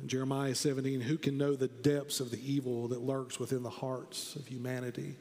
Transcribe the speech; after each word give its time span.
Jeremiah 0.06 0.54
17, 0.54 1.00
who 1.00 1.16
can 1.16 1.38
know 1.38 1.54
the 1.54 1.68
depths 1.68 2.18
of 2.18 2.30
the 2.30 2.40
evil 2.52 2.88
that 2.88 3.02
lurks 3.02 3.38
within 3.38 3.62
the 3.62 3.70
hearts 3.70 4.34
of 4.34 4.46
humanity? 4.46 5.14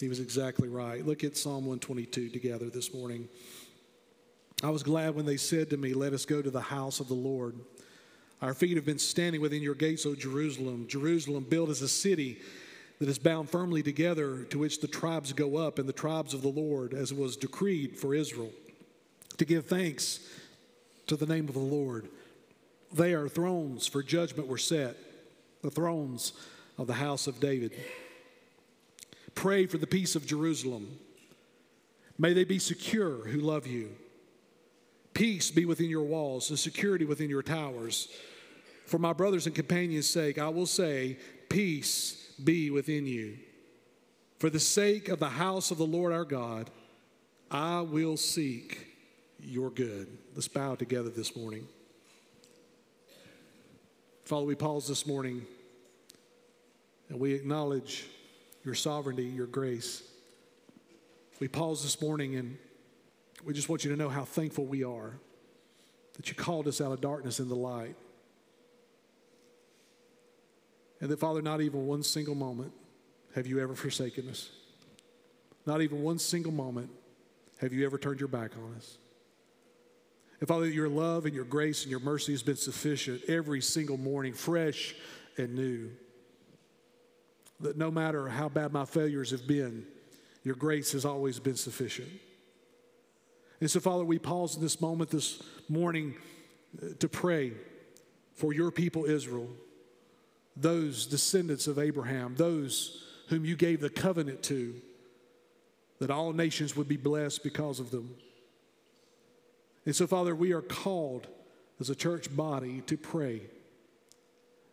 He 0.00 0.08
was 0.08 0.18
exactly 0.18 0.68
right. 0.68 1.06
Look 1.06 1.24
at 1.24 1.36
Psalm 1.36 1.66
122 1.66 2.30
together 2.30 2.70
this 2.70 2.94
morning. 2.94 3.28
I 4.62 4.70
was 4.70 4.82
glad 4.82 5.14
when 5.14 5.26
they 5.26 5.36
said 5.36 5.68
to 5.70 5.76
me, 5.76 5.92
Let 5.92 6.14
us 6.14 6.24
go 6.24 6.40
to 6.40 6.50
the 6.50 6.60
house 6.60 7.00
of 7.00 7.08
the 7.08 7.14
Lord. 7.14 7.56
Our 8.40 8.54
feet 8.54 8.76
have 8.76 8.86
been 8.86 8.98
standing 8.98 9.40
within 9.40 9.62
your 9.62 9.74
gates, 9.74 10.06
O 10.06 10.14
Jerusalem. 10.14 10.86
Jerusalem, 10.88 11.44
built 11.48 11.68
as 11.68 11.82
a 11.82 11.88
city 11.88 12.38
that 12.98 13.08
is 13.08 13.18
bound 13.18 13.50
firmly 13.50 13.82
together, 13.82 14.44
to 14.44 14.58
which 14.58 14.80
the 14.80 14.88
tribes 14.88 15.32
go 15.34 15.56
up, 15.56 15.78
and 15.78 15.86
the 15.86 15.92
tribes 15.92 16.32
of 16.32 16.40
the 16.40 16.48
Lord, 16.48 16.94
as 16.94 17.12
was 17.12 17.36
decreed 17.36 17.98
for 17.98 18.14
Israel, 18.14 18.50
to 19.36 19.44
give 19.44 19.66
thanks 19.66 20.20
to 21.06 21.16
the 21.16 21.26
name 21.26 21.48
of 21.48 21.54
the 21.54 21.60
Lord. 21.60 22.08
They 22.92 23.12
are 23.12 23.28
thrones 23.28 23.86
for 23.86 24.02
judgment 24.02 24.48
were 24.48 24.56
set, 24.56 24.96
the 25.62 25.70
thrones 25.70 26.32
of 26.78 26.86
the 26.86 26.94
house 26.94 27.26
of 27.26 27.40
David. 27.40 27.72
Pray 29.34 29.66
for 29.66 29.76
the 29.76 29.86
peace 29.86 30.16
of 30.16 30.26
Jerusalem. 30.26 30.98
May 32.18 32.32
they 32.32 32.44
be 32.44 32.58
secure 32.58 33.26
who 33.28 33.40
love 33.40 33.66
you. 33.66 33.90
Peace 35.16 35.50
be 35.50 35.64
within 35.64 35.88
your 35.88 36.02
walls 36.02 36.50
and 36.50 36.58
security 36.58 37.06
within 37.06 37.30
your 37.30 37.42
towers. 37.42 38.08
For 38.84 38.98
my 38.98 39.14
brothers 39.14 39.46
and 39.46 39.54
companions' 39.54 40.10
sake, 40.10 40.36
I 40.36 40.50
will 40.50 40.66
say, 40.66 41.16
Peace 41.48 42.34
be 42.44 42.70
within 42.70 43.06
you. 43.06 43.38
For 44.40 44.50
the 44.50 44.60
sake 44.60 45.08
of 45.08 45.18
the 45.18 45.30
house 45.30 45.70
of 45.70 45.78
the 45.78 45.86
Lord 45.86 46.12
our 46.12 46.26
God, 46.26 46.68
I 47.50 47.80
will 47.80 48.18
seek 48.18 48.88
your 49.40 49.70
good. 49.70 50.06
Let's 50.34 50.48
bow 50.48 50.74
together 50.74 51.08
this 51.08 51.34
morning. 51.34 51.66
Father, 54.26 54.44
we 54.44 54.54
pause 54.54 54.86
this 54.86 55.06
morning 55.06 55.46
and 57.08 57.18
we 57.18 57.32
acknowledge 57.32 58.04
your 58.66 58.74
sovereignty, 58.74 59.24
your 59.24 59.46
grace. 59.46 60.02
We 61.40 61.48
pause 61.48 61.82
this 61.82 62.02
morning 62.02 62.36
and 62.36 62.58
we 63.46 63.54
just 63.54 63.68
want 63.68 63.84
you 63.84 63.90
to 63.92 63.96
know 63.96 64.08
how 64.08 64.24
thankful 64.24 64.66
we 64.66 64.82
are 64.82 65.18
that 66.16 66.28
you 66.28 66.34
called 66.34 66.66
us 66.66 66.80
out 66.80 66.90
of 66.90 67.00
darkness 67.00 67.38
into 67.38 67.54
light. 67.54 67.94
And 71.00 71.08
that, 71.10 71.20
Father, 71.20 71.40
not 71.40 71.60
even 71.60 71.86
one 71.86 72.02
single 72.02 72.34
moment 72.34 72.72
have 73.36 73.46
you 73.46 73.60
ever 73.60 73.76
forsaken 73.76 74.28
us. 74.28 74.50
Not 75.64 75.80
even 75.80 76.02
one 76.02 76.18
single 76.18 76.50
moment 76.50 76.90
have 77.60 77.72
you 77.72 77.86
ever 77.86 77.98
turned 77.98 78.18
your 78.18 78.28
back 78.28 78.52
on 78.56 78.74
us. 78.76 78.98
And 80.40 80.48
Father, 80.48 80.66
your 80.66 80.88
love 80.88 81.24
and 81.24 81.34
your 81.34 81.44
grace 81.44 81.82
and 81.82 81.90
your 81.90 82.00
mercy 82.00 82.32
has 82.32 82.42
been 82.42 82.56
sufficient 82.56 83.22
every 83.28 83.60
single 83.60 83.96
morning, 83.96 84.32
fresh 84.32 84.96
and 85.38 85.54
new. 85.54 85.90
That 87.60 87.76
no 87.76 87.92
matter 87.92 88.28
how 88.28 88.48
bad 88.48 88.72
my 88.72 88.86
failures 88.86 89.30
have 89.30 89.46
been, 89.46 89.86
your 90.42 90.56
grace 90.56 90.92
has 90.92 91.04
always 91.04 91.38
been 91.38 91.56
sufficient. 91.56 92.08
And 93.60 93.70
so, 93.70 93.80
Father, 93.80 94.04
we 94.04 94.18
pause 94.18 94.56
in 94.56 94.62
this 94.62 94.80
moment 94.80 95.10
this 95.10 95.42
morning 95.68 96.14
uh, 96.82 96.88
to 96.98 97.08
pray 97.08 97.52
for 98.34 98.52
your 98.52 98.70
people, 98.70 99.06
Israel, 99.06 99.48
those 100.56 101.06
descendants 101.06 101.66
of 101.66 101.78
Abraham, 101.78 102.34
those 102.36 103.04
whom 103.28 103.44
you 103.44 103.56
gave 103.56 103.80
the 103.80 103.90
covenant 103.90 104.42
to, 104.44 104.74
that 105.98 106.10
all 106.10 106.32
nations 106.32 106.76
would 106.76 106.88
be 106.88 106.96
blessed 106.96 107.42
because 107.42 107.80
of 107.80 107.90
them. 107.90 108.14
And 109.86 109.96
so, 109.96 110.06
Father, 110.06 110.34
we 110.34 110.52
are 110.52 110.62
called 110.62 111.26
as 111.80 111.88
a 111.90 111.94
church 111.94 112.34
body 112.34 112.82
to 112.82 112.96
pray. 112.96 113.42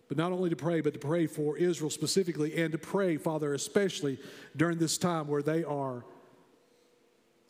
But 0.10 0.18
not 0.18 0.32
only 0.32 0.50
to 0.50 0.56
pray, 0.56 0.82
but 0.82 0.94
to 0.94 1.00
pray 1.00 1.28
for 1.28 1.58
Israel 1.58 1.90
specifically, 1.90 2.62
and 2.62 2.72
to 2.74 2.78
pray, 2.78 3.18
Father, 3.18 3.54
especially 3.54 4.20
during 4.56 4.78
this 4.78 4.98
time 4.98 5.28
where 5.28 5.42
they 5.42 5.64
are 5.64 6.04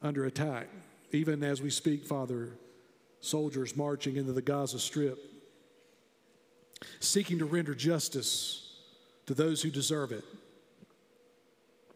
under 0.01 0.25
attack. 0.25 0.67
Even 1.13 1.43
as 1.43 1.61
we 1.61 1.69
speak, 1.69 2.05
Father, 2.05 2.49
soldiers 3.21 3.77
marching 3.77 4.17
into 4.17 4.33
the 4.33 4.41
Gaza 4.41 4.79
Strip, 4.79 5.19
seeking 6.99 7.37
to 7.37 7.45
render 7.45 7.75
justice 7.75 8.77
to 9.27 9.35
those 9.35 9.61
who 9.61 9.69
deserve 9.69 10.11
it 10.11 10.25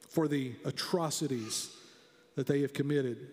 for 0.08 0.28
the 0.28 0.54
atrocities 0.64 1.76
that 2.36 2.46
they 2.46 2.62
have 2.62 2.74
committed, 2.74 3.28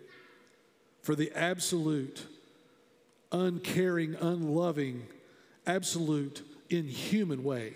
for 1.03 1.15
the 1.15 1.31
absolute, 1.33 2.27
uncaring, 3.31 4.15
unloving, 4.17 5.07
absolute, 5.67 6.43
inhuman 6.71 7.45
way 7.45 7.75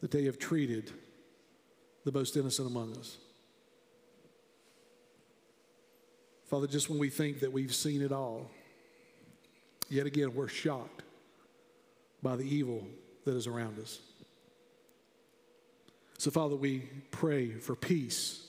that 0.00 0.10
they 0.10 0.24
have 0.24 0.38
treated 0.38 0.90
the 2.04 2.12
most 2.12 2.36
innocent 2.36 2.66
among 2.66 2.96
us. 2.96 3.18
Father, 6.52 6.66
just 6.66 6.90
when 6.90 6.98
we 6.98 7.08
think 7.08 7.40
that 7.40 7.50
we've 7.50 7.74
seen 7.74 8.02
it 8.02 8.12
all, 8.12 8.50
yet 9.88 10.04
again, 10.04 10.34
we're 10.34 10.48
shocked 10.48 11.02
by 12.22 12.36
the 12.36 12.42
evil 12.42 12.86
that 13.24 13.34
is 13.34 13.46
around 13.46 13.78
us. 13.78 14.00
So, 16.18 16.30
Father, 16.30 16.54
we 16.54 16.90
pray 17.10 17.52
for 17.52 17.74
peace. 17.74 18.46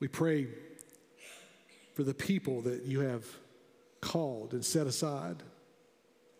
We 0.00 0.08
pray 0.08 0.48
for 1.94 2.02
the 2.02 2.12
people 2.12 2.62
that 2.62 2.86
you 2.86 3.02
have 3.02 3.24
called 4.00 4.52
and 4.52 4.64
set 4.64 4.88
aside 4.88 5.44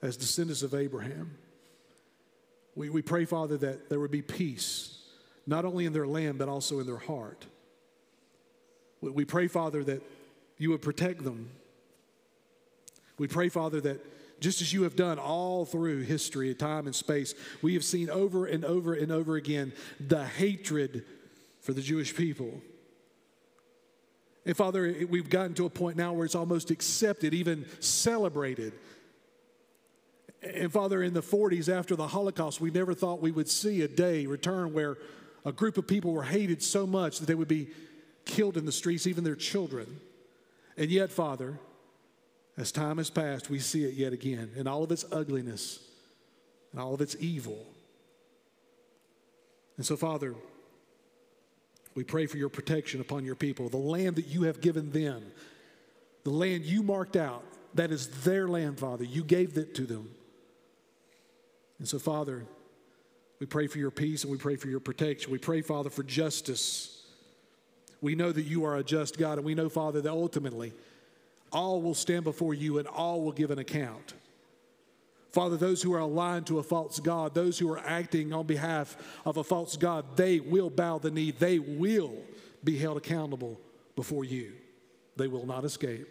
as 0.02 0.16
descendants 0.16 0.64
of 0.64 0.75
Abraham. 0.75 1.38
We, 2.75 2.90
we 2.90 3.02
pray, 3.02 3.25
Father, 3.25 3.56
that 3.58 3.88
there 3.88 4.00
would 4.00 4.10
be 4.10 4.22
peace, 4.22 4.98
not 5.46 5.64
only 5.64 5.87
in 5.87 5.93
their 5.93 6.08
land, 6.08 6.38
but 6.38 6.48
also 6.48 6.81
in 6.81 6.87
their 6.87 6.98
heart. 6.98 7.46
We 9.02 9.25
pray, 9.25 9.49
Father, 9.49 9.82
that 9.84 10.02
you 10.58 10.70
would 10.70 10.82
protect 10.82 11.25
them. 11.25 11.50
We 13.19 13.26
pray, 13.26 13.49
Father, 13.49 13.81
that 13.81 14.40
just 14.40 14.62
as 14.62 14.72
you 14.72 14.84
have 14.84 14.96
done 14.96 15.19
all 15.19 15.64
through 15.64 16.02
history, 16.02 16.54
time 16.54 16.87
and 16.87 16.94
space, 16.94 17.34
we 17.62 17.75
have 17.75 17.84
seen 17.84 18.08
over 18.10 18.46
and 18.46 18.64
over 18.64 18.94
and 18.94 19.10
over 19.12 19.37
again 19.37 19.72
the 20.00 20.25
hatred 20.25 21.04
for 21.60 21.72
the 21.72 21.81
Jewish 21.81 22.14
people. 22.14 22.60
And 24.44 24.56
Father, 24.56 25.06
we've 25.08 25.31
gotten 25.31 25.55
to 25.55 25.66
a 25.66 25.70
point 25.70 25.96
now 25.96 26.12
where 26.12 26.25
it's 26.25 26.34
almost 26.34 26.70
accepted, 26.70 27.34
even 27.34 27.66
celebrated. 27.78 28.72
And 30.43 30.72
Father, 30.72 31.02
in 31.02 31.14
the 31.14 31.22
40s 31.22 31.72
after 31.72 31.94
the 31.94 32.08
Holocaust, 32.08 32.60
we 32.60 32.72
never 32.72 32.94
thought 32.94 33.22
we 33.22 33.31
would 33.31 33.48
see 33.48 33.82
a 33.82 33.88
day 33.88 34.26
return 34.26 34.72
where 34.72 34.98
a 35.44 35.52
group 35.52 35.78
of 35.78 35.87
people 35.87 36.12
were 36.12 36.25
hated 36.25 36.62
so 36.62 36.87
much 36.87 37.20
that 37.20 37.26
they 37.26 37.34
would 37.37 37.48
be 37.48 37.69
killed 38.24 38.56
in 38.56 38.64
the 38.64 38.72
streets, 38.72 39.06
even 39.06 39.24
their 39.24 39.36
children. 39.36 40.00
And 40.76 40.90
yet, 40.90 41.10
Father, 41.10 41.58
As 42.56 42.70
time 42.70 42.98
has 42.98 43.10
passed, 43.10 43.48
we 43.48 43.58
see 43.58 43.84
it 43.84 43.94
yet 43.94 44.12
again 44.12 44.50
in 44.56 44.66
all 44.66 44.82
of 44.82 44.92
its 44.92 45.04
ugliness 45.10 45.80
and 46.70 46.80
all 46.80 46.92
of 46.92 47.00
its 47.00 47.16
evil. 47.19 47.66
And 49.76 49.86
so, 49.86 49.96
Father, 49.96 50.34
we 51.94 52.04
pray 52.04 52.26
for 52.26 52.36
your 52.36 52.50
protection 52.50 53.00
upon 53.00 53.24
your 53.24 53.34
people, 53.34 53.69
the 53.69 53.76
land 53.78 54.16
that 54.16 54.26
you 54.26 54.42
have 54.42 54.60
given 54.60 54.90
them, 54.90 55.22
the 56.24 56.30
land 56.30 56.64
you 56.64 56.82
marked 56.82 57.16
out. 57.16 57.44
That 57.74 57.90
is 57.90 58.08
their 58.22 58.48
land, 58.48 58.78
Father. 58.78 59.04
You 59.04 59.24
gave 59.24 59.56
it 59.56 59.74
to 59.76 59.82
them. 59.86 60.10
And 61.78 61.88
so, 61.88 61.98
Father, 61.98 62.44
we 63.40 63.46
pray 63.46 63.66
for 63.66 63.78
your 63.78 63.90
peace 63.90 64.24
and 64.24 64.30
we 64.30 64.36
pray 64.36 64.56
for 64.56 64.69
your 64.69 64.78
protection. 64.78 65.32
We 65.32 65.38
pray, 65.38 65.62
Father, 65.62 65.88
for 65.88 66.02
justice. 66.02 67.01
We 68.02 68.14
know 68.16 68.32
that 68.32 68.43
you 68.43 68.64
are 68.64 68.76
a 68.76 68.82
just 68.82 69.16
God, 69.16 69.38
and 69.38 69.46
we 69.46 69.54
know, 69.54 69.70
Father, 69.70 70.02
that 70.02 70.10
ultimately 70.10 70.75
all 71.52 71.81
will 71.81 71.94
stand 71.94 72.25
before 72.25 72.52
you 72.52 72.78
and 72.78 72.88
all 72.88 73.22
will 73.22 73.32
give 73.32 73.50
an 73.50 73.58
account. 73.58 74.14
Father, 75.31 75.56
those 75.56 75.82
who 75.82 75.94
are 75.94 76.00
aligned 76.00 76.46
to 76.49 76.58
a 76.58 76.62
false 76.62 77.00
God, 77.00 77.34
those 77.34 77.58
who 77.58 77.70
are 77.70 77.78
acting 77.78 78.34
on 78.34 78.46
behalf 78.46 78.96
of 79.25 79.38
a 79.38 79.44
false 79.44 79.76
God, 79.76 80.16
they 80.16 80.40
will 80.40 80.69
bow 80.69 80.99
the 80.99 81.10
knee. 81.10 81.31
They 81.31 81.58
will 81.58 82.14
be 82.62 82.76
held 82.76 82.99
accountable 82.99 83.58
before 83.96 84.25
you. 84.25 84.52
They 85.16 85.28
will 85.28 85.46
not 85.46 85.64
escape. 85.64 86.06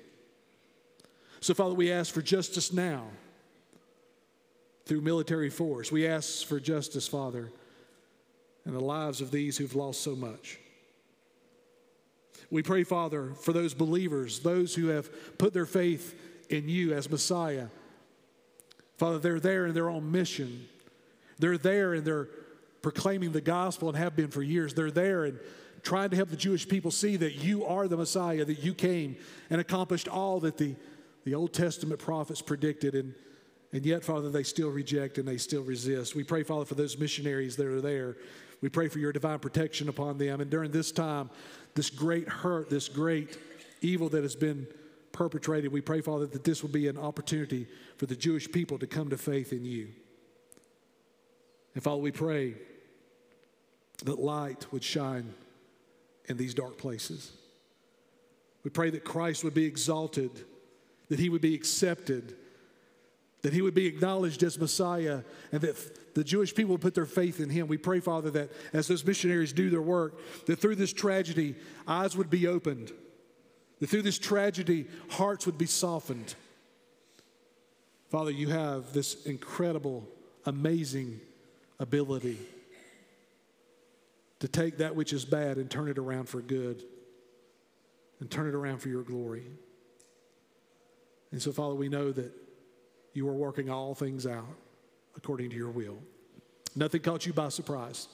So, 1.39 1.53
Father, 1.53 1.75
we 1.75 1.91
ask 1.91 2.13
for 2.13 2.21
justice 2.21 2.71
now 2.71 3.07
through 4.85 5.01
military 5.01 5.49
force. 5.49 5.91
We 5.91 6.07
ask 6.07 6.45
for 6.45 6.59
justice, 6.59 7.07
Father, 7.07 7.51
in 8.65 8.73
the 8.73 8.79
lives 8.79 9.21
of 9.21 9.31
these 9.31 9.57
who've 9.57 9.75
lost 9.75 10.01
so 10.01 10.15
much. 10.15 10.59
We 12.51 12.61
pray, 12.61 12.83
Father, 12.83 13.33
for 13.33 13.53
those 13.53 13.73
believers, 13.73 14.39
those 14.39 14.75
who 14.75 14.87
have 14.87 15.09
put 15.37 15.53
their 15.53 15.65
faith 15.65 16.15
in 16.49 16.67
you 16.69 16.93
as 16.93 17.09
Messiah. 17.09 17.67
Father, 18.97 19.17
they're 19.17 19.39
there 19.39 19.65
in 19.65 19.73
their 19.73 19.89
own 19.89 20.11
mission. 20.11 20.67
They're 21.39 21.57
there 21.57 21.93
and 21.93 22.05
they're 22.05 22.27
proclaiming 22.81 23.31
the 23.31 23.41
gospel 23.41 23.89
and 23.89 23.97
have 23.97 24.15
been 24.15 24.29
for 24.29 24.43
years. 24.43 24.73
They're 24.73 24.91
there 24.91 25.23
and 25.25 25.39
trying 25.81 26.09
to 26.09 26.15
help 26.15 26.29
the 26.29 26.35
Jewish 26.35 26.67
people 26.67 26.91
see 26.91 27.15
that 27.17 27.35
you 27.35 27.65
are 27.65 27.87
the 27.87 27.97
Messiah, 27.97 28.45
that 28.45 28.59
you 28.59 28.73
came 28.73 29.15
and 29.49 29.59
accomplished 29.59 30.07
all 30.07 30.39
that 30.41 30.57
the, 30.57 30.75
the 31.23 31.33
Old 31.33 31.53
Testament 31.53 31.99
prophets 31.99 32.41
predicted. 32.41 32.93
And 32.93 33.15
and 33.73 33.85
yet, 33.85 34.03
Father, 34.03 34.29
they 34.29 34.43
still 34.43 34.69
reject 34.69 35.17
and 35.17 35.27
they 35.27 35.37
still 35.37 35.63
resist. 35.63 36.13
We 36.15 36.23
pray, 36.23 36.43
Father, 36.43 36.65
for 36.65 36.75
those 36.75 36.97
missionaries 36.97 37.55
that 37.55 37.67
are 37.67 37.81
there. 37.81 38.17
We 38.59 38.69
pray 38.69 38.89
for 38.89 38.99
your 38.99 39.11
divine 39.11 39.39
protection 39.39 39.89
upon 39.89 40.17
them. 40.17 40.41
And 40.41 40.51
during 40.51 40.71
this 40.71 40.91
time, 40.91 41.29
this 41.75 41.89
great 41.89 42.27
hurt, 42.27 42.69
this 42.69 42.89
great 42.89 43.37
evil 43.81 44.09
that 44.09 44.23
has 44.23 44.35
been 44.35 44.67
perpetrated, 45.11 45.71
we 45.71 45.81
pray, 45.81 46.01
Father, 46.01 46.25
that 46.27 46.43
this 46.43 46.61
will 46.61 46.69
be 46.69 46.87
an 46.87 46.97
opportunity 46.97 47.67
for 47.97 48.05
the 48.05 48.15
Jewish 48.15 48.51
people 48.51 48.77
to 48.79 48.87
come 48.87 49.09
to 49.09 49.17
faith 49.17 49.51
in 49.51 49.65
you. 49.65 49.89
And 51.73 51.83
Father, 51.83 52.01
we 52.01 52.11
pray 52.11 52.55
that 54.05 54.19
light 54.19 54.71
would 54.71 54.83
shine 54.83 55.33
in 56.25 56.37
these 56.37 56.53
dark 56.53 56.77
places. 56.77 57.31
We 58.63 58.69
pray 58.69 58.89
that 58.91 59.03
Christ 59.03 59.43
would 59.43 59.53
be 59.53 59.65
exalted, 59.65 60.45
that 61.09 61.19
he 61.19 61.29
would 61.29 61.41
be 61.41 61.55
accepted 61.55 62.35
that 63.41 63.53
he 63.53 63.61
would 63.61 63.73
be 63.73 63.87
acknowledged 63.87 64.43
as 64.43 64.59
Messiah, 64.59 65.21
and 65.51 65.61
that 65.61 66.13
the 66.15 66.23
Jewish 66.23 66.53
people 66.53 66.73
would 66.73 66.81
put 66.81 66.93
their 66.93 67.05
faith 67.05 67.39
in 67.39 67.49
him. 67.49 67.67
We 67.67 67.77
pray, 67.77 67.99
Father, 67.99 68.29
that 68.31 68.51
as 68.73 68.87
those 68.87 69.05
missionaries 69.05 69.53
do 69.53 69.69
their 69.69 69.81
work, 69.81 70.19
that 70.45 70.59
through 70.59 70.75
this 70.75 70.93
tragedy, 70.93 71.55
eyes 71.87 72.15
would 72.15 72.29
be 72.29 72.47
opened, 72.47 72.91
that 73.79 73.87
through 73.87 74.03
this 74.03 74.19
tragedy, 74.19 74.87
hearts 75.09 75.45
would 75.45 75.57
be 75.57 75.65
softened. 75.65 76.35
Father, 78.09 78.31
you 78.31 78.49
have 78.49 78.93
this 78.93 79.25
incredible, 79.25 80.07
amazing 80.45 81.19
ability 81.79 82.37
to 84.39 84.47
take 84.47 84.77
that 84.77 84.95
which 84.95 85.13
is 85.13 85.23
bad 85.23 85.57
and 85.57 85.69
turn 85.69 85.87
it 85.87 85.97
around 85.97 86.27
for 86.27 86.41
good 86.41 86.83
and 88.19 88.29
turn 88.29 88.47
it 88.47 88.53
around 88.53 88.79
for 88.79 88.89
your 88.89 89.03
glory. 89.03 89.45
And 91.31 91.41
so, 91.41 91.51
Father, 91.51 91.75
we 91.75 91.89
know 91.89 92.11
that 92.11 92.33
you 93.13 93.27
are 93.27 93.33
working 93.33 93.69
all 93.69 93.93
things 93.93 94.25
out 94.25 94.55
according 95.15 95.49
to 95.51 95.55
your 95.55 95.71
will. 95.71 95.97
Nothing 96.75 97.01
caught 97.01 97.25
you 97.25 97.33
by 97.33 97.49
surprise. 97.49 98.07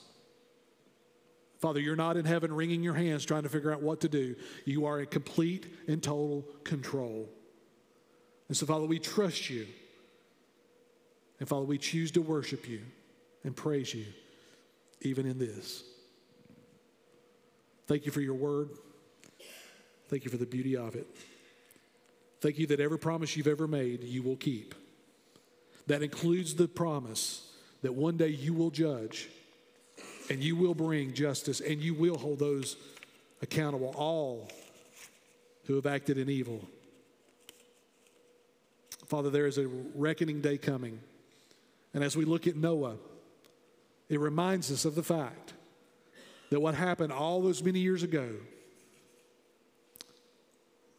Father, 1.60 1.80
you're 1.80 1.96
not 1.96 2.16
in 2.16 2.24
heaven 2.24 2.52
wringing 2.52 2.82
your 2.82 2.94
hands 2.94 3.24
trying 3.24 3.42
to 3.42 3.48
figure 3.48 3.72
out 3.72 3.82
what 3.82 4.00
to 4.00 4.08
do. 4.08 4.36
You 4.64 4.86
are 4.86 5.00
in 5.00 5.06
complete 5.06 5.66
and 5.88 6.02
total 6.02 6.44
control. 6.64 7.28
And 8.48 8.56
so, 8.56 8.66
Father, 8.66 8.86
we 8.86 8.98
trust 8.98 9.50
you. 9.50 9.66
And 11.40 11.48
Father, 11.48 11.64
we 11.64 11.78
choose 11.78 12.10
to 12.12 12.22
worship 12.22 12.68
you 12.68 12.80
and 13.44 13.54
praise 13.54 13.94
you 13.94 14.06
even 15.00 15.26
in 15.26 15.38
this. 15.38 15.84
Thank 17.86 18.06
you 18.06 18.12
for 18.12 18.20
your 18.20 18.34
word. 18.34 18.70
Thank 20.08 20.24
you 20.24 20.30
for 20.30 20.36
the 20.36 20.46
beauty 20.46 20.76
of 20.76 20.94
it. 20.94 21.06
Thank 22.40 22.58
you 22.58 22.66
that 22.68 22.80
every 22.80 22.98
promise 22.98 23.36
you've 23.36 23.48
ever 23.48 23.66
made, 23.66 24.02
you 24.02 24.22
will 24.22 24.36
keep. 24.36 24.74
That 25.88 26.02
includes 26.02 26.54
the 26.54 26.68
promise 26.68 27.50
that 27.82 27.94
one 27.94 28.18
day 28.18 28.28
you 28.28 28.52
will 28.52 28.70
judge 28.70 29.28
and 30.28 30.42
you 30.42 30.54
will 30.54 30.74
bring 30.74 31.14
justice 31.14 31.60
and 31.60 31.80
you 31.80 31.94
will 31.94 32.18
hold 32.18 32.38
those 32.38 32.76
accountable, 33.40 33.94
all 33.96 34.50
who 35.64 35.76
have 35.76 35.86
acted 35.86 36.18
in 36.18 36.28
evil. 36.28 36.60
Father, 39.06 39.30
there 39.30 39.46
is 39.46 39.56
a 39.56 39.66
reckoning 39.94 40.42
day 40.42 40.58
coming. 40.58 41.00
And 41.94 42.04
as 42.04 42.14
we 42.14 42.26
look 42.26 42.46
at 42.46 42.54
Noah, 42.54 42.96
it 44.10 44.20
reminds 44.20 44.70
us 44.70 44.84
of 44.84 44.94
the 44.94 45.02
fact 45.02 45.54
that 46.50 46.60
what 46.60 46.74
happened 46.74 47.14
all 47.14 47.40
those 47.40 47.62
many 47.62 47.80
years 47.80 48.02
ago, 48.02 48.28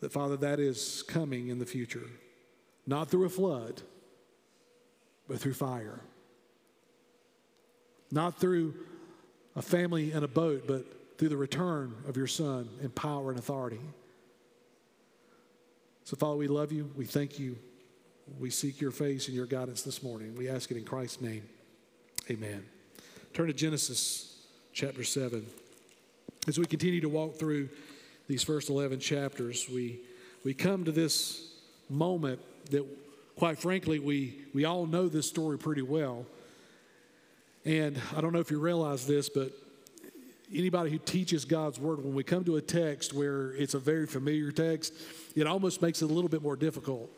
that 0.02 0.12
Father, 0.12 0.38
that 0.38 0.60
is 0.60 1.04
coming 1.04 1.50
in 1.50 1.60
the 1.60 1.66
future. 1.66 2.08
Not 2.88 3.10
through 3.10 3.26
a 3.26 3.30
flood, 3.30 3.84
but 5.30 5.40
through 5.40 5.54
fire. 5.54 6.02
Not 8.12 8.40
through 8.40 8.74
a 9.56 9.62
family 9.62 10.12
and 10.12 10.26
a 10.26 10.28
boat, 10.28 10.64
but 10.68 10.84
through 11.18 11.30
the 11.30 11.38
return 11.38 11.96
of 12.08 12.18
your 12.18 12.28
Son 12.28 12.68
in 12.82 12.90
power 12.90 13.30
and 13.30 13.38
authority. 13.38 13.80
So, 16.04 16.18
Father, 16.18 16.38
we 16.38 16.48
love 16.48 16.72
you. 16.72 16.90
We 16.98 17.06
thank 17.06 17.38
you. 17.38 17.56
We 18.40 18.50
seek 18.50 18.82
your 18.82 18.92
face 18.92 19.28
and 19.28 19.36
your 19.36 19.46
guidance 19.46 19.84
this 19.84 20.02
morning. 20.02 20.36
We 20.36 20.50
ask 20.50 20.72
it 20.72 20.78
in 20.78 20.84
Christ's 20.84 21.22
name. 21.22 21.48
Amen. 22.30 22.66
Turn 23.34 23.48
to 23.48 23.54
Genesis 23.54 24.36
chapter 24.74 25.04
7. 25.04 25.46
As 26.48 26.58
we 26.58 26.66
continue 26.66 27.02
to 27.02 27.10
walk 27.10 27.36
through 27.36 27.70
these 28.28 28.44
first 28.44 28.70
11 28.70 29.00
chapters, 29.00 29.68
we, 29.70 30.00
we 30.44 30.54
come 30.54 30.86
to 30.86 30.92
this 30.92 31.54
moment 31.90 32.40
that 32.72 32.86
quite 33.40 33.58
frankly, 33.58 34.00
we, 34.00 34.38
we 34.54 34.66
all 34.66 34.86
know 34.86 35.08
this 35.08 35.26
story 35.26 35.58
pretty 35.58 35.82
well. 35.82 36.26
And 37.64 37.98
I 38.14 38.20
don't 38.20 38.34
know 38.34 38.42
if 38.42 38.52
you 38.52 38.60
realize 38.60 39.08
this, 39.08 39.30
but 39.30 39.54
anybody 40.54 40.92
who 40.92 40.98
teaches 40.98 41.46
God's 41.46 41.80
word, 41.80 42.04
when 42.04 42.14
we 42.14 42.22
come 42.22 42.44
to 42.44 42.58
a 42.58 42.62
text 42.62 43.14
where 43.14 43.54
it's 43.54 43.76
a 43.76 43.80
very 43.80 44.08
familiar 44.08 44.52
text, 44.52 44.94
it 45.38 45.48
almost 45.48 45.82
makes 45.82 46.02
it 46.02 46.12
a 46.12 46.14
little 46.14 46.30
bit 46.30 46.42
more 46.42 46.58
difficult 46.58 47.10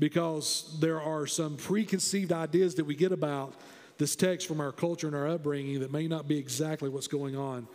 because 0.00 0.76
there 0.80 1.00
are 1.00 1.28
some 1.28 1.56
preconceived 1.56 2.32
ideas 2.32 2.74
that 2.74 2.84
we 2.84 2.96
get 2.96 3.12
about 3.12 3.54
this 3.98 4.16
text 4.16 4.48
from 4.48 4.60
our 4.60 4.72
culture 4.72 5.06
and 5.06 5.14
our 5.14 5.28
upbringing 5.28 5.78
that 5.78 5.92
may 5.92 6.08
not 6.08 6.26
be 6.26 6.36
exactly 6.36 6.88
what's 6.88 7.06
going 7.06 7.36
on 7.36 7.68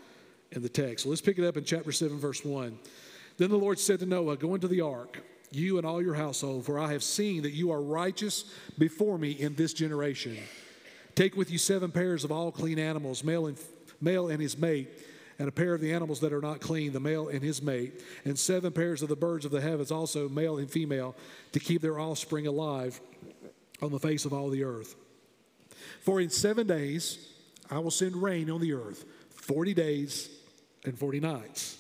in 0.52 0.62
the 0.62 0.68
text. 0.68 1.06
So 1.06 1.10
let's 1.10 1.22
pick 1.22 1.40
it 1.40 1.48
up 1.48 1.56
in 1.56 1.64
chapter 1.64 1.94
7, 1.94 2.20
verse 2.20 2.44
1. 2.44 2.78
Then 3.38 3.50
the 3.50 3.58
Lord 3.58 3.80
said 3.80 4.02
to 4.02 4.06
Noah, 4.06 4.36
Go 4.36 4.56
into 4.56 4.68
the 4.68 4.82
ark 4.82 5.24
you 5.52 5.78
and 5.78 5.86
all 5.86 6.02
your 6.02 6.14
household, 6.14 6.66
for 6.66 6.80
I 6.80 6.92
have 6.94 7.04
seen 7.04 7.44
that 7.44 7.52
you 7.52 7.72
are 7.72 7.82
righteous 7.82 8.46
before 8.78 9.18
me 9.18 9.32
in 9.32 9.56
this 9.56 9.74
generation. 9.74 10.38
Take 11.16 11.36
with 11.36 11.52
you 11.52 11.58
seven 11.58 11.92
pairs 11.92 12.24
of 12.24 12.32
all 12.32 12.52
clean 12.52 12.80
animals, 12.80 13.24
male 13.24 13.48
and, 13.48 13.58
male 14.00 14.30
and 14.30 14.42
his 14.42 14.58
mate, 14.58 14.90
and 15.38 15.50
a 15.50 15.52
pair 15.52 15.74
of 15.74 15.82
the 15.82 15.94
animals 15.94 16.20
that 16.22 16.32
are 16.32 16.42
not 16.42 16.62
clean, 16.62 16.94
the 16.94 17.00
male 17.00 17.28
and 17.28 17.44
his 17.44 17.62
mate, 17.62 18.02
and 18.26 18.38
seven 18.38 18.72
pairs 18.72 19.02
of 19.02 19.10
the 19.10 19.16
birds 19.16 19.44
of 19.44 19.52
the 19.52 19.62
heavens, 19.62 19.92
also 19.92 20.30
male 20.30 20.58
and 20.58 20.70
female, 20.70 21.16
to 21.52 21.60
keep 21.60 21.82
their 21.82 22.00
offspring 22.00 22.48
alive 22.48 23.02
on 23.82 23.92
the 23.92 24.00
face 24.00 24.26
of 24.26 24.34
all 24.34 24.50
the 24.50 24.64
earth. 24.64 24.96
For 26.02 26.22
in 26.22 26.30
seven 26.30 26.68
days 26.68 27.28
I 27.70 27.80
will 27.80 27.92
send 27.92 28.16
rain 28.16 28.50
on 28.50 28.62
the 28.62 28.74
earth, 28.74 29.04
40 29.32 29.74
days 29.74 30.30
and 30.86 30.98
40 30.98 31.20
nights. 31.20 31.78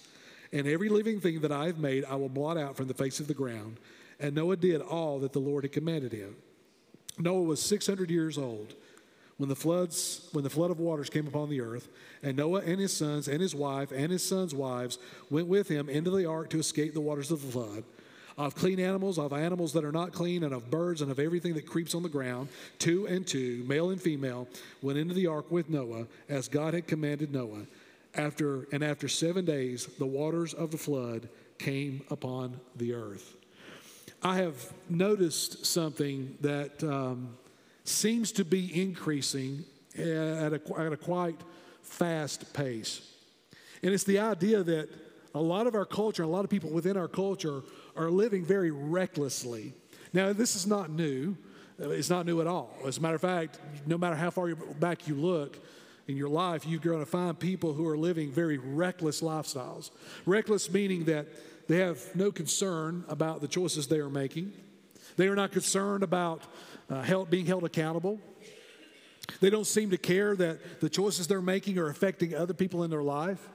And 0.53 0.67
every 0.67 0.89
living 0.89 1.19
thing 1.19 1.41
that 1.41 1.51
I 1.51 1.67
have 1.67 1.79
made, 1.79 2.05
I 2.05 2.15
will 2.15 2.29
blot 2.29 2.57
out 2.57 2.75
from 2.75 2.87
the 2.87 2.93
face 2.93 3.19
of 3.19 3.27
the 3.27 3.33
ground. 3.33 3.77
And 4.19 4.35
Noah 4.35 4.57
did 4.57 4.81
all 4.81 5.19
that 5.19 5.33
the 5.33 5.39
Lord 5.39 5.63
had 5.63 5.71
commanded 5.71 6.11
him. 6.11 6.35
Noah 7.17 7.43
was 7.43 7.61
600 7.61 8.09
years 8.11 8.37
old 8.37 8.73
when 9.37 9.49
the 9.49 9.55
floods 9.55 10.27
when 10.33 10.43
the 10.43 10.49
flood 10.49 10.71
of 10.71 10.79
waters 10.79 11.09
came 11.09 11.25
upon 11.25 11.49
the 11.49 11.61
earth 11.61 11.89
and 12.21 12.37
noah 12.37 12.61
and 12.61 12.79
his 12.79 12.95
sons 12.95 13.27
and 13.27 13.41
his 13.41 13.55
wife 13.55 13.91
and 13.91 14.11
his 14.11 14.23
sons 14.23 14.53
wives 14.53 14.99
went 15.31 15.47
with 15.47 15.67
him 15.67 15.89
into 15.89 16.11
the 16.11 16.25
ark 16.27 16.49
to 16.49 16.59
escape 16.59 16.93
the 16.93 17.01
waters 17.01 17.31
of 17.31 17.41
the 17.41 17.51
flood 17.51 17.83
of 18.37 18.55
clean 18.55 18.79
animals, 18.79 19.19
of 19.19 19.33
animals 19.33 19.73
that 19.73 19.83
are 19.83 19.91
not 19.91 20.13
clean, 20.13 20.43
and 20.43 20.53
of 20.53 20.69
birds, 20.71 21.01
and 21.01 21.11
of 21.11 21.19
everything 21.19 21.53
that 21.53 21.67
creeps 21.67 21.93
on 21.93 22.03
the 22.03 22.09
ground, 22.09 22.49
two 22.79 23.05
and 23.07 23.27
two, 23.27 23.63
male 23.67 23.89
and 23.89 24.01
female, 24.01 24.47
went 24.81 24.97
into 24.97 25.13
the 25.13 25.27
ark 25.27 25.51
with 25.51 25.69
Noah, 25.69 26.07
as 26.29 26.47
God 26.47 26.73
had 26.73 26.87
commanded 26.87 27.31
Noah. 27.31 27.65
After 28.15 28.67
and 28.71 28.83
after 28.83 29.07
seven 29.07 29.45
days, 29.45 29.85
the 29.97 30.05
waters 30.05 30.53
of 30.53 30.71
the 30.71 30.77
flood 30.77 31.29
came 31.57 32.01
upon 32.09 32.59
the 32.75 32.93
earth. 32.93 33.37
I 34.21 34.35
have 34.35 34.73
noticed 34.89 35.65
something 35.65 36.37
that 36.41 36.83
um, 36.83 37.37
seems 37.83 38.31
to 38.33 38.45
be 38.45 38.81
increasing 38.81 39.63
at 39.97 40.53
a, 40.53 40.61
at 40.77 40.93
a 40.93 40.97
quite 40.97 41.39
fast 41.81 42.53
pace. 42.53 43.09
And 43.81 43.93
it's 43.93 44.03
the 44.03 44.19
idea 44.19 44.61
that 44.63 44.89
a 45.33 45.41
lot 45.41 45.65
of 45.65 45.75
our 45.75 45.85
culture, 45.85 46.23
a 46.23 46.27
lot 46.27 46.43
of 46.43 46.49
people 46.49 46.69
within 46.69 46.97
our 46.97 47.07
culture 47.07 47.63
are 47.95 48.11
living 48.11 48.45
very 48.45 48.71
recklessly. 48.71 49.73
Now, 50.13 50.33
this 50.33 50.55
is 50.55 50.67
not 50.67 50.89
new. 50.89 51.35
It's 51.79 52.09
not 52.09 52.25
new 52.25 52.41
at 52.41 52.47
all. 52.47 52.75
As 52.85 52.97
a 52.97 53.01
matter 53.01 53.15
of 53.15 53.21
fact, 53.21 53.59
no 53.87 53.97
matter 53.97 54.15
how 54.15 54.29
far 54.29 54.53
back 54.55 55.07
you 55.07 55.15
look 55.15 55.57
in 56.07 56.17
your 56.17 56.29
life, 56.29 56.65
you're 56.65 56.79
going 56.79 56.99
to 56.99 57.05
find 57.05 57.39
people 57.39 57.73
who 57.73 57.87
are 57.87 57.97
living 57.97 58.31
very 58.31 58.57
reckless 58.57 59.21
lifestyles. 59.21 59.91
Reckless 60.25 60.71
meaning 60.71 61.05
that 61.05 61.27
they 61.67 61.77
have 61.77 61.99
no 62.15 62.31
concern 62.31 63.05
about 63.07 63.41
the 63.41 63.47
choices 63.47 63.87
they 63.87 63.99
are 63.99 64.09
making. 64.09 64.51
They 65.17 65.27
are 65.27 65.35
not 65.35 65.51
concerned 65.51 66.03
about 66.03 66.41
uh, 66.89 67.25
being 67.25 67.45
held 67.45 67.63
accountable. 67.63 68.19
They 69.39 69.49
don't 69.49 69.67
seem 69.67 69.91
to 69.91 69.97
care 69.97 70.35
that 70.35 70.81
the 70.81 70.89
choices 70.89 71.27
they're 71.27 71.41
making 71.41 71.77
are 71.77 71.87
affecting 71.87 72.35
other 72.35 72.53
people 72.53 72.83
in 72.83 72.89
their 72.89 73.03
life. 73.03 73.49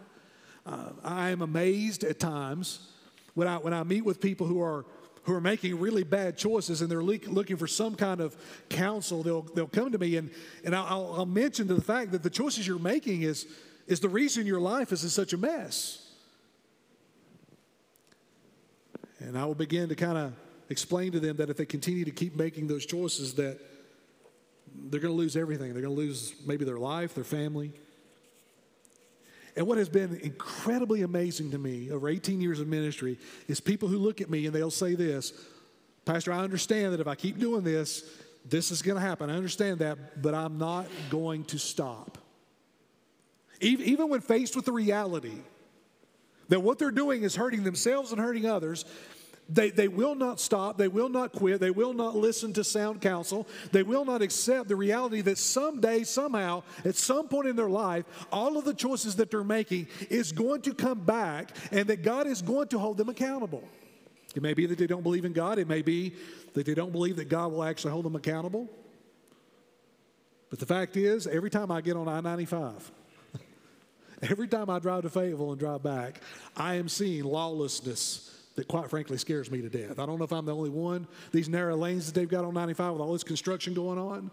Uh, 0.64 0.90
I 1.04 1.30
am 1.30 1.42
amazed 1.42 2.04
at 2.04 2.18
times 2.18 2.92
when 3.34 3.46
I, 3.46 3.58
when 3.58 3.74
I 3.74 3.82
meet 3.82 4.04
with 4.04 4.20
people 4.20 4.46
who 4.46 4.60
are, 4.62 4.86
who 5.26 5.35
are 5.35 5.40
making 5.40 5.78
really 5.78 6.04
bad 6.04 6.38
choices 6.38 6.80
and 6.80 6.90
they're 6.90 7.02
le- 7.02 7.18
looking 7.26 7.56
for 7.56 7.66
some 7.66 7.97
kind 7.97 8.21
of 8.21 8.37
counsel, 8.68 9.25
they'll, 9.25 9.42
they'll 9.42 9.66
come 9.66 9.90
to 9.90 9.99
me 9.99 10.16
and, 10.16 10.30
and 10.64 10.75
I'll, 10.75 11.14
I'll 11.14 11.26
mention 11.26 11.66
to 11.68 11.75
the 11.75 11.83
fact 11.83 12.12
that 12.12 12.23
the 12.23 12.30
choices 12.30 12.66
you're 12.66 12.78
making 12.78 13.23
is, 13.23 13.47
is 13.88 13.99
the 13.99 14.09
reason 14.09 14.47
your 14.47 14.61
life 14.61 14.92
is 14.92 15.02
in 15.02 15.11
such 15.11 15.33
a 15.33 15.37
mess. 15.37 16.12
And 19.18 19.37
I 19.37 19.45
will 19.47 19.56
begin 19.56 19.88
to 19.88 19.97
kind 19.97 20.16
of 20.16 20.33
explain 20.68 21.11
to 21.12 21.21
them 21.21 21.37
that 21.38 21.50
if 21.50 21.56
they 21.56 21.66
continue 21.66 22.04
to 22.04 22.12
keep 22.12 22.37
making 22.37 22.68
those 22.68 22.87
choices 22.87 23.35
that 23.35 23.59
they're 24.90 25.00
going 25.00 25.12
to 25.12 25.18
lose 25.18 25.37
everything. 25.37 25.73
They're 25.73 25.83
going 25.83 25.95
to 25.95 26.00
lose 26.00 26.35
maybe 26.47 26.64
their 26.64 26.78
life, 26.78 27.14
their 27.14 27.25
family, 27.25 27.73
and 29.56 29.66
what 29.66 29.78
has 29.78 29.88
been 29.88 30.20
incredibly 30.22 31.02
amazing 31.02 31.50
to 31.52 31.58
me 31.58 31.90
over 31.90 32.08
18 32.08 32.40
years 32.40 32.60
of 32.60 32.68
ministry 32.68 33.18
is 33.48 33.58
people 33.58 33.88
who 33.88 33.96
look 33.96 34.20
at 34.20 34.28
me 34.28 34.46
and 34.46 34.54
they'll 34.54 34.70
say 34.70 34.94
this 34.94 35.32
Pastor, 36.04 36.32
I 36.32 36.38
understand 36.38 36.92
that 36.92 37.00
if 37.00 37.08
I 37.08 37.16
keep 37.16 37.38
doing 37.38 37.64
this, 37.64 38.08
this 38.48 38.70
is 38.70 38.80
going 38.80 38.94
to 38.94 39.00
happen. 39.00 39.28
I 39.28 39.34
understand 39.34 39.80
that, 39.80 40.22
but 40.22 40.34
I'm 40.34 40.56
not 40.56 40.86
going 41.10 41.44
to 41.46 41.58
stop. 41.58 42.16
Even 43.60 44.08
when 44.08 44.20
faced 44.20 44.54
with 44.54 44.66
the 44.66 44.72
reality 44.72 45.38
that 46.48 46.60
what 46.60 46.78
they're 46.78 46.92
doing 46.92 47.25
is 47.25 47.34
hurting 47.34 47.64
themselves 47.64 48.12
and 48.12 48.20
hurting 48.20 48.46
others, 48.46 48.84
they, 49.48 49.70
they 49.70 49.88
will 49.88 50.14
not 50.14 50.40
stop. 50.40 50.76
They 50.76 50.88
will 50.88 51.08
not 51.08 51.32
quit. 51.32 51.60
They 51.60 51.70
will 51.70 51.92
not 51.92 52.16
listen 52.16 52.52
to 52.54 52.64
sound 52.64 53.00
counsel. 53.00 53.46
They 53.70 53.84
will 53.84 54.04
not 54.04 54.20
accept 54.20 54.68
the 54.68 54.76
reality 54.76 55.20
that 55.20 55.38
someday, 55.38 56.02
somehow, 56.02 56.64
at 56.84 56.96
some 56.96 57.28
point 57.28 57.46
in 57.46 57.54
their 57.54 57.70
life, 57.70 58.04
all 58.32 58.58
of 58.58 58.64
the 58.64 58.74
choices 58.74 59.16
that 59.16 59.30
they're 59.30 59.44
making 59.44 59.86
is 60.10 60.32
going 60.32 60.62
to 60.62 60.74
come 60.74 61.00
back 61.00 61.50
and 61.70 61.88
that 61.88 62.02
God 62.02 62.26
is 62.26 62.42
going 62.42 62.68
to 62.68 62.78
hold 62.78 62.96
them 62.96 63.08
accountable. 63.08 63.62
It 64.34 64.42
may 64.42 64.52
be 64.52 64.66
that 64.66 64.78
they 64.78 64.86
don't 64.86 65.02
believe 65.02 65.24
in 65.24 65.32
God. 65.32 65.58
It 65.58 65.68
may 65.68 65.82
be 65.82 66.14
that 66.54 66.66
they 66.66 66.74
don't 66.74 66.92
believe 66.92 67.16
that 67.16 67.28
God 67.28 67.52
will 67.52 67.62
actually 67.62 67.92
hold 67.92 68.04
them 68.04 68.16
accountable. 68.16 68.68
But 70.50 70.58
the 70.58 70.66
fact 70.66 70.96
is, 70.96 71.26
every 71.26 71.50
time 71.50 71.70
I 71.70 71.80
get 71.80 71.96
on 71.96 72.08
I 72.08 72.20
95, 72.20 72.90
every 74.22 74.48
time 74.48 74.68
I 74.70 74.78
drive 74.80 75.02
to 75.02 75.10
Fayetteville 75.10 75.52
and 75.52 75.60
drive 75.60 75.82
back, 75.82 76.20
I 76.56 76.74
am 76.74 76.88
seeing 76.88 77.24
lawlessness 77.24 78.35
that 78.56 78.68
quite 78.68 78.90
frankly 78.90 79.18
scares 79.18 79.50
me 79.50 79.60
to 79.62 79.68
death. 79.68 79.98
I 79.98 80.06
don't 80.06 80.18
know 80.18 80.25
if 80.25 80.32
I'm 80.32 80.46
the 80.46 80.54
only 80.54 80.70
one. 80.70 81.06
These 81.32 81.48
narrow 81.48 81.76
lanes 81.76 82.06
that 82.06 82.18
they've 82.18 82.28
got 82.28 82.44
on 82.44 82.54
95 82.54 82.92
with 82.92 83.02
all 83.02 83.12
this 83.12 83.22
construction 83.22 83.75
going 83.75 83.98
on. 83.98 84.30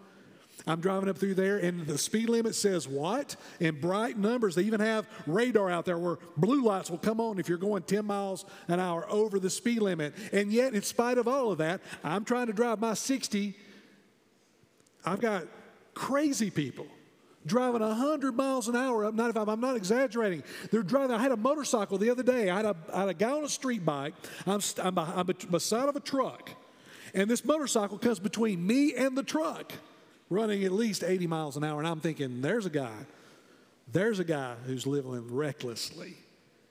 I'm 0.65 0.80
driving 0.80 1.10
up 1.10 1.18
through 1.18 1.34
there, 1.34 1.58
and 1.58 1.86
the 1.86 1.98
speed 1.98 2.30
limit 2.30 2.56
says 2.56 2.88
what? 2.88 3.36
In 3.60 3.82
bright 3.82 4.18
numbers. 4.18 4.56
They 4.56 4.62
even 4.63 4.80
have 4.80 5.08
radar 5.27 5.70
out 5.70 5.84
there 5.86 5.98
where 5.98 6.20
blue 6.38 6.63
lights 6.63 6.89
will 6.89 7.00
come 7.00 7.20
on 7.20 7.39
if 7.39 7.50
you're 7.50 7.58
going 7.58 7.84
10 7.84 8.06
miles 8.06 8.46
an 8.68 8.80
hour 8.80 9.06
over 9.10 9.39
the 9.39 9.50
speed 9.50 9.82
limit. 9.82 10.13
And 10.32 10.53
yet, 10.53 10.74
in 10.74 10.82
spite 10.84 11.18
of 11.18 11.27
all 11.27 11.51
of 11.51 11.58
that, 11.58 11.82
I'm 12.03 12.24
trying 12.24 12.48
to 12.48 12.53
drive 12.53 12.80
my 12.80 12.94
60. 12.94 13.56
I've 15.06 15.20
got 15.20 15.46
crazy 15.96 16.50
people 16.50 16.88
driving 17.46 17.82
100 17.82 18.36
miles 18.36 18.68
an 18.68 18.76
hour 18.76 19.06
up 19.06 19.14
95. 19.14 19.50
I'm 19.50 19.60
not 19.60 19.76
exaggerating. 19.76 20.44
They're 20.72 20.84
driving. 20.84 21.16
I 21.16 21.22
had 21.22 21.32
a 21.32 21.38
motorcycle 21.38 21.98
the 21.98 22.10
other 22.10 22.24
day. 22.24 22.50
I 22.50 22.58
had 22.58 22.66
a, 22.66 22.76
I 22.94 23.00
had 23.02 23.10
a 23.10 23.14
guy 23.14 23.32
on 23.32 23.44
a 23.44 23.50
street 23.50 23.86
bike. 23.86 24.14
I'm, 24.46 24.62
I'm, 24.82 24.98
I'm 24.98 25.30
beside 25.52 25.90
of 25.90 25.96
a 25.96 26.00
truck, 26.00 26.50
and 27.14 27.30
this 27.30 27.44
motorcycle 27.44 27.98
comes 27.98 28.20
between 28.20 28.66
me 28.66 28.96
and 28.96 29.18
the 29.18 29.24
truck, 29.24 29.74
running 30.30 30.64
at 30.64 30.72
least 30.72 31.04
80 31.04 31.28
miles 31.28 31.58
an 31.58 31.64
hour. 31.64 31.80
And 31.80 31.88
I'm 31.88 32.00
thinking, 32.00 32.42
there's 32.42 32.66
a 32.66 32.72
guy. 32.72 33.06
There's 33.92 34.20
a 34.20 34.24
guy 34.24 34.56
who's 34.66 34.88
living 34.88 35.34
recklessly. 35.34 36.16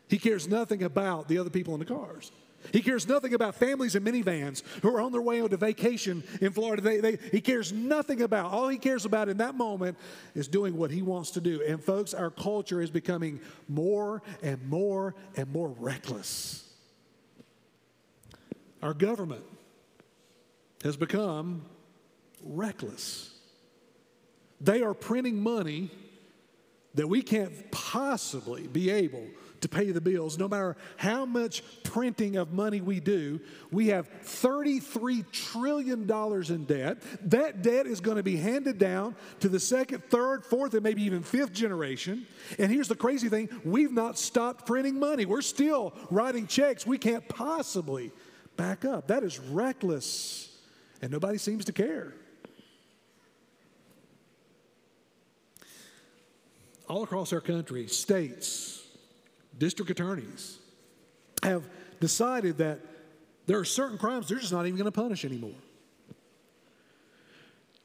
He 0.08 0.18
cares 0.18 0.48
nothing 0.48 0.82
about 0.82 1.28
the 1.28 1.38
other 1.38 1.50
people 1.50 1.74
in 1.74 1.80
the 1.80 1.86
cars. 1.86 2.32
He 2.70 2.80
cares 2.80 3.08
nothing 3.08 3.34
about 3.34 3.54
families 3.56 3.94
in 3.94 4.04
minivans 4.04 4.62
who 4.82 4.94
are 4.94 5.00
on 5.00 5.12
their 5.12 5.22
way 5.22 5.40
on 5.40 5.50
to 5.50 5.56
vacation 5.56 6.22
in 6.40 6.52
Florida. 6.52 6.82
They, 6.82 6.98
they, 6.98 7.18
he 7.30 7.40
cares 7.40 7.72
nothing 7.72 8.22
about. 8.22 8.52
All 8.52 8.68
he 8.68 8.78
cares 8.78 9.04
about 9.04 9.28
in 9.28 9.38
that 9.38 9.54
moment 9.54 9.98
is 10.34 10.48
doing 10.48 10.76
what 10.76 10.90
he 10.90 11.02
wants 11.02 11.32
to 11.32 11.40
do. 11.40 11.62
And 11.66 11.82
folks, 11.82 12.14
our 12.14 12.30
culture 12.30 12.80
is 12.80 12.90
becoming 12.90 13.40
more 13.68 14.22
and 14.42 14.64
more 14.68 15.14
and 15.36 15.50
more 15.52 15.68
reckless. 15.78 16.68
Our 18.82 18.94
government 18.94 19.44
has 20.82 20.96
become 20.96 21.64
reckless. 22.42 23.30
They 24.60 24.82
are 24.82 24.94
printing 24.94 25.42
money 25.42 25.90
that 26.94 27.08
we 27.08 27.22
can't 27.22 27.70
possibly 27.70 28.66
be 28.66 28.90
able 28.90 29.26
to 29.62 29.68
pay 29.68 29.90
the 29.90 30.00
bills. 30.00 30.38
No 30.38 30.48
matter 30.48 30.76
how 30.96 31.24
much 31.24 31.62
printing 31.82 32.36
of 32.36 32.52
money 32.52 32.80
we 32.80 33.00
do, 33.00 33.40
we 33.70 33.88
have 33.88 34.08
$33 34.24 35.24
trillion 35.32 36.10
in 36.10 36.64
debt. 36.64 37.02
That 37.30 37.62
debt 37.62 37.86
is 37.86 38.00
going 38.00 38.18
to 38.18 38.22
be 38.22 38.36
handed 38.36 38.78
down 38.78 39.16
to 39.40 39.48
the 39.48 39.60
second, 39.60 40.04
third, 40.04 40.44
fourth, 40.44 40.74
and 40.74 40.82
maybe 40.82 41.02
even 41.02 41.22
fifth 41.22 41.52
generation. 41.52 42.26
And 42.58 42.70
here's 42.70 42.88
the 42.88 42.96
crazy 42.96 43.28
thing 43.28 43.48
we've 43.64 43.92
not 43.92 44.18
stopped 44.18 44.66
printing 44.66 44.98
money. 44.98 45.24
We're 45.24 45.42
still 45.42 45.94
writing 46.10 46.46
checks 46.46 46.86
we 46.86 46.98
can't 46.98 47.26
possibly 47.28 48.12
back 48.56 48.84
up. 48.84 49.08
That 49.08 49.22
is 49.22 49.38
reckless, 49.38 50.54
and 51.00 51.10
nobody 51.10 51.38
seems 51.38 51.64
to 51.66 51.72
care. 51.72 52.14
all 56.92 57.02
across 57.02 57.32
our 57.32 57.40
country, 57.40 57.86
states, 57.86 58.81
district 59.62 59.92
attorneys 59.92 60.58
have 61.44 61.62
decided 62.00 62.58
that 62.58 62.80
there 63.46 63.60
are 63.60 63.64
certain 63.64 63.96
crimes 63.96 64.28
they're 64.28 64.40
just 64.40 64.52
not 64.52 64.66
even 64.66 64.76
going 64.76 64.90
to 64.90 65.00
punish 65.00 65.24
anymore. 65.24 65.54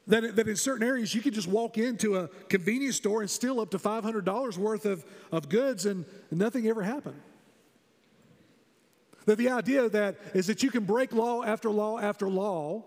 That, 0.08 0.36
that 0.38 0.48
in 0.48 0.56
certain 0.56 0.88
areas 0.88 1.14
you 1.14 1.22
could 1.22 1.36
just 1.36 1.48
walk 1.48 1.78
into 1.78 2.16
a 2.16 2.30
convenience 2.50 2.96
store 2.96 3.22
and 3.22 3.30
steal 3.30 3.60
up 3.60 3.70
to 3.72 3.78
$500 3.78 4.58
worth 4.58 4.86
of, 4.88 5.06
of 5.32 5.50
goods 5.50 5.86
and 5.86 6.04
nothing 6.32 6.68
ever 6.68 6.82
happened. 6.82 7.22
That 9.28 9.38
the 9.38 9.50
idea 9.50 9.88
that 9.88 10.16
is 10.34 10.48
that 10.48 10.64
you 10.64 10.72
can 10.72 10.84
break 10.84 11.14
law 11.14 11.44
after 11.44 11.70
law 11.70 12.00
after 12.00 12.28
law 12.28 12.86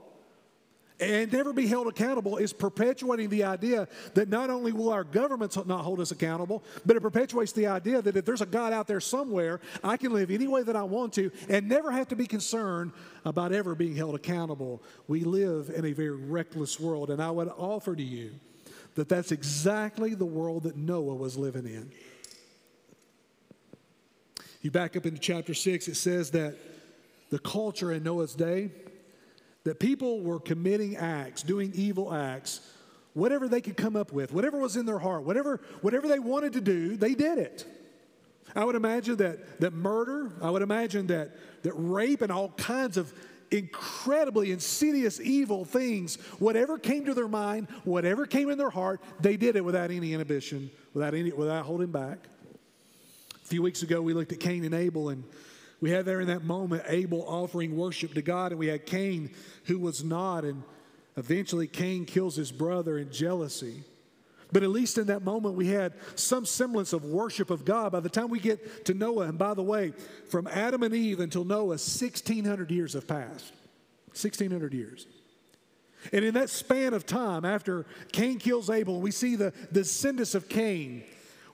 and 1.01 1.33
never 1.33 1.53
be 1.53 1.67
held 1.67 1.87
accountable 1.87 2.37
is 2.37 2.53
perpetuating 2.53 3.31
the 3.31 3.45
idea 3.45 3.89
that 4.15 4.29
not 4.29 4.51
only 4.51 4.73
will 4.73 4.91
our 4.91 5.05
governments 5.05 5.57
not 5.57 5.81
hold 5.81 6.01
us 6.01 6.11
accountable, 6.11 6.63
but 6.85 6.97
it 6.97 7.01
perpetuates 7.01 7.53
the 7.53 7.67
idea 7.67 8.03
that 8.03 8.17
if 8.17 8.25
there's 8.25 8.43
a 8.43 8.47
God 8.47 8.73
out 8.73 8.87
there 8.87 9.01
somewhere, 9.01 9.61
I 9.83 9.97
can 9.97 10.13
live 10.13 10.31
any 10.31 10.47
way 10.47 10.63
that 10.63 10.77
I 10.77 10.83
want 10.83 11.15
to 11.15 11.31
and 11.49 11.69
never 11.69 11.91
have 11.91 12.09
to 12.09 12.17
be 12.17 12.27
concerned 12.27 12.93
about 13.25 13.53
ever 13.53 13.75
being 13.75 13.97
held 13.97 14.15
accountable. 14.15 14.83
We 15.09 15.25
live 15.25 15.71
in 15.75 15.85
a 15.87 15.93
very 15.93 16.11
reckless 16.11 16.79
world, 16.79 17.11
and 17.11 17.23
I 17.23 17.31
would 17.31 17.49
offer 17.49 17.97
to 17.97 18.03
you 18.03 18.33
that 18.95 19.09
that's 19.09 19.33
exactly 19.33 20.15
the 20.15 20.27
world 20.27 20.65
that 20.65 20.77
Noah 20.77 21.15
was 21.15 21.37
living 21.37 21.65
in. 21.65 21.91
You 24.61 24.71
back 24.71 24.97
up 24.97 25.07
into 25.07 25.19
chapter 25.19 25.55
6, 25.55 25.89
it 25.89 25.95
says 25.95 26.33
that 26.33 26.57
the 27.31 27.39
culture 27.39 27.93
in 27.93 28.03
Noah's 28.03 28.35
day, 28.35 28.71
that 29.65 29.79
people 29.79 30.23
were 30.23 30.41
committing 30.41 30.97
acts, 30.97 31.43
doing 31.43 31.73
evil 31.75 32.13
acts, 32.13 32.61
whatever 33.15 33.49
they 33.49 33.61
could 33.61 33.77
come 33.77 33.97
up 33.97 34.13
with, 34.13 34.33
whatever 34.33 34.59
was 34.59 34.77
in 34.77 34.87
their 34.87 34.99
heart, 34.99 35.25
whatever, 35.25 35.61
whatever 35.81 36.09
they 36.09 36.19
wanted 36.19 36.53
to 36.55 36.61
do, 36.61 36.97
they 36.97 37.15
did 37.15 37.39
it. 37.39 37.67
I 38.55 38.65
would 38.65 38.75
imagine 38.75 39.17
that, 39.17 39.61
that 39.61 39.73
murder, 39.73 40.33
I 40.43 40.51
would 40.51 40.63
imagine 40.63 41.09
that, 41.09 41.63
that 41.63 41.73
rape 41.75 42.23
and 42.23 42.33
all 42.33 42.51
kinds 42.51 42.97
of 42.97 43.13
incredibly 43.51 44.53
insidious, 44.53 45.21
evil 45.21 45.65
things, 45.65 46.17
whatever 46.39 46.79
came 46.79 47.05
to 47.05 47.15
their 47.15 47.29
mind, 47.29 47.69
whatever 47.85 48.27
came 48.27 48.49
in 48.49 48.59
their 48.59 48.71
heart, 48.71 49.01
they 49.21 49.37
did 49.37 49.57
it 49.57 49.65
without 49.65 49.91
any 49.91 50.13
inhibition, 50.13 50.71
without, 50.95 51.15
any, 51.15 51.33
without 51.33 51.65
holding 51.65 51.91
back. 51.91 52.19
A 53.35 53.47
few 53.47 53.63
weeks 53.63 53.83
ago, 53.83 54.01
we 54.01 54.15
looked 54.15 54.33
at 54.33 54.41
Cain 54.41 54.65
and 54.65 54.75
Abel, 54.75 55.09
and 55.09 55.25
we 55.81 55.91
had 55.91 56.05
there 56.05 56.21
in 56.21 56.29
that 56.29 56.45
moment 56.45 56.83
Abel 56.87 57.25
offering 57.27 57.77
worship 57.77 58.15
to 58.15 58.23
God, 58.23 58.53
and 58.53 58.59
we 58.59 58.67
had 58.67 58.87
Cain 58.87 59.31
who 59.65 59.79
was 59.79 60.05
not, 60.05 60.45
and 60.45 60.63
eventually 61.17 61.67
Cain 61.67 62.05
kills 62.05 62.37
his 62.37 62.53
brother 62.53 62.99
in 62.99 63.11
jealousy. 63.11 63.85
But 64.53 64.63
at 64.63 64.71
least 64.71 64.99
in 64.99 65.07
that 65.07 65.23
moment, 65.23 65.55
we 65.55 65.69
had 65.69 65.93
some 66.17 66.45
semblance 66.45 66.93
of 66.93 67.05
worship 67.05 67.51
of 67.51 67.65
God. 67.65 67.93
By 67.93 68.01
the 68.01 68.09
time 68.09 68.31
we 68.31 68.41
get 68.41 68.85
to 68.87 68.95
Noah, 68.95 69.29
and 69.29 69.39
by 69.39 69.55
the 69.55 69.63
way, 69.63 69.93
from 70.29 70.47
Adam 70.49 70.83
and 70.83 70.95
Eve 70.95 71.21
until 71.21 71.45
Noah, 71.45 71.67
1,600 71.67 72.71
years 72.71 72.95
have 72.95 73.07
passed. 73.07 73.53
1,600 74.09 74.75
years. 74.75 75.07
And 76.13 76.25
in 76.25 76.35
that 76.35 76.51
span 76.51 76.95
of 76.95 77.07
time, 77.07 77.45
after 77.45 77.87
Cain 78.13 78.39
kills 78.39 78.71
Abel, 78.71 79.01
we 79.01 79.11
see 79.13 79.37
the 79.37 79.53
descendants 79.71 80.35
of 80.35 80.49
Cain. 80.49 81.05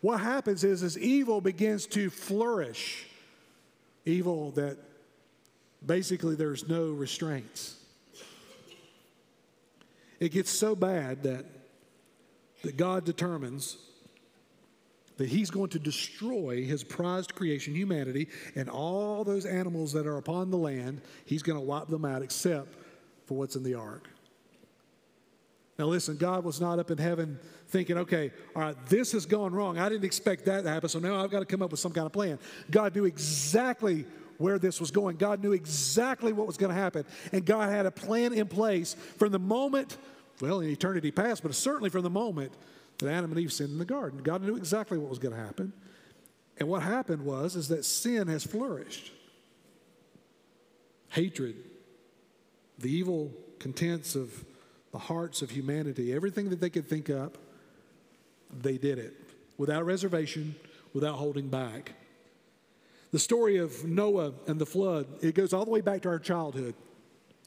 What 0.00 0.20
happens 0.20 0.64
is, 0.64 0.82
as 0.82 0.98
evil 0.98 1.40
begins 1.40 1.86
to 1.88 2.08
flourish, 2.08 3.06
evil 4.06 4.52
that 4.52 4.78
basically 5.84 6.34
there's 6.34 6.68
no 6.68 6.90
restraints. 6.90 7.76
It 10.18 10.30
gets 10.30 10.50
so 10.50 10.74
bad 10.74 11.24
that 11.24 11.44
that 12.62 12.76
God 12.76 13.04
determines 13.04 13.76
that 15.18 15.28
He's 15.28 15.50
going 15.50 15.70
to 15.70 15.78
destroy 15.78 16.64
His 16.64 16.82
prized 16.82 17.34
creation, 17.34 17.74
humanity, 17.74 18.28
and 18.54 18.68
all 18.68 19.24
those 19.24 19.46
animals 19.46 19.92
that 19.92 20.06
are 20.06 20.16
upon 20.16 20.50
the 20.50 20.58
land, 20.58 21.00
He's 21.24 21.42
going 21.42 21.58
to 21.58 21.64
wipe 21.64 21.88
them 21.88 22.04
out 22.04 22.22
except 22.22 22.74
for 23.24 23.36
what's 23.36 23.56
in 23.56 23.62
the 23.62 23.74
ark. 23.74 24.08
Now, 25.78 25.86
listen, 25.86 26.16
God 26.16 26.44
was 26.44 26.60
not 26.60 26.78
up 26.78 26.90
in 26.90 26.98
heaven 26.98 27.38
thinking, 27.68 27.98
okay, 27.98 28.32
all 28.54 28.62
right, 28.62 28.86
this 28.86 29.12
has 29.12 29.26
gone 29.26 29.52
wrong. 29.52 29.78
I 29.78 29.88
didn't 29.88 30.04
expect 30.04 30.46
that 30.46 30.64
to 30.64 30.70
happen, 30.70 30.88
so 30.88 30.98
now 30.98 31.22
I've 31.22 31.30
got 31.30 31.40
to 31.40 31.46
come 31.46 31.60
up 31.60 31.70
with 31.70 31.80
some 31.80 31.92
kind 31.92 32.06
of 32.06 32.12
plan. 32.12 32.38
God 32.70 32.94
knew 32.94 33.04
exactly 33.04 34.06
where 34.38 34.58
this 34.58 34.80
was 34.80 34.90
going, 34.90 35.16
God 35.16 35.42
knew 35.42 35.52
exactly 35.52 36.32
what 36.32 36.46
was 36.46 36.56
going 36.56 36.74
to 36.74 36.80
happen, 36.80 37.04
and 37.32 37.44
God 37.44 37.70
had 37.70 37.86
a 37.86 37.90
plan 37.90 38.32
in 38.34 38.46
place 38.46 38.94
from 39.18 39.32
the 39.32 39.38
moment 39.38 39.96
well, 40.40 40.60
in 40.60 40.68
eternity 40.68 41.10
past, 41.10 41.42
but 41.42 41.54
certainly 41.54 41.90
from 41.90 42.02
the 42.02 42.10
moment 42.10 42.52
that 42.98 43.10
Adam 43.10 43.30
and 43.30 43.40
Eve 43.40 43.52
sinned 43.52 43.70
in 43.70 43.78
the 43.78 43.84
garden. 43.84 44.22
God 44.22 44.42
knew 44.42 44.56
exactly 44.56 44.98
what 44.98 45.08
was 45.08 45.18
going 45.18 45.34
to 45.34 45.40
happen. 45.40 45.72
And 46.58 46.68
what 46.68 46.82
happened 46.82 47.24
was 47.24 47.56
is 47.56 47.68
that 47.68 47.84
sin 47.84 48.28
has 48.28 48.44
flourished. 48.44 49.12
Hatred, 51.10 51.56
the 52.78 52.90
evil 52.90 53.32
contents 53.58 54.14
of 54.14 54.44
the 54.96 55.02
hearts 55.02 55.42
of 55.42 55.50
humanity, 55.50 56.14
everything 56.14 56.48
that 56.48 56.58
they 56.58 56.70
could 56.70 56.88
think 56.88 57.10
up, 57.10 57.36
they 58.50 58.78
did 58.78 58.98
it 58.98 59.14
without 59.58 59.84
reservation, 59.84 60.54
without 60.94 61.16
holding 61.16 61.48
back. 61.48 61.92
The 63.12 63.18
story 63.18 63.58
of 63.58 63.84
Noah 63.84 64.32
and 64.46 64.58
the 64.58 64.64
flood, 64.64 65.06
it 65.20 65.34
goes 65.34 65.52
all 65.52 65.66
the 65.66 65.70
way 65.70 65.82
back 65.82 66.00
to 66.02 66.08
our 66.08 66.18
childhood 66.18 66.74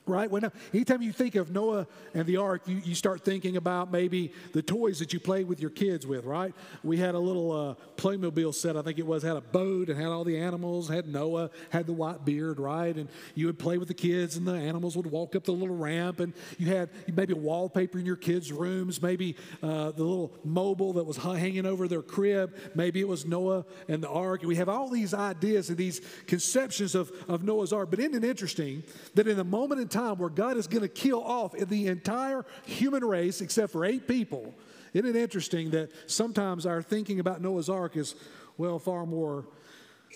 right? 0.09 0.29
When, 0.29 0.51
anytime 0.73 1.01
you 1.01 1.11
think 1.11 1.35
of 1.35 1.51
Noah 1.51 1.87
and 2.13 2.25
the 2.25 2.37
ark, 2.37 2.63
you, 2.65 2.81
you 2.83 2.95
start 2.95 3.23
thinking 3.23 3.57
about 3.57 3.91
maybe 3.91 4.33
the 4.53 4.61
toys 4.61 4.99
that 4.99 5.13
you 5.13 5.19
played 5.19 5.47
with 5.47 5.59
your 5.59 5.69
kids 5.69 6.05
with, 6.05 6.25
right? 6.25 6.53
We 6.83 6.97
had 6.97 7.15
a 7.15 7.19
little 7.19 7.51
uh, 7.51 7.75
Playmobil 7.95 8.53
set, 8.53 8.75
I 8.75 8.81
think 8.81 8.99
it 8.99 9.05
was, 9.05 9.23
had 9.23 9.37
a 9.37 9.41
boat 9.41 9.89
and 9.89 9.99
had 9.99 10.07
all 10.07 10.23
the 10.23 10.37
animals, 10.37 10.89
had 10.89 11.07
Noah, 11.07 11.49
had 11.69 11.85
the 11.85 11.93
white 11.93 12.25
beard, 12.25 12.59
right? 12.59 12.95
And 12.95 13.09
you 13.35 13.45
would 13.45 13.59
play 13.59 13.77
with 13.77 13.87
the 13.87 13.93
kids 13.93 14.35
and 14.35 14.47
the 14.47 14.53
animals 14.53 14.97
would 14.97 15.09
walk 15.09 15.35
up 15.35 15.43
the 15.43 15.51
little 15.51 15.75
ramp 15.75 16.19
and 16.19 16.33
you 16.57 16.67
had 16.67 16.89
maybe 17.13 17.33
wallpaper 17.33 17.99
in 17.99 18.05
your 18.05 18.15
kids' 18.15 18.51
rooms, 18.51 19.01
maybe 19.01 19.35
uh, 19.61 19.91
the 19.91 20.03
little 20.03 20.33
mobile 20.43 20.93
that 20.93 21.05
was 21.05 21.17
hanging 21.17 21.65
over 21.65 21.87
their 21.87 22.01
crib, 22.01 22.55
maybe 22.75 22.99
it 22.99 23.07
was 23.07 23.25
Noah 23.25 23.65
and 23.87 24.01
the 24.01 24.09
ark. 24.09 24.41
We 24.43 24.55
have 24.55 24.69
all 24.69 24.89
these 24.89 25.13
ideas 25.13 25.69
and 25.69 25.77
these 25.77 26.01
conceptions 26.27 26.95
of, 26.95 27.11
of 27.27 27.43
Noah's 27.43 27.73
ark. 27.73 27.89
But 27.89 27.99
isn't 27.99 28.23
it 28.23 28.27
interesting 28.27 28.83
that 29.15 29.27
in 29.27 29.37
the 29.37 29.43
moment 29.43 29.81
in 29.81 29.87
time, 29.87 29.98
time 29.99 30.17
where 30.17 30.29
God 30.29 30.57
is 30.57 30.67
going 30.67 30.81
to 30.81 30.87
kill 30.87 31.23
off 31.23 31.51
the 31.53 31.87
entire 31.87 32.45
human 32.65 33.03
race 33.03 33.41
except 33.41 33.71
for 33.71 33.85
eight 33.85 34.07
people. 34.07 34.53
Isn't 34.93 35.15
it 35.15 35.15
interesting 35.15 35.71
that 35.71 35.91
sometimes 36.09 36.65
our 36.65 36.81
thinking 36.81 37.19
about 37.19 37.41
Noah's 37.41 37.69
Ark 37.69 37.97
is, 37.97 38.15
well, 38.57 38.79
far 38.79 39.05
more 39.05 39.45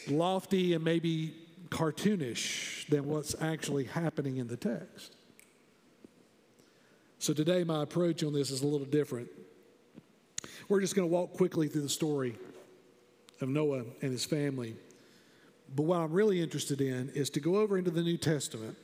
lofty 0.07 0.73
and 0.73 0.83
maybe 0.83 1.35
cartoonish 1.69 2.87
than 2.87 3.05
what's 3.05 3.35
actually 3.41 3.85
happening 3.85 4.37
in 4.37 4.47
the 4.47 4.57
text? 4.57 5.15
So 7.19 7.33
today, 7.33 7.63
my 7.63 7.83
approach 7.83 8.23
on 8.23 8.33
this 8.33 8.51
is 8.51 8.61
a 8.61 8.67
little 8.67 8.87
different. 8.87 9.29
We're 10.67 10.81
just 10.81 10.95
going 10.95 11.07
to 11.07 11.13
walk 11.13 11.33
quickly 11.33 11.67
through 11.67 11.83
the 11.83 11.89
story 11.89 12.35
of 13.41 13.49
Noah 13.49 13.83
and 14.01 14.11
his 14.11 14.25
family. 14.25 14.75
But 15.75 15.83
what 15.83 15.97
I'm 15.97 16.11
really 16.11 16.41
interested 16.41 16.81
in 16.81 17.09
is 17.09 17.29
to 17.31 17.39
go 17.39 17.57
over 17.57 17.77
into 17.77 17.91
the 17.91 18.01
New 18.01 18.17
Testament 18.17 18.77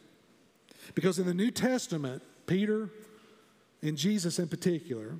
because 0.96 1.20
in 1.20 1.26
the 1.26 1.34
New 1.34 1.52
Testament, 1.52 2.24
Peter 2.46 2.90
and 3.82 3.98
Jesus 3.98 4.40
in 4.40 4.48
particular 4.48 5.20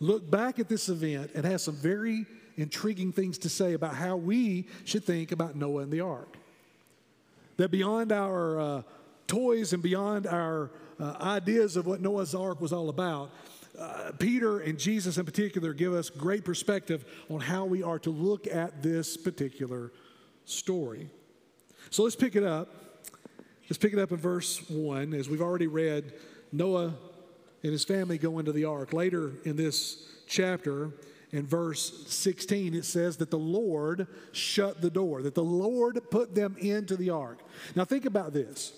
look 0.00 0.30
back 0.30 0.58
at 0.58 0.68
this 0.68 0.88
event 0.88 1.30
and 1.34 1.44
has 1.44 1.62
some 1.62 1.74
very 1.74 2.26
intriguing 2.56 3.12
things 3.12 3.38
to 3.38 3.48
say 3.48 3.72
about 3.72 3.94
how 3.94 4.16
we 4.16 4.66
should 4.84 5.04
think 5.04 5.32
about 5.32 5.56
Noah 5.56 5.82
and 5.82 5.92
the 5.92 6.00
ark. 6.00 6.36
That 7.56 7.70
beyond 7.70 8.12
our 8.12 8.60
uh, 8.60 8.82
toys 9.26 9.72
and 9.72 9.82
beyond 9.82 10.26
our 10.26 10.70
uh, 11.00 11.16
ideas 11.20 11.76
of 11.76 11.86
what 11.86 12.00
Noah's 12.00 12.34
ark 12.34 12.60
was 12.60 12.72
all 12.72 12.88
about, 12.88 13.30
uh, 13.78 14.10
Peter 14.18 14.58
and 14.58 14.78
Jesus 14.78 15.18
in 15.18 15.24
particular 15.24 15.72
give 15.72 15.92
us 15.92 16.10
great 16.10 16.44
perspective 16.44 17.04
on 17.30 17.40
how 17.40 17.64
we 17.64 17.82
are 17.82 17.98
to 18.00 18.10
look 18.10 18.46
at 18.48 18.82
this 18.82 19.16
particular 19.16 19.92
story. 20.44 21.08
So 21.90 22.02
let's 22.02 22.16
pick 22.16 22.34
it 22.34 22.42
up 22.42 22.68
Let's 23.68 23.78
pick 23.78 23.92
it 23.92 23.98
up 23.98 24.12
in 24.12 24.16
verse 24.16 24.68
1. 24.70 25.12
As 25.12 25.28
we've 25.28 25.42
already 25.42 25.66
read, 25.66 26.14
Noah 26.52 26.94
and 27.62 27.72
his 27.72 27.84
family 27.84 28.16
go 28.16 28.38
into 28.38 28.52
the 28.52 28.64
ark. 28.64 28.94
Later 28.94 29.32
in 29.44 29.56
this 29.56 30.08
chapter, 30.26 30.92
in 31.32 31.46
verse 31.46 32.06
16, 32.06 32.74
it 32.74 32.86
says 32.86 33.18
that 33.18 33.30
the 33.30 33.38
Lord 33.38 34.06
shut 34.32 34.80
the 34.80 34.88
door, 34.88 35.20
that 35.22 35.34
the 35.34 35.44
Lord 35.44 36.00
put 36.10 36.34
them 36.34 36.56
into 36.58 36.96
the 36.96 37.10
ark. 37.10 37.40
Now, 37.76 37.84
think 37.84 38.06
about 38.06 38.32
this. 38.32 38.72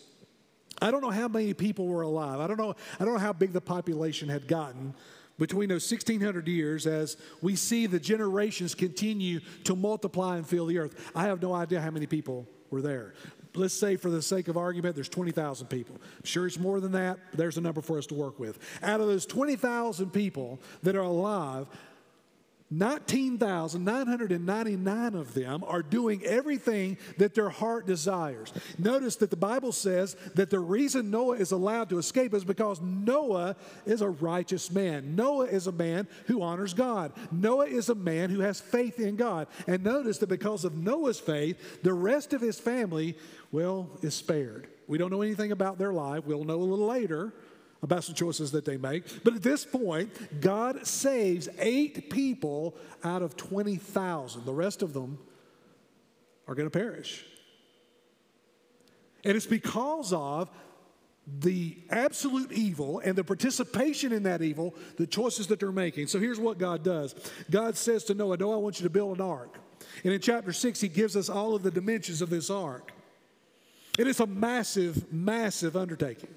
I 0.82 0.90
don't 0.90 1.02
know 1.02 1.10
how 1.10 1.28
many 1.28 1.54
people 1.54 1.86
were 1.86 2.02
alive. 2.02 2.40
I 2.40 2.48
don't 2.48 2.58
know, 2.58 2.74
I 2.98 3.04
don't 3.04 3.14
know 3.14 3.20
how 3.20 3.32
big 3.32 3.52
the 3.52 3.60
population 3.60 4.28
had 4.28 4.48
gotten 4.48 4.94
between 5.38 5.68
those 5.68 5.88
1600 5.88 6.48
years 6.48 6.86
as 6.86 7.16
we 7.40 7.54
see 7.54 7.86
the 7.86 8.00
generations 8.00 8.74
continue 8.74 9.40
to 9.64 9.76
multiply 9.76 10.36
and 10.36 10.46
fill 10.46 10.66
the 10.66 10.78
earth. 10.78 11.12
I 11.14 11.24
have 11.24 11.40
no 11.40 11.54
idea 11.54 11.80
how 11.80 11.90
many 11.90 12.06
people 12.06 12.48
were 12.70 12.82
there 12.82 13.14
let's 13.54 13.74
say 13.74 13.96
for 13.96 14.10
the 14.10 14.22
sake 14.22 14.48
of 14.48 14.56
argument, 14.56 14.94
there's 14.94 15.08
20,000 15.08 15.66
people. 15.68 15.96
I'm 16.00 16.24
sure 16.24 16.46
it's 16.46 16.58
more 16.58 16.80
than 16.80 16.92
that, 16.92 17.18
but 17.30 17.38
there's 17.38 17.58
a 17.58 17.60
number 17.60 17.80
for 17.80 17.98
us 17.98 18.06
to 18.06 18.14
work 18.14 18.38
with. 18.38 18.58
Out 18.82 19.00
of 19.00 19.06
those 19.06 19.26
20,000 19.26 20.10
people 20.10 20.60
that 20.82 20.96
are 20.96 21.00
alive, 21.00 21.66
19,999 22.70 25.14
of 25.14 25.34
them 25.34 25.64
are 25.66 25.82
doing 25.82 26.24
everything 26.24 26.96
that 27.18 27.34
their 27.34 27.48
heart 27.48 27.84
desires. 27.84 28.52
Notice 28.78 29.16
that 29.16 29.30
the 29.30 29.36
Bible 29.36 29.72
says 29.72 30.14
that 30.36 30.50
the 30.50 30.60
reason 30.60 31.10
Noah 31.10 31.34
is 31.36 31.50
allowed 31.50 31.90
to 31.90 31.98
escape 31.98 32.32
is 32.32 32.44
because 32.44 32.80
Noah 32.80 33.56
is 33.86 34.02
a 34.02 34.10
righteous 34.10 34.70
man. 34.70 35.16
Noah 35.16 35.46
is 35.46 35.66
a 35.66 35.72
man 35.72 36.06
who 36.26 36.42
honors 36.42 36.72
God. 36.72 37.12
Noah 37.32 37.66
is 37.66 37.88
a 37.88 37.96
man 37.96 38.30
who 38.30 38.38
has 38.40 38.60
faith 38.60 39.00
in 39.00 39.16
God. 39.16 39.48
And 39.66 39.82
notice 39.82 40.18
that 40.18 40.28
because 40.28 40.64
of 40.64 40.76
Noah's 40.76 41.18
faith, 41.18 41.82
the 41.82 41.92
rest 41.92 42.32
of 42.32 42.40
his 42.40 42.60
family, 42.60 43.16
well, 43.50 43.90
is 44.00 44.14
spared. 44.14 44.68
We 44.86 44.96
don't 44.96 45.10
know 45.10 45.22
anything 45.22 45.50
about 45.50 45.78
their 45.78 45.92
life. 45.92 46.24
We'll 46.24 46.44
know 46.44 46.54
a 46.54 46.62
little 46.62 46.86
later 46.86 47.32
about 47.82 48.04
some 48.04 48.14
choices 48.14 48.52
that 48.52 48.64
they 48.64 48.76
make. 48.76 49.24
But 49.24 49.34
at 49.34 49.42
this 49.42 49.64
point, 49.64 50.40
God 50.40 50.86
saves 50.86 51.48
eight 51.58 52.10
people 52.10 52.76
out 53.02 53.22
of 53.22 53.36
20,000. 53.36 54.44
The 54.44 54.52
rest 54.52 54.82
of 54.82 54.92
them 54.92 55.18
are 56.46 56.54
going 56.54 56.68
to 56.68 56.78
perish. 56.78 57.24
And 59.24 59.36
it's 59.36 59.46
because 59.46 60.12
of 60.12 60.50
the 61.38 61.76
absolute 61.90 62.50
evil 62.50 63.00
and 63.00 63.14
the 63.14 63.22
participation 63.22 64.12
in 64.12 64.24
that 64.24 64.42
evil, 64.42 64.74
the 64.96 65.06
choices 65.06 65.46
that 65.48 65.60
they're 65.60 65.70
making. 65.70 66.08
So 66.08 66.18
here's 66.18 66.40
what 66.40 66.58
God 66.58 66.82
does 66.82 67.14
God 67.50 67.76
says 67.76 68.04
to 68.04 68.14
Noah, 68.14 68.36
Noah, 68.36 68.54
I 68.54 68.58
want 68.58 68.80
you 68.80 68.84
to 68.84 68.90
build 68.90 69.18
an 69.18 69.24
ark. 69.24 69.58
And 70.04 70.12
in 70.12 70.20
chapter 70.20 70.52
six, 70.52 70.80
he 70.80 70.88
gives 70.88 71.16
us 71.16 71.28
all 71.28 71.54
of 71.54 71.62
the 71.62 71.70
dimensions 71.70 72.20
of 72.20 72.30
this 72.30 72.50
ark. 72.50 72.92
It 73.98 74.06
is 74.06 74.20
a 74.20 74.26
massive, 74.26 75.12
massive 75.12 75.76
undertaking. 75.76 76.30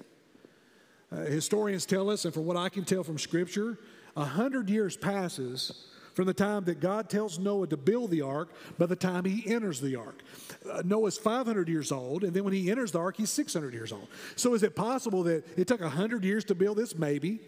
Uh, 1.14 1.24
historians 1.26 1.86
tell 1.86 2.10
us, 2.10 2.24
and 2.24 2.34
from 2.34 2.44
what 2.44 2.56
I 2.56 2.68
can 2.68 2.84
tell 2.84 3.04
from 3.04 3.18
Scripture, 3.18 3.78
a 4.16 4.24
hundred 4.24 4.68
years 4.68 4.96
passes 4.96 5.86
from 6.14 6.26
the 6.26 6.34
time 6.34 6.64
that 6.64 6.80
God 6.80 7.08
tells 7.08 7.38
Noah 7.38 7.66
to 7.68 7.76
build 7.76 8.10
the 8.10 8.22
ark 8.22 8.50
by 8.78 8.86
the 8.86 8.96
time 8.96 9.24
he 9.24 9.48
enters 9.52 9.80
the 9.80 9.96
ark. 9.96 10.22
Uh, 10.70 10.82
Noah's 10.84 11.18
500 11.18 11.68
years 11.68 11.92
old, 11.92 12.24
and 12.24 12.32
then 12.32 12.44
when 12.44 12.52
he 12.52 12.70
enters 12.70 12.92
the 12.92 12.98
ark, 12.98 13.16
he's 13.16 13.30
600 13.30 13.74
years 13.74 13.92
old. 13.92 14.08
So 14.36 14.54
is 14.54 14.62
it 14.62 14.74
possible 14.74 15.22
that 15.24 15.44
it 15.58 15.68
took 15.68 15.80
100 15.80 16.24
years 16.24 16.44
to 16.46 16.54
build 16.54 16.78
this? 16.78 16.96
Maybe. 16.96 17.40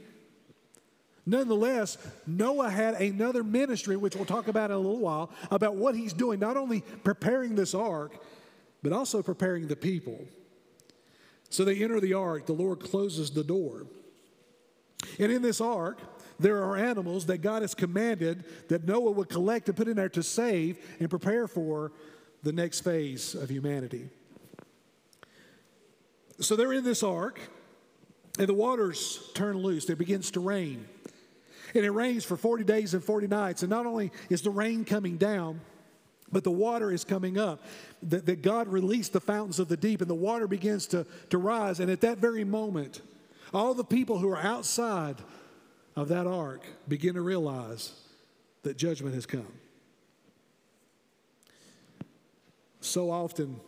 Nonetheless, 1.24 1.98
Noah 2.26 2.70
had 2.70 2.94
another 2.94 3.42
ministry, 3.42 3.96
which 3.96 4.14
we'll 4.14 4.26
talk 4.26 4.46
about 4.46 4.70
in 4.70 4.76
a 4.76 4.80
little 4.80 5.00
while, 5.00 5.30
about 5.50 5.74
what 5.74 5.96
he's 5.96 6.12
doing, 6.12 6.38
not 6.38 6.56
only 6.56 6.82
preparing 7.02 7.56
this 7.56 7.74
ark, 7.74 8.16
but 8.82 8.92
also 8.92 9.22
preparing 9.22 9.66
the 9.66 9.74
people. 9.74 10.24
So 11.50 11.64
they 11.64 11.82
enter 11.82 12.00
the 12.00 12.14
ark, 12.14 12.46
the 12.46 12.52
Lord 12.52 12.80
closes 12.80 13.30
the 13.30 13.44
door. 13.44 13.86
And 15.18 15.30
in 15.30 15.42
this 15.42 15.60
ark, 15.60 16.00
there 16.38 16.62
are 16.62 16.76
animals 16.76 17.26
that 17.26 17.38
God 17.38 17.62
has 17.62 17.74
commanded 17.74 18.44
that 18.68 18.86
Noah 18.86 19.12
would 19.12 19.28
collect 19.28 19.68
and 19.68 19.76
put 19.76 19.88
in 19.88 19.96
there 19.96 20.08
to 20.10 20.22
save 20.22 20.78
and 21.00 21.08
prepare 21.08 21.48
for 21.48 21.92
the 22.42 22.52
next 22.52 22.80
phase 22.80 23.34
of 23.34 23.50
humanity. 23.50 24.08
So 26.40 26.56
they're 26.56 26.72
in 26.72 26.84
this 26.84 27.02
ark, 27.02 27.40
and 28.38 28.46
the 28.46 28.54
waters 28.54 29.30
turn 29.34 29.56
loose. 29.56 29.88
It 29.88 29.98
begins 29.98 30.30
to 30.32 30.40
rain. 30.40 30.86
And 31.74 31.84
it 31.84 31.90
rains 31.90 32.24
for 32.24 32.36
40 32.36 32.64
days 32.64 32.94
and 32.94 33.02
40 33.02 33.26
nights. 33.26 33.62
And 33.62 33.70
not 33.70 33.86
only 33.86 34.12
is 34.28 34.42
the 34.42 34.50
rain 34.50 34.84
coming 34.84 35.16
down, 35.16 35.60
but 36.32 36.44
the 36.44 36.50
water 36.50 36.90
is 36.92 37.04
coming 37.04 37.38
up. 37.38 37.62
That, 38.02 38.26
that 38.26 38.42
God 38.42 38.68
released 38.68 39.12
the 39.12 39.20
fountains 39.20 39.58
of 39.58 39.68
the 39.68 39.76
deep, 39.76 40.00
and 40.00 40.10
the 40.10 40.14
water 40.14 40.46
begins 40.46 40.86
to, 40.88 41.06
to 41.30 41.38
rise. 41.38 41.80
And 41.80 41.90
at 41.90 42.00
that 42.02 42.18
very 42.18 42.44
moment, 42.44 43.00
all 43.54 43.74
the 43.74 43.84
people 43.84 44.18
who 44.18 44.28
are 44.28 44.40
outside 44.40 45.16
of 45.94 46.08
that 46.08 46.26
ark 46.26 46.62
begin 46.88 47.14
to 47.14 47.22
realize 47.22 47.92
that 48.62 48.76
judgment 48.76 49.14
has 49.14 49.26
come. 49.26 49.46
So 52.80 53.10
often 53.10 53.60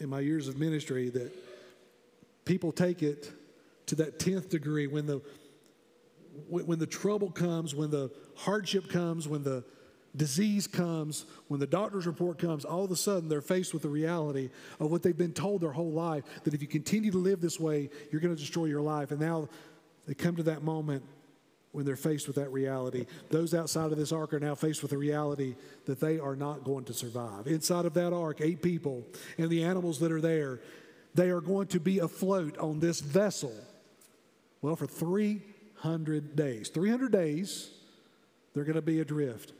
in 0.00 0.08
my 0.08 0.20
years 0.20 0.48
of 0.48 0.58
ministry 0.58 1.08
that 1.10 1.32
people 2.44 2.72
take 2.72 3.02
it 3.02 3.30
to 3.86 3.94
that 3.96 4.18
10th 4.18 4.50
degree 4.50 4.86
when 4.86 5.06
the 5.06 5.20
when 6.48 6.78
the 6.78 6.86
trouble 6.86 7.30
comes, 7.30 7.74
when 7.74 7.90
the 7.90 8.10
hardship 8.36 8.88
comes, 8.88 9.28
when 9.28 9.42
the 9.42 9.62
disease 10.16 10.66
comes, 10.66 11.24
when 11.48 11.60
the 11.60 11.66
doctor's 11.66 12.06
report 12.06 12.38
comes, 12.38 12.64
all 12.64 12.84
of 12.84 12.90
a 12.90 12.96
sudden 12.96 13.28
they're 13.28 13.40
faced 13.40 13.72
with 13.72 13.82
the 13.82 13.88
reality 13.88 14.50
of 14.78 14.90
what 14.90 15.02
they've 15.02 15.16
been 15.16 15.32
told 15.32 15.62
their 15.62 15.72
whole 15.72 15.92
life 15.92 16.24
that 16.44 16.54
if 16.54 16.60
you 16.60 16.68
continue 16.68 17.10
to 17.10 17.18
live 17.18 17.40
this 17.40 17.58
way, 17.58 17.88
you're 18.10 18.20
going 18.20 18.34
to 18.34 18.40
destroy 18.40 18.66
your 18.66 18.82
life. 18.82 19.10
And 19.10 19.20
now 19.20 19.48
they 20.06 20.14
come 20.14 20.36
to 20.36 20.42
that 20.44 20.62
moment 20.62 21.02
when 21.72 21.86
they're 21.86 21.96
faced 21.96 22.26
with 22.26 22.36
that 22.36 22.52
reality. 22.52 23.06
Those 23.30 23.54
outside 23.54 23.92
of 23.92 23.98
this 23.98 24.12
ark 24.12 24.34
are 24.34 24.40
now 24.40 24.54
faced 24.54 24.82
with 24.82 24.90
the 24.90 24.98
reality 24.98 25.56
that 25.86 26.00
they 26.00 26.18
are 26.18 26.36
not 26.36 26.64
going 26.64 26.84
to 26.84 26.94
survive. 26.94 27.46
Inside 27.46 27.86
of 27.86 27.94
that 27.94 28.12
ark, 28.12 28.40
eight 28.40 28.62
people 28.62 29.06
and 29.38 29.48
the 29.48 29.64
animals 29.64 29.98
that 30.00 30.12
are 30.12 30.20
there, 30.20 30.60
they 31.14 31.30
are 31.30 31.40
going 31.40 31.68
to 31.68 31.80
be 31.80 31.98
afloat 31.98 32.58
on 32.58 32.80
this 32.80 33.00
vessel. 33.00 33.54
Well, 34.60 34.76
for 34.76 34.86
300 34.86 36.36
days. 36.36 36.68
300 36.68 37.10
days, 37.10 37.70
they're 38.54 38.64
going 38.64 38.76
to 38.76 38.82
be 38.82 39.00
adrift. 39.00 39.52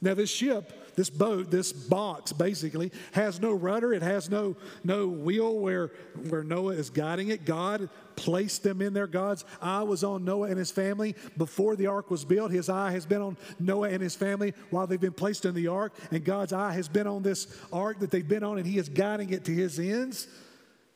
Now, 0.00 0.14
this 0.14 0.30
ship, 0.30 0.94
this 0.96 1.10
boat, 1.10 1.50
this 1.50 1.72
box 1.72 2.32
basically 2.32 2.92
has 3.12 3.40
no 3.40 3.52
rudder. 3.52 3.92
It 3.92 4.02
has 4.02 4.30
no, 4.30 4.56
no 4.84 5.06
wheel 5.06 5.58
where, 5.58 5.90
where 6.28 6.42
Noah 6.42 6.74
is 6.74 6.90
guiding 6.90 7.28
it. 7.28 7.44
God 7.44 7.88
placed 8.16 8.62
them 8.62 8.82
in 8.82 8.94
there. 8.94 9.06
God's 9.06 9.44
eye 9.60 9.82
was 9.82 10.02
on 10.02 10.24
Noah 10.24 10.48
and 10.48 10.58
his 10.58 10.70
family 10.70 11.14
before 11.36 11.76
the 11.76 11.86
ark 11.86 12.10
was 12.10 12.24
built. 12.24 12.50
His 12.50 12.68
eye 12.68 12.90
has 12.92 13.06
been 13.06 13.22
on 13.22 13.36
Noah 13.58 13.90
and 13.90 14.02
his 14.02 14.16
family 14.16 14.54
while 14.70 14.86
they've 14.86 15.00
been 15.00 15.12
placed 15.12 15.44
in 15.44 15.54
the 15.54 15.68
ark. 15.68 15.94
And 16.10 16.24
God's 16.24 16.52
eye 16.52 16.72
has 16.72 16.88
been 16.88 17.06
on 17.06 17.22
this 17.22 17.46
ark 17.72 18.00
that 18.00 18.10
they've 18.10 18.26
been 18.26 18.42
on, 18.42 18.58
and 18.58 18.66
he 18.66 18.78
is 18.78 18.88
guiding 18.88 19.30
it 19.30 19.44
to 19.44 19.52
his 19.52 19.78
ends. 19.78 20.28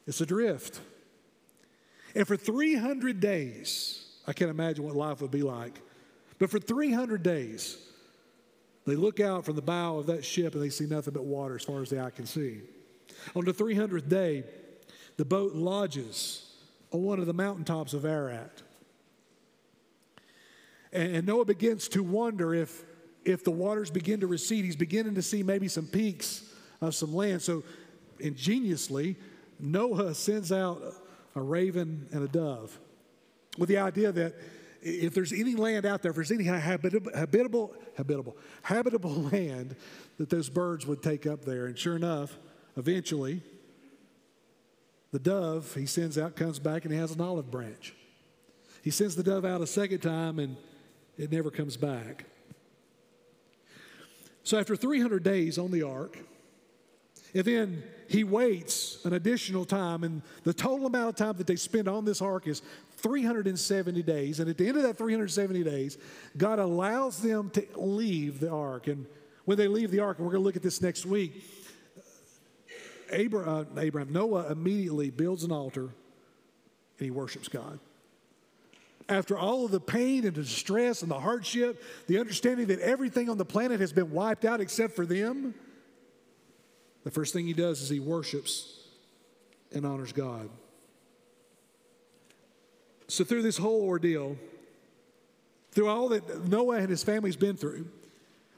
It's 0.06 0.20
adrift. 0.20 0.80
And 2.14 2.26
for 2.26 2.36
300 2.36 3.20
days, 3.20 4.04
I 4.26 4.32
can't 4.32 4.50
imagine 4.50 4.84
what 4.84 4.96
life 4.96 5.20
would 5.20 5.30
be 5.30 5.42
like. 5.42 5.80
But 6.38 6.50
for 6.50 6.58
300 6.58 7.22
days, 7.22 7.76
they 8.90 8.96
look 8.96 9.20
out 9.20 9.44
from 9.44 9.56
the 9.56 9.62
bow 9.62 9.98
of 9.98 10.06
that 10.06 10.24
ship 10.24 10.54
and 10.54 10.62
they 10.62 10.68
see 10.68 10.86
nothing 10.86 11.14
but 11.14 11.24
water 11.24 11.56
as 11.56 11.62
far 11.62 11.82
as 11.82 11.90
the 11.90 12.00
eye 12.00 12.10
can 12.10 12.26
see. 12.26 12.60
On 13.34 13.44
the 13.44 13.52
300th 13.52 14.08
day, 14.08 14.44
the 15.16 15.24
boat 15.24 15.54
lodges 15.54 16.54
on 16.92 17.02
one 17.02 17.18
of 17.20 17.26
the 17.26 17.32
mountaintops 17.32 17.94
of 17.94 18.04
Ararat. 18.04 18.62
And 20.92 21.26
Noah 21.26 21.44
begins 21.44 21.88
to 21.88 22.02
wonder 22.02 22.52
if, 22.52 22.84
if 23.24 23.44
the 23.44 23.50
waters 23.50 23.90
begin 23.90 24.20
to 24.20 24.26
recede. 24.26 24.64
He's 24.64 24.76
beginning 24.76 25.14
to 25.14 25.22
see 25.22 25.42
maybe 25.42 25.68
some 25.68 25.86
peaks 25.86 26.42
of 26.80 26.94
some 26.94 27.14
land. 27.14 27.42
So, 27.42 27.62
ingeniously, 28.18 29.16
Noah 29.60 30.14
sends 30.14 30.50
out 30.50 30.82
a 31.36 31.40
raven 31.40 32.08
and 32.12 32.24
a 32.24 32.28
dove 32.28 32.76
with 33.56 33.68
the 33.68 33.78
idea 33.78 34.10
that 34.10 34.34
if 34.82 35.14
there's 35.14 35.32
any 35.32 35.54
land 35.54 35.84
out 35.86 36.02
there, 36.02 36.10
if 36.10 36.16
there's 36.16 36.30
any 36.30 36.44
habitable, 36.44 37.10
habitable, 37.14 37.74
habitable, 37.96 38.36
habitable 38.62 39.14
land 39.32 39.76
that 40.18 40.30
those 40.30 40.48
birds 40.48 40.86
would 40.86 41.02
take 41.02 41.26
up 41.26 41.44
there. 41.44 41.66
And 41.66 41.78
sure 41.78 41.96
enough, 41.96 42.38
eventually, 42.76 43.42
the 45.12 45.18
dove 45.18 45.74
he 45.74 45.86
sends 45.86 46.18
out 46.18 46.36
comes 46.36 46.58
back 46.58 46.84
and 46.84 46.92
he 46.92 46.98
has 46.98 47.12
an 47.12 47.20
olive 47.20 47.50
branch. 47.50 47.94
He 48.82 48.90
sends 48.90 49.16
the 49.16 49.22
dove 49.22 49.44
out 49.44 49.60
a 49.60 49.66
second 49.66 50.00
time 50.00 50.38
and 50.38 50.56
it 51.18 51.30
never 51.30 51.50
comes 51.50 51.76
back. 51.76 52.24
So 54.42 54.58
after 54.58 54.74
300 54.74 55.22
days 55.22 55.58
on 55.58 55.70
the 55.70 55.82
ark, 55.82 56.18
and 57.34 57.44
then 57.44 57.82
he 58.08 58.24
waits 58.24 59.04
an 59.04 59.12
additional 59.12 59.64
time, 59.64 60.02
and 60.02 60.22
the 60.42 60.52
total 60.52 60.86
amount 60.86 61.10
of 61.10 61.16
time 61.16 61.36
that 61.36 61.46
they 61.46 61.56
spend 61.56 61.86
on 61.86 62.04
this 62.04 62.20
ark 62.20 62.48
is 62.48 62.62
370 63.00 64.02
days. 64.02 64.40
And 64.40 64.48
at 64.48 64.56
the 64.56 64.68
end 64.68 64.76
of 64.76 64.82
that 64.84 64.96
370 64.96 65.64
days, 65.64 65.98
God 66.36 66.58
allows 66.58 67.20
them 67.20 67.50
to 67.50 67.66
leave 67.76 68.40
the 68.40 68.50
ark. 68.50 68.86
And 68.86 69.06
when 69.44 69.58
they 69.58 69.68
leave 69.68 69.90
the 69.90 70.00
ark, 70.00 70.18
and 70.18 70.26
we're 70.26 70.32
going 70.32 70.42
to 70.42 70.46
look 70.46 70.56
at 70.56 70.62
this 70.62 70.80
next 70.80 71.06
week, 71.06 71.42
Abraham, 73.12 73.66
uh, 73.76 73.80
Abraham, 73.80 74.12
Noah 74.12 74.50
immediately 74.52 75.10
builds 75.10 75.44
an 75.44 75.52
altar 75.52 75.82
and 75.82 77.04
he 77.04 77.10
worships 77.10 77.48
God. 77.48 77.80
After 79.08 79.36
all 79.36 79.64
of 79.64 79.72
the 79.72 79.80
pain 79.80 80.24
and 80.24 80.36
the 80.36 80.42
distress 80.42 81.02
and 81.02 81.10
the 81.10 81.18
hardship, 81.18 81.82
the 82.06 82.20
understanding 82.20 82.68
that 82.68 82.78
everything 82.78 83.28
on 83.28 83.38
the 83.38 83.44
planet 83.44 83.80
has 83.80 83.92
been 83.92 84.12
wiped 84.12 84.44
out 84.44 84.60
except 84.60 84.94
for 84.94 85.04
them, 85.04 85.54
the 87.02 87.10
first 87.10 87.32
thing 87.32 87.46
he 87.46 87.52
does 87.52 87.80
is 87.80 87.88
he 87.88 87.98
worships 87.98 88.78
and 89.72 89.84
honors 89.84 90.12
God. 90.12 90.48
So, 93.10 93.24
through 93.24 93.42
this 93.42 93.58
whole 93.58 93.82
ordeal, 93.82 94.36
through 95.72 95.88
all 95.88 96.10
that 96.10 96.46
Noah 96.46 96.76
and 96.76 96.88
his 96.88 97.02
family's 97.02 97.34
been 97.34 97.56
through, 97.56 97.88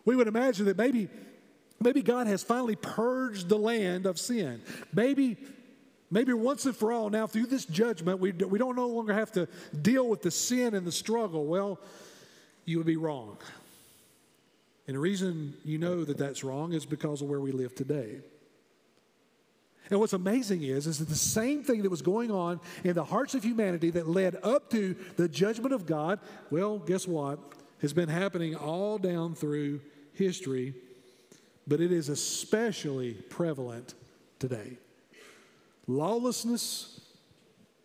we 0.04 0.14
would 0.14 0.28
imagine 0.28 0.66
that 0.66 0.76
maybe, 0.76 1.08
maybe 1.80 2.02
God 2.02 2.26
has 2.26 2.42
finally 2.42 2.76
purged 2.76 3.48
the 3.48 3.56
land 3.56 4.04
of 4.04 4.18
sin. 4.18 4.60
Maybe, 4.92 5.38
maybe 6.10 6.34
once 6.34 6.66
and 6.66 6.76
for 6.76 6.92
all, 6.92 7.08
now 7.08 7.26
through 7.26 7.46
this 7.46 7.64
judgment, 7.64 8.18
we, 8.18 8.32
we 8.32 8.58
don't 8.58 8.76
no 8.76 8.88
longer 8.88 9.14
have 9.14 9.32
to 9.32 9.48
deal 9.80 10.06
with 10.06 10.20
the 10.20 10.30
sin 10.30 10.74
and 10.74 10.86
the 10.86 10.92
struggle. 10.92 11.46
Well, 11.46 11.80
you 12.66 12.76
would 12.76 12.86
be 12.86 12.96
wrong. 12.96 13.38
And 14.86 14.96
the 14.96 15.00
reason 15.00 15.54
you 15.64 15.78
know 15.78 16.04
that 16.04 16.18
that's 16.18 16.44
wrong 16.44 16.74
is 16.74 16.84
because 16.84 17.22
of 17.22 17.28
where 17.28 17.40
we 17.40 17.52
live 17.52 17.74
today. 17.74 18.18
And 19.92 20.00
what's 20.00 20.14
amazing 20.14 20.62
is, 20.62 20.86
is 20.86 21.00
that 21.00 21.10
the 21.10 21.14
same 21.14 21.62
thing 21.62 21.82
that 21.82 21.90
was 21.90 22.00
going 22.00 22.30
on 22.30 22.60
in 22.82 22.94
the 22.94 23.04
hearts 23.04 23.34
of 23.34 23.44
humanity 23.44 23.90
that 23.90 24.08
led 24.08 24.38
up 24.42 24.70
to 24.70 24.96
the 25.16 25.28
judgment 25.28 25.74
of 25.74 25.84
God, 25.84 26.18
well, 26.50 26.78
guess 26.78 27.06
what? 27.06 27.38
Has 27.82 27.92
been 27.92 28.08
happening 28.08 28.56
all 28.56 28.96
down 28.96 29.34
through 29.34 29.82
history, 30.14 30.72
but 31.66 31.78
it 31.82 31.92
is 31.92 32.08
especially 32.08 33.12
prevalent 33.12 33.92
today. 34.38 34.78
Lawlessness, 35.86 36.98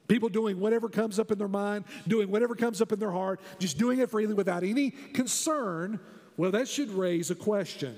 people 0.07 0.29
doing 0.29 0.61
whatever 0.61 0.87
comes 0.87 1.19
up 1.19 1.29
in 1.29 1.37
their 1.37 1.49
mind, 1.49 1.83
doing 2.07 2.31
whatever 2.31 2.55
comes 2.55 2.81
up 2.81 2.93
in 2.93 2.99
their 2.99 3.11
heart, 3.11 3.41
just 3.59 3.77
doing 3.77 3.99
it 3.99 4.09
freely 4.09 4.33
without 4.33 4.63
any 4.63 4.91
concern, 4.91 5.99
well, 6.37 6.51
that 6.51 6.69
should 6.69 6.89
raise 6.91 7.31
a 7.31 7.35
question. 7.35 7.97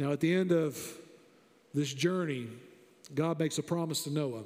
Now, 0.00 0.10
at 0.10 0.18
the 0.18 0.34
end 0.34 0.50
of 0.50 0.76
this 1.74 1.92
journey, 1.92 2.48
God 3.14 3.38
makes 3.38 3.58
a 3.58 3.62
promise 3.62 4.04
to 4.04 4.10
Noah. 4.10 4.44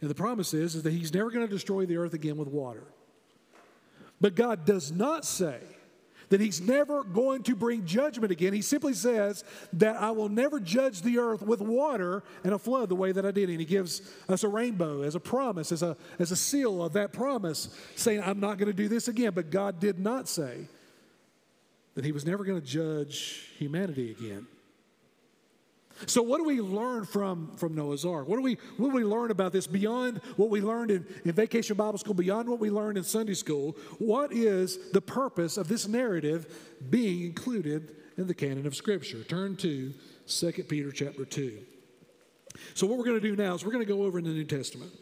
And 0.00 0.10
the 0.10 0.14
promise 0.14 0.54
is, 0.54 0.74
is 0.74 0.82
that 0.82 0.92
he's 0.92 1.12
never 1.12 1.30
going 1.30 1.46
to 1.46 1.52
destroy 1.52 1.86
the 1.86 1.96
earth 1.96 2.14
again 2.14 2.36
with 2.36 2.48
water. 2.48 2.84
But 4.20 4.34
God 4.34 4.64
does 4.64 4.92
not 4.92 5.24
say 5.24 5.58
that 6.28 6.40
he's 6.40 6.60
never 6.60 7.04
going 7.04 7.42
to 7.44 7.54
bring 7.54 7.86
judgment 7.86 8.32
again. 8.32 8.52
He 8.52 8.62
simply 8.62 8.94
says 8.94 9.44
that 9.74 9.96
I 9.96 10.10
will 10.10 10.28
never 10.28 10.58
judge 10.58 11.02
the 11.02 11.18
earth 11.18 11.42
with 11.42 11.60
water 11.60 12.24
and 12.42 12.52
a 12.52 12.58
flood 12.58 12.88
the 12.88 12.96
way 12.96 13.12
that 13.12 13.24
I 13.24 13.30
did. 13.30 13.48
And 13.48 13.60
he 13.60 13.66
gives 13.66 14.02
us 14.28 14.42
a 14.42 14.48
rainbow 14.48 15.02
as 15.02 15.14
a 15.14 15.20
promise, 15.20 15.70
as 15.70 15.82
a, 15.82 15.96
as 16.18 16.32
a 16.32 16.36
seal 16.36 16.82
of 16.82 16.94
that 16.94 17.12
promise, 17.12 17.68
saying, 17.94 18.22
I'm 18.22 18.40
not 18.40 18.58
going 18.58 18.68
to 18.68 18.76
do 18.76 18.88
this 18.88 19.08
again. 19.08 19.32
But 19.34 19.50
God 19.50 19.78
did 19.78 19.98
not 19.98 20.28
say 20.28 20.66
that 21.94 22.04
he 22.04 22.12
was 22.12 22.26
never 22.26 22.44
going 22.44 22.60
to 22.60 22.66
judge 22.66 23.50
humanity 23.56 24.10
again. 24.10 24.46
So, 26.04 26.22
what 26.22 26.38
do 26.38 26.44
we 26.44 26.60
learn 26.60 27.06
from, 27.06 27.56
from 27.56 27.74
Noah's 27.74 28.04
Ark? 28.04 28.28
What 28.28 28.36
do, 28.36 28.42
we, 28.42 28.58
what 28.76 28.90
do 28.90 28.94
we 28.94 29.04
learn 29.04 29.30
about 29.30 29.52
this 29.52 29.66
beyond 29.66 30.20
what 30.36 30.50
we 30.50 30.60
learned 30.60 30.90
in, 30.90 31.06
in 31.24 31.32
Vacation 31.32 31.76
Bible 31.76 31.98
School, 31.98 32.12
beyond 32.12 32.48
what 32.48 32.60
we 32.60 32.68
learned 32.68 32.98
in 32.98 33.04
Sunday 33.04 33.34
school? 33.34 33.76
What 33.98 34.32
is 34.32 34.90
the 34.92 35.00
purpose 35.00 35.56
of 35.56 35.68
this 35.68 35.88
narrative 35.88 36.76
being 36.90 37.22
included 37.22 37.96
in 38.18 38.26
the 38.26 38.34
canon 38.34 38.66
of 38.66 38.76
Scripture? 38.76 39.24
Turn 39.24 39.56
to 39.56 39.94
2 40.26 40.52
Peter 40.68 40.92
chapter 40.92 41.24
2. 41.24 41.58
So, 42.74 42.86
what 42.86 42.98
we're 42.98 43.04
going 43.04 43.20
to 43.20 43.28
do 43.28 43.34
now 43.34 43.54
is 43.54 43.64
we're 43.64 43.72
going 43.72 43.86
to 43.86 43.92
go 43.92 44.02
over 44.02 44.18
in 44.18 44.24
the 44.26 44.32
New 44.32 44.44
Testament. 44.44 44.92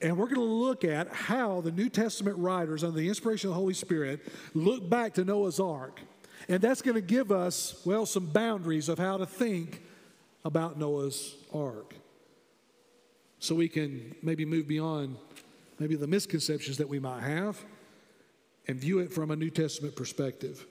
And 0.00 0.16
we're 0.16 0.26
going 0.26 0.36
to 0.36 0.42
look 0.42 0.82
at 0.82 1.08
how 1.12 1.60
the 1.60 1.70
New 1.70 1.88
Testament 1.88 2.36
writers, 2.38 2.82
under 2.82 2.98
the 2.98 3.06
inspiration 3.06 3.50
of 3.50 3.54
the 3.54 3.60
Holy 3.60 3.74
Spirit, 3.74 4.20
look 4.54 4.88
back 4.88 5.14
to 5.14 5.24
Noah's 5.24 5.60
Ark 5.60 6.00
and 6.48 6.60
that's 6.60 6.82
going 6.82 6.94
to 6.94 7.00
give 7.00 7.30
us, 7.30 7.80
well, 7.84 8.06
some 8.06 8.26
boundaries 8.26 8.88
of 8.88 8.98
how 8.98 9.16
to 9.16 9.26
think 9.26 9.82
about 10.44 10.78
Noah's 10.78 11.36
ark. 11.52 11.94
So 13.38 13.54
we 13.54 13.68
can 13.68 14.14
maybe 14.22 14.44
move 14.44 14.68
beyond 14.68 15.16
maybe 15.78 15.96
the 15.96 16.06
misconceptions 16.06 16.78
that 16.78 16.88
we 16.88 17.00
might 17.00 17.22
have 17.22 17.62
and 18.68 18.78
view 18.78 19.00
it 19.00 19.12
from 19.12 19.30
a 19.30 19.36
New 19.36 19.50
Testament 19.50 19.96
perspective. 19.96 20.64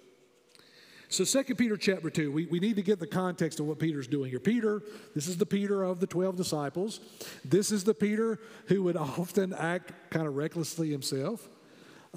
So 1.09 1.25
2 1.25 1.55
Peter 1.55 1.75
chapter 1.75 2.09
2, 2.09 2.31
we, 2.31 2.45
we 2.45 2.61
need 2.61 2.77
to 2.77 2.81
get 2.81 3.01
the 3.01 3.07
context 3.07 3.59
of 3.59 3.65
what 3.65 3.79
Peter's 3.79 4.07
doing 4.07 4.29
here. 4.29 4.39
Peter, 4.39 4.81
this 5.13 5.27
is 5.27 5.35
the 5.35 5.45
Peter 5.45 5.83
of 5.83 5.99
the 5.99 6.07
12 6.07 6.37
disciples. 6.37 7.01
This 7.43 7.69
is 7.69 7.83
the 7.83 7.93
Peter 7.93 8.39
who 8.67 8.83
would 8.83 8.95
often 9.19 9.53
act 9.53 9.91
kind 10.09 10.25
of 10.25 10.37
recklessly 10.37 10.89
himself, 10.89 11.49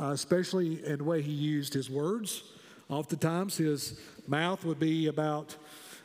uh, 0.00 0.10
especially 0.12 0.86
in 0.86 0.98
the 0.98 1.04
way 1.04 1.22
he 1.22 1.32
used 1.32 1.74
his 1.74 1.90
words. 1.90 2.44
Oftentimes, 2.88 3.56
his 3.56 3.98
mouth 4.26 4.64
would 4.64 4.78
be 4.78 5.06
about, 5.06 5.56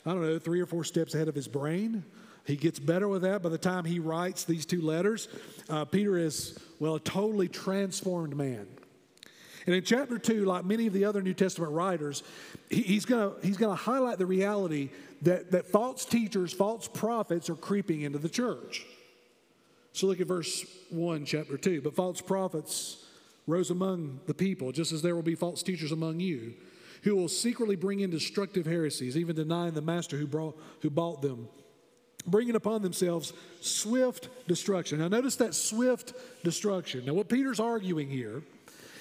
I 0.06 0.12
don't 0.12 0.22
know, 0.22 0.39
three 0.39 0.62
or 0.62 0.65
four 0.65 0.84
steps 0.84 1.13
ahead 1.13 1.28
of 1.28 1.36
his 1.36 1.48
brain. 1.48 2.04
He 2.46 2.56
gets 2.56 2.80
better 2.80 3.08
with 3.08 3.22
that 3.24 3.44
by 3.44 3.50
the 3.50 3.58
time 3.58 3.86
he 3.86 4.00
writes 4.00 4.44
these 4.44 4.65
two 4.65 4.82
letters. 4.82 5.28
Uh, 5.70 5.86
Peter 5.86 6.18
is, 6.18 6.58
well, 6.80 6.96
a 6.96 7.00
totally 7.00 7.48
transformed 7.48 8.36
man. 8.36 8.68
And 9.65 9.76
in 9.76 9.84
chapter 9.84 10.18
2, 10.18 10.46
like 10.46 10.65
many 10.65 10.88
of 10.88 10.94
the 10.94 11.06
other 11.06 11.22
New 11.22 11.34
Testament 11.34 11.74
writers, 11.74 12.24
he, 12.70 12.82
he's 12.82 13.06
going 13.06 13.34
he's 13.44 13.58
gonna 13.58 13.76
highlight 13.76 14.18
the 14.18 14.26
reality 14.26 14.89
that, 15.22 15.52
that 15.52 15.68
false 15.68 16.06
teachers, 16.06 16.54
false 16.54 16.88
prophets 16.88 17.50
are 17.50 17.56
creeping 17.56 18.02
into 18.02 18.18
the 18.18 18.30
church. 18.30 18.86
So 19.92 20.08
look 20.08 20.22
at 20.22 20.28
verse 20.28 20.65
1, 20.89 21.26
chapter 21.26 21.58
2. 21.58 21.82
But 21.82 21.96
false 21.96 22.22
prophets 22.22 23.06
rose 23.46 23.70
among 23.70 24.22
the 24.28 24.34
people, 24.34 24.72
just 24.72 24.92
as 24.92 25.02
there 25.02 25.13
will 25.15 25.22
be 25.22 25.36
false 25.36 25.62
teachers 25.62 25.92
among 25.92 26.20
you 26.20 26.54
who 27.04 27.16
will 27.16 27.28
secretly 27.28 27.76
bring 27.76 28.00
in 28.02 28.10
destructive 28.10 28.66
heresies, 28.66 29.18
even 29.18 29.36
denying 29.36 29.74
the 29.74 29.82
master 29.82 30.18
who, 30.18 30.28
brought, 30.28 30.60
who 30.82 30.90
bought 30.90 31.22
them, 31.22 31.48
bringing 32.28 32.56
upon 32.56 32.82
themselves 32.82 33.34
swift 33.62 34.30
destruction. 34.48 35.00
Now, 35.00 35.08
notice 35.08 35.36
that 35.38 35.56
swift 35.56 36.14
destruction. 36.44 37.06
Now, 37.06 37.14
what 37.14 37.30
Peter's 37.30 37.60
arguing 37.60 38.10
here 38.10 38.44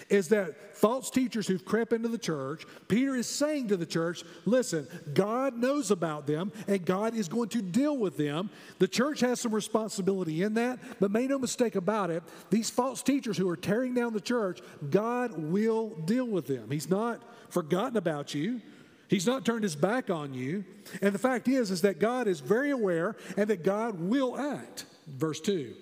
is 0.08 0.28
that 0.28 0.76
false 0.76 1.10
teachers 1.10 1.46
who've 1.46 1.64
crept 1.64 1.92
into 1.92 2.08
the 2.08 2.18
church, 2.18 2.64
Peter 2.88 3.14
is 3.14 3.26
saying 3.26 3.68
to 3.68 3.76
the 3.76 3.86
church, 3.86 4.24
listen, 4.46 4.86
God 5.12 5.56
knows 5.56 5.90
about 5.90 6.26
them 6.26 6.52
and 6.66 6.84
God 6.84 7.14
is 7.14 7.28
going 7.28 7.48
to 7.50 7.62
deal 7.62 7.96
with 7.96 8.16
them. 8.16 8.50
The 8.78 8.88
church 8.88 9.20
has 9.20 9.40
some 9.40 9.54
responsibility 9.54 10.42
in 10.42 10.54
that, 10.54 10.78
but 11.00 11.10
make 11.10 11.28
no 11.28 11.38
mistake 11.38 11.74
about 11.74 12.10
it, 12.10 12.22
these 12.50 12.70
false 12.70 13.02
teachers 13.02 13.36
who 13.36 13.48
are 13.48 13.56
tearing 13.56 13.94
down 13.94 14.12
the 14.12 14.20
church, 14.20 14.60
God 14.90 15.32
will 15.36 15.90
deal 15.90 16.26
with 16.26 16.46
them. 16.46 16.70
He's 16.70 16.88
not 16.88 17.22
forgotten 17.50 17.96
about 17.96 18.34
you. 18.34 18.60
He's 19.08 19.26
not 19.26 19.44
turned 19.44 19.62
his 19.62 19.76
back 19.76 20.10
on 20.10 20.34
you. 20.34 20.64
And 21.00 21.14
the 21.14 21.18
fact 21.18 21.48
is 21.48 21.70
is 21.70 21.82
that 21.82 21.98
God 21.98 22.28
is 22.28 22.40
very 22.40 22.70
aware 22.70 23.16
and 23.36 23.48
that 23.48 23.64
God 23.64 23.98
will 23.98 24.38
act. 24.38 24.84
Verse 25.06 25.40
2. 25.40 25.74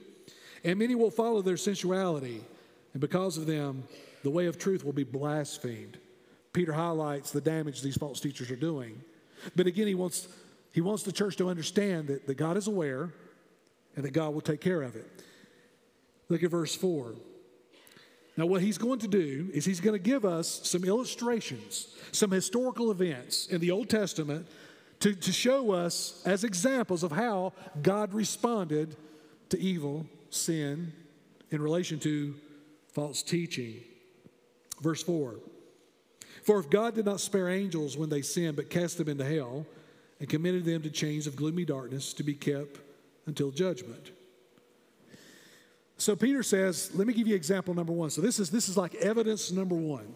And 0.65 0.79
many 0.79 0.95
will 0.95 1.11
follow 1.11 1.43
their 1.43 1.57
sensuality, 1.57 2.43
and 2.93 3.01
because 3.01 3.37
of 3.37 3.47
them 3.47 3.85
the 4.23 4.31
way 4.31 4.47
of 4.47 4.59
truth 4.59 4.85
will 4.85 4.93
be 4.93 5.05
blasphemed. 5.05 5.99
Peter 6.53 6.73
highlights 6.73 7.31
the 7.31 7.41
damage 7.41 7.83
these 7.83 7.97
false 7.97 8.21
teachers 8.21 8.51
are 8.51 8.57
doing. 8.57 9.01
But 9.55 9.67
again, 9.67 9.87
he 9.87 9.95
wants, 9.95 10.29
he 10.73 10.81
wants 10.81 11.03
the 11.03 11.13
church 11.13 11.37
to 11.37 11.49
understand 11.49 12.09
that, 12.09 12.27
that 12.27 12.37
God 12.37 12.57
is 12.57 12.67
aware 12.67 13.13
and 13.95 14.05
that 14.05 14.13
God 14.13 14.33
will 14.35 14.41
take 14.41 14.61
care 14.61 14.83
of 14.83 14.97
it. 14.97 15.07
Look 16.29 16.43
at 16.43 16.51
verse 16.51 16.75
4. 16.75 17.15
Now, 18.37 18.47
what 18.47 18.61
he's 18.61 18.77
going 18.77 18.99
to 19.01 19.09
do 19.09 19.49
is 19.55 19.65
he's 19.65 19.81
going 19.81 19.95
to 19.95 20.03
give 20.03 20.25
us 20.25 20.61
some 20.65 20.85
illustrations, 20.85 21.95
some 22.13 22.31
historical 22.31 22.91
events 22.91 23.47
in 23.47 23.61
the 23.61 23.71
Old 23.71 23.89
Testament 23.89 24.47
to, 25.01 25.15
to 25.15 25.33
show 25.33 25.73
us 25.73 26.23
as 26.27 26.45
examples 26.45 27.03
of 27.03 27.13
how 27.13 27.53
God 27.83 28.13
responded 28.13 28.97
to 29.49 29.59
evil, 29.59 30.07
sin, 30.31 30.93
in 31.51 31.63
relation 31.63 31.99
to 32.01 32.35
false 32.93 33.23
teaching. 33.23 33.77
Verse 34.81 35.03
4 35.03 35.37
For 36.43 36.59
if 36.59 36.71
God 36.71 36.95
did 36.95 37.05
not 37.05 37.21
spare 37.21 37.49
angels 37.49 37.97
when 37.97 38.09
they 38.09 38.23
sinned, 38.23 38.57
but 38.57 38.71
cast 38.71 38.99
them 38.99 39.09
into 39.09 39.25
hell 39.25 39.67
and 40.21 40.29
committed 40.29 40.65
them 40.65 40.83
to 40.83 40.91
chains 40.91 41.27
of 41.27 41.37
gloomy 41.37 41.65
darkness 41.65 42.13
to 42.15 42.23
be 42.23 42.35
kept 42.35 42.79
until 43.27 43.51
judgment. 43.51 44.11
So 45.99 46.15
Peter 46.15 46.43
says, 46.43 46.91
let 46.95 47.07
me 47.07 47.15
give 47.15 47.27
you 47.27 47.35
example 47.35 47.75
number 47.75 47.93
one. 47.93 48.11
So 48.11 48.21
this 48.21 48.39
is 48.39 48.51
this 48.51 48.69
is 48.69 48.77
like 48.77 48.95
evidence 48.97 49.51
number 49.51 49.75
one, 49.75 50.15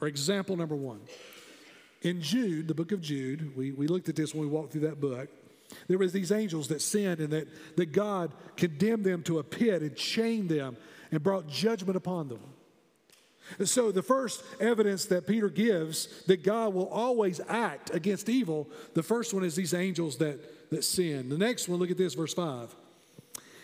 or 0.00 0.08
example 0.08 0.56
number 0.56 0.76
one. 0.76 1.00
In 2.02 2.22
Jude, 2.22 2.68
the 2.68 2.74
book 2.74 2.92
of 2.92 3.00
Jude, 3.00 3.56
we, 3.56 3.72
we 3.72 3.88
looked 3.88 4.08
at 4.08 4.16
this 4.16 4.32
when 4.34 4.42
we 4.42 4.48
walked 4.48 4.72
through 4.72 4.82
that 4.82 5.00
book. 5.00 5.28
There 5.88 5.98
was 5.98 6.12
these 6.12 6.30
angels 6.30 6.68
that 6.68 6.80
sinned 6.80 7.20
and 7.20 7.30
that, 7.32 7.48
that 7.76 7.92
God 7.92 8.32
condemned 8.56 9.04
them 9.04 9.22
to 9.24 9.38
a 9.38 9.42
pit 9.42 9.82
and 9.82 9.96
chained 9.96 10.48
them 10.48 10.76
and 11.10 11.22
brought 11.22 11.48
judgment 11.48 11.96
upon 11.96 12.28
them. 12.28 12.40
So, 13.64 13.90
the 13.90 14.02
first 14.02 14.42
evidence 14.60 15.06
that 15.06 15.26
Peter 15.26 15.48
gives 15.48 16.24
that 16.24 16.42
God 16.42 16.74
will 16.74 16.88
always 16.88 17.40
act 17.48 17.94
against 17.94 18.28
evil, 18.28 18.68
the 18.94 19.02
first 19.02 19.32
one 19.32 19.44
is 19.44 19.56
these 19.56 19.74
angels 19.74 20.18
that, 20.18 20.70
that 20.70 20.84
sin. 20.84 21.28
The 21.28 21.38
next 21.38 21.68
one, 21.68 21.78
look 21.78 21.90
at 21.90 21.96
this, 21.96 22.14
verse 22.14 22.34
5. 22.34 22.74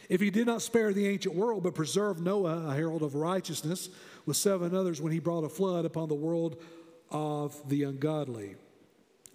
If 0.09 0.21
he 0.21 0.31
did 0.31 0.47
not 0.47 0.63
spare 0.63 0.93
the 0.93 1.07
ancient 1.07 1.35
world, 1.35 1.63
but 1.63 1.75
preserved 1.75 2.21
Noah, 2.21 2.69
a 2.69 2.75
herald 2.75 3.03
of 3.03 3.15
righteousness, 3.15 3.89
with 4.27 4.37
seven 4.37 4.75
others 4.75 5.01
when 5.01 5.13
he 5.13 5.19
brought 5.19 5.45
a 5.45 5.49
flood 5.49 5.85
upon 5.85 6.09
the 6.09 6.15
world 6.15 6.61
of 7.11 7.57
the 7.69 7.85
ungodly. 7.85 8.57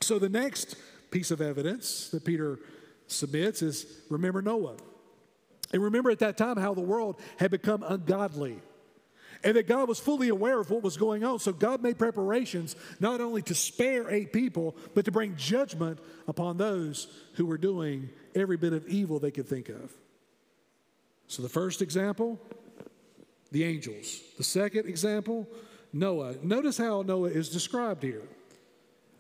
So, 0.02 0.20
the 0.20 0.30
next 0.30 0.76
piece 1.12 1.32
of 1.32 1.42
evidence 1.42 2.10
that 2.10 2.26
Peter 2.26 2.60
submits 3.08 3.62
is 3.62 3.86
remember 4.10 4.42
Noah. 4.42 4.78
And 5.72 5.84
remember 5.84 6.10
at 6.10 6.20
that 6.20 6.38
time 6.38 6.58
how 6.58 6.74
the 6.74 6.82
world 6.82 7.20
had 7.38 7.52
become 7.52 7.84
ungodly 7.84 8.60
and 9.44 9.56
that 9.56 9.68
God 9.68 9.88
was 9.88 10.00
fully 10.00 10.30
aware 10.30 10.60
of 10.60 10.70
what 10.70 10.84
was 10.84 10.98
going 10.98 11.24
on. 11.24 11.40
So 11.40 11.54
God 11.54 11.82
made 11.82 11.98
preparations 11.98 12.76
not 13.00 13.22
only 13.22 13.42
to 13.44 13.56
spare 13.56 14.10
eight 14.10 14.34
people, 14.34 14.76
but 14.94 15.06
to 15.06 15.12
bring 15.12 15.36
judgment 15.36 16.00
upon 16.28 16.58
those 16.58 17.08
who 17.34 17.46
were 17.46 17.58
doing 17.58 18.10
every 18.36 18.58
bit 18.58 18.74
of 18.74 18.88
evil 18.88 19.20
they 19.20 19.32
could 19.32 19.48
think 19.48 19.70
of. 19.70 19.94
So 21.28 21.42
the 21.42 21.50
first 21.50 21.82
example, 21.82 22.40
the 23.52 23.64
angels. 23.64 24.20
The 24.38 24.44
second 24.44 24.88
example, 24.88 25.48
Noah. 25.94 26.36
Notice 26.44 26.78
how 26.78 27.02
Noah 27.02 27.30
is 27.30 27.50
described 27.50 28.04
here 28.04 28.24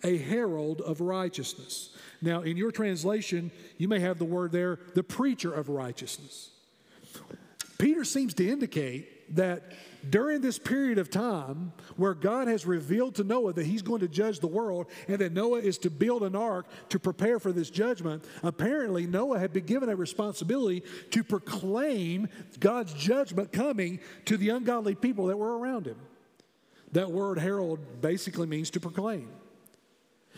a 0.04 0.18
herald 0.18 0.82
of 0.82 1.02
righteousness. 1.02 1.96
Now, 2.22 2.42
in 2.42 2.56
your 2.56 2.72
translation, 2.72 3.52
you 3.78 3.88
may 3.90 4.00
have 4.00 4.18
the 4.18 4.26
word 4.26 4.52
there, 4.52 4.80
the 4.96 5.04
preacher 5.04 5.54
of 5.54 5.68
righteousness. 5.68 6.52
Peter 7.78 8.04
seems 8.04 8.34
to 8.36 8.50
indicate 8.50 9.36
that 9.36 9.74
during 10.08 10.42
this 10.42 10.60
period 10.60 10.98
of 10.98 11.10
time 11.10 11.74
where 11.96 12.14
God 12.14 12.48
has 12.48 12.66
revealed 12.66 13.16
to 13.16 13.24
Noah 13.24 13.54
that 13.54 13.66
he's 13.66 13.82
going 13.82 14.02
to 14.02 14.08
judge 14.08 14.40
the 14.40 14.48
world 14.48 14.88
and 15.08 15.20
that 15.20 15.34
Noah 15.34 15.60
is 15.60 15.78
to 15.80 15.90
build 15.90 16.24
an 16.24 16.36
ark 16.36 16.68
to 16.90 17.00
prepare 17.00 17.40
for 17.40 17.52
this 17.52 17.70
judgment, 17.70 18.24
apparently 18.44 19.08
Noah 19.08 19.40
had 19.40 19.54
been 19.54 19.66
given 19.66 19.90
a 19.90 19.96
responsibility 19.96 20.84
to 21.12 21.24
proclaim 21.24 22.30
God's 22.60 22.94
judgment 22.94 23.52
coming 23.52 24.00
to 24.26 24.38
the 24.38 24.50
ungodly 24.50 24.96
people 24.96 25.28
that 25.28 25.38
were 25.38 25.58
around 25.58 25.86
him. 25.86 25.98
That 26.94 27.12
word 27.12 27.40
herald 27.40 28.02
basically 28.02 28.48
means 28.48 28.70
to 28.72 28.80
proclaim. 28.80 29.30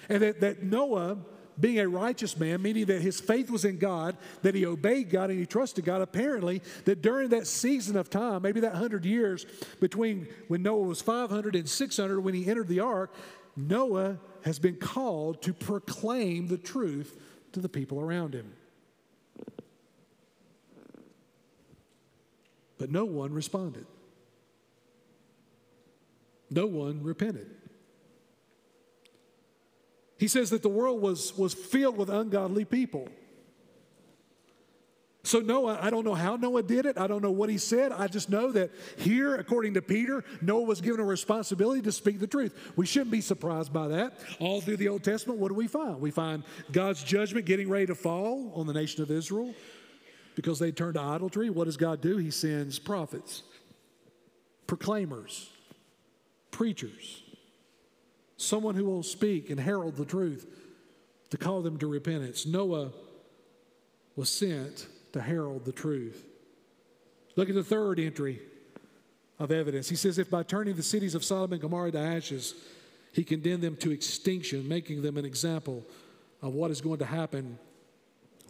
And 0.09 0.21
that, 0.21 0.41
that 0.41 0.63
Noah 0.63 1.17
being 1.59 1.79
a 1.79 1.87
righteous 1.87 2.37
man, 2.37 2.61
meaning 2.61 2.85
that 2.85 3.01
his 3.01 3.19
faith 3.19 3.49
was 3.49 3.65
in 3.65 3.77
God, 3.77 4.17
that 4.41 4.55
he 4.55 4.65
obeyed 4.65 5.09
God 5.09 5.29
and 5.29 5.39
he 5.39 5.45
trusted 5.45 5.85
God. 5.85 6.01
Apparently, 6.01 6.61
that 6.85 7.01
during 7.01 7.29
that 7.29 7.47
season 7.47 7.95
of 7.95 8.09
time, 8.09 8.41
maybe 8.41 8.59
that 8.61 8.73
100 8.73 9.05
years 9.05 9.45
between 9.79 10.27
when 10.47 10.63
Noah 10.63 10.87
was 10.87 11.01
500 11.01 11.55
and 11.55 11.69
600 11.69 12.21
when 12.21 12.33
he 12.33 12.47
entered 12.47 12.67
the 12.67 12.79
ark, 12.79 13.13
Noah 13.55 14.17
has 14.43 14.59
been 14.59 14.75
called 14.77 15.41
to 15.43 15.53
proclaim 15.53 16.47
the 16.47 16.57
truth 16.57 17.19
to 17.51 17.59
the 17.59 17.69
people 17.69 17.99
around 17.99 18.33
him. 18.33 18.53
But 22.77 22.89
no 22.89 23.05
one 23.05 23.31
responded. 23.33 23.85
No 26.49 26.65
one 26.65 27.03
repented. 27.03 27.60
He 30.21 30.27
says 30.27 30.51
that 30.51 30.61
the 30.61 30.69
world 30.69 31.01
was, 31.01 31.35
was 31.35 31.55
filled 31.55 31.97
with 31.97 32.07
ungodly 32.07 32.63
people. 32.63 33.09
So, 35.23 35.39
Noah, 35.39 35.79
I 35.81 35.89
don't 35.89 36.05
know 36.05 36.13
how 36.13 36.35
Noah 36.35 36.61
did 36.61 36.85
it. 36.85 36.95
I 36.95 37.07
don't 37.07 37.23
know 37.23 37.31
what 37.31 37.49
he 37.49 37.57
said. 37.57 37.91
I 37.91 38.07
just 38.07 38.29
know 38.29 38.51
that 38.51 38.69
here, 38.97 39.33
according 39.33 39.73
to 39.73 39.81
Peter, 39.81 40.23
Noah 40.39 40.61
was 40.61 40.79
given 40.79 40.99
a 40.99 41.03
responsibility 41.03 41.81
to 41.81 41.91
speak 41.91 42.19
the 42.19 42.27
truth. 42.27 42.55
We 42.75 42.85
shouldn't 42.85 43.09
be 43.09 43.19
surprised 43.19 43.73
by 43.73 43.87
that. 43.87 44.13
All 44.39 44.61
through 44.61 44.77
the 44.77 44.89
Old 44.89 45.03
Testament, 45.03 45.39
what 45.39 45.47
do 45.47 45.55
we 45.55 45.65
find? 45.65 45.99
We 45.99 46.11
find 46.11 46.43
God's 46.71 47.03
judgment 47.03 47.47
getting 47.47 47.67
ready 47.67 47.87
to 47.87 47.95
fall 47.95 48.51
on 48.53 48.67
the 48.67 48.73
nation 48.73 49.01
of 49.01 49.09
Israel 49.09 49.55
because 50.35 50.59
they 50.59 50.71
turned 50.71 50.93
to 50.93 51.01
idolatry. 51.01 51.49
What 51.49 51.65
does 51.65 51.77
God 51.77 51.99
do? 51.99 52.17
He 52.17 52.29
sends 52.29 52.77
prophets, 52.77 53.41
proclaimers, 54.67 55.49
preachers 56.51 57.23
someone 58.41 58.75
who 58.75 58.85
will 58.85 59.03
speak 59.03 59.49
and 59.49 59.59
herald 59.59 59.95
the 59.95 60.05
truth 60.05 60.47
to 61.29 61.37
call 61.37 61.61
them 61.61 61.77
to 61.77 61.87
repentance. 61.87 62.45
Noah 62.45 62.91
was 64.15 64.29
sent 64.29 64.87
to 65.13 65.21
herald 65.21 65.65
the 65.65 65.71
truth. 65.71 66.25
Look 67.35 67.49
at 67.49 67.55
the 67.55 67.63
third 67.63 67.99
entry 67.99 68.41
of 69.39 69.51
evidence. 69.51 69.89
He 69.89 69.95
says, 69.95 70.17
If 70.17 70.29
by 70.29 70.43
turning 70.43 70.75
the 70.75 70.83
cities 70.83 71.15
of 71.15 71.23
Sodom 71.23 71.53
and 71.53 71.61
Gomorrah 71.61 71.91
to 71.91 71.99
ashes, 71.99 72.53
he 73.13 73.23
condemned 73.23 73.61
them 73.61 73.75
to 73.77 73.91
extinction, 73.91 74.67
making 74.67 75.01
them 75.01 75.17
an 75.17 75.25
example 75.25 75.85
of 76.41 76.53
what 76.53 76.71
is 76.71 76.81
going 76.81 76.99
to 76.99 77.05
happen 77.05 77.57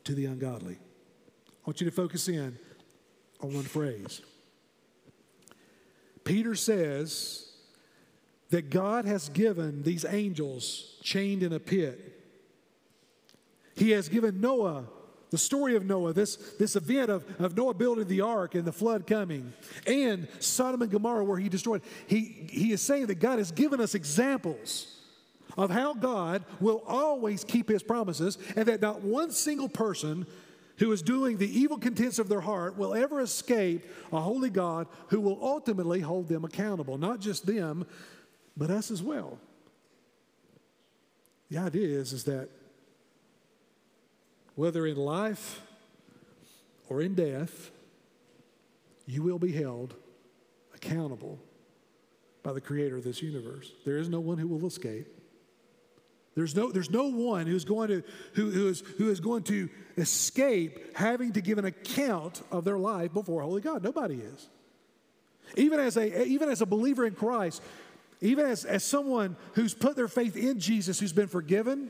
to 0.04 0.16
the 0.16 0.26
ungodly. 0.26 0.78
I 1.48 1.68
want 1.68 1.82
you 1.82 1.90
to 1.90 1.96
focus 1.96 2.28
in 2.28 2.58
on 3.40 3.54
one 3.54 3.64
phrase. 3.64 4.22
Peter 6.24 6.56
says 6.56 7.51
that 8.52 8.70
God 8.70 9.06
has 9.06 9.28
given 9.30 9.84
these 9.84 10.06
angels 10.06 10.98
chained 11.02 11.44
in 11.44 11.52
a 11.52 11.60
pit. 11.60 12.20
He 13.76 13.92
has 13.92 14.08
given 14.08 14.40
Noah 14.40 14.86
the 15.32 15.38
story 15.38 15.78
of 15.78 15.86
Noah, 15.86 16.12
this, 16.12 16.36
this 16.60 16.76
event 16.76 17.10
of, 17.10 17.24
of 17.40 17.56
Noah 17.56 17.74
building 17.74 18.06
the 18.06 18.20
ark 18.20 18.54
and 18.54 18.66
the 18.66 18.72
flood 18.74 19.08
coming, 19.08 19.54
and 19.88 20.28
Sodom 20.40 20.82
and 20.82 20.92
Gomorrah, 20.92 21.24
where 21.24 21.38
he 21.38 21.48
destroyed. 21.48 21.82
He, 22.06 22.48
he 22.52 22.74
is 22.74 22.82
saying 22.82 23.06
that 23.08 23.16
God 23.16 23.40
has 23.40 23.50
given 23.50 23.80
us 23.80 23.96
examples 23.96 25.00
of 25.58 25.72
how 25.72 25.94
God 25.94 26.44
will 26.60 26.84
always 26.86 27.46
keep 27.46 27.70
his 27.70 27.82
promises, 27.82 28.38
and 28.58 28.66
that 28.66 28.82
not 28.82 29.02
one 29.02 29.32
single 29.32 29.70
person 29.70 30.28
who 30.80 30.92
is 30.92 31.02
doing 31.02 31.38
the 31.38 31.60
evil 31.60 31.78
contents 31.78 32.20
of 32.20 32.28
their 32.28 32.42
heart 32.42 32.78
will 32.78 32.94
ever 32.94 33.22
escape 33.22 33.86
a 34.12 34.20
holy 34.20 34.50
God 34.50 34.88
who 35.08 35.22
will 35.22 35.40
ultimately 35.42 36.02
hold 36.02 36.28
them 36.28 36.44
accountable. 36.44 36.98
Not 36.98 37.22
just 37.22 37.46
them, 37.46 37.86
but 38.56 38.70
us 38.70 38.92
as 38.92 39.02
well. 39.02 39.38
The 41.50 41.58
idea 41.58 42.00
is, 42.00 42.14
is 42.14 42.24
that 42.26 42.50
whether 44.56 44.86
in 44.86 44.98
life 44.98 45.62
or 46.90 47.02
in 47.02 47.16
death, 47.16 47.72
you 49.06 49.24
will 49.24 49.40
be 49.40 49.52
held 49.52 49.96
accountable 50.74 51.40
by 52.44 52.54
the 52.54 52.62
creator 52.62 52.98
of 52.98 53.04
this 53.04 53.22
universe. 53.22 53.72
There 53.86 53.98
is 53.98 54.10
no 54.10 54.20
one 54.20 54.38
who 54.38 54.48
will 54.48 54.66
escape. 54.66 55.08
There's 56.36 56.56
no, 56.56 56.72
there's 56.72 56.90
no 56.90 57.08
one 57.08 57.46
who's 57.46 57.66
going 57.66 57.90
to, 57.90 58.04
who, 58.34 58.52
who, 58.52 58.70
is, 58.70 58.82
who 58.98 59.10
is 59.10 59.20
going 59.20 59.44
to 59.44 59.70
escape 59.98 60.96
having 60.96 61.34
to 61.34 61.42
give 61.42 61.58
an 61.58 61.66
account 61.66 62.42
of 62.52 62.64
their 62.64 62.78
life 62.78 63.14
before 63.14 63.42
Holy 63.42 63.62
God. 63.62 63.84
Nobody 63.84 64.16
is. 64.16 64.48
Even 65.58 65.80
as 65.82 65.98
a, 65.98 66.24
even 66.26 66.50
as 66.50 66.62
a 66.62 66.66
believer 66.66 67.06
in 67.06 67.14
Christ, 67.14 67.62
even 68.22 68.46
as, 68.46 68.66
as 68.66 68.84
someone 68.84 69.36
who's 69.54 69.74
put 69.74 69.96
their 69.96 70.08
faith 70.08 70.38
in 70.38 70.60
Jesus, 70.60 71.00
who's 71.00 71.14
been 71.14 71.28
forgiven, 71.28 71.90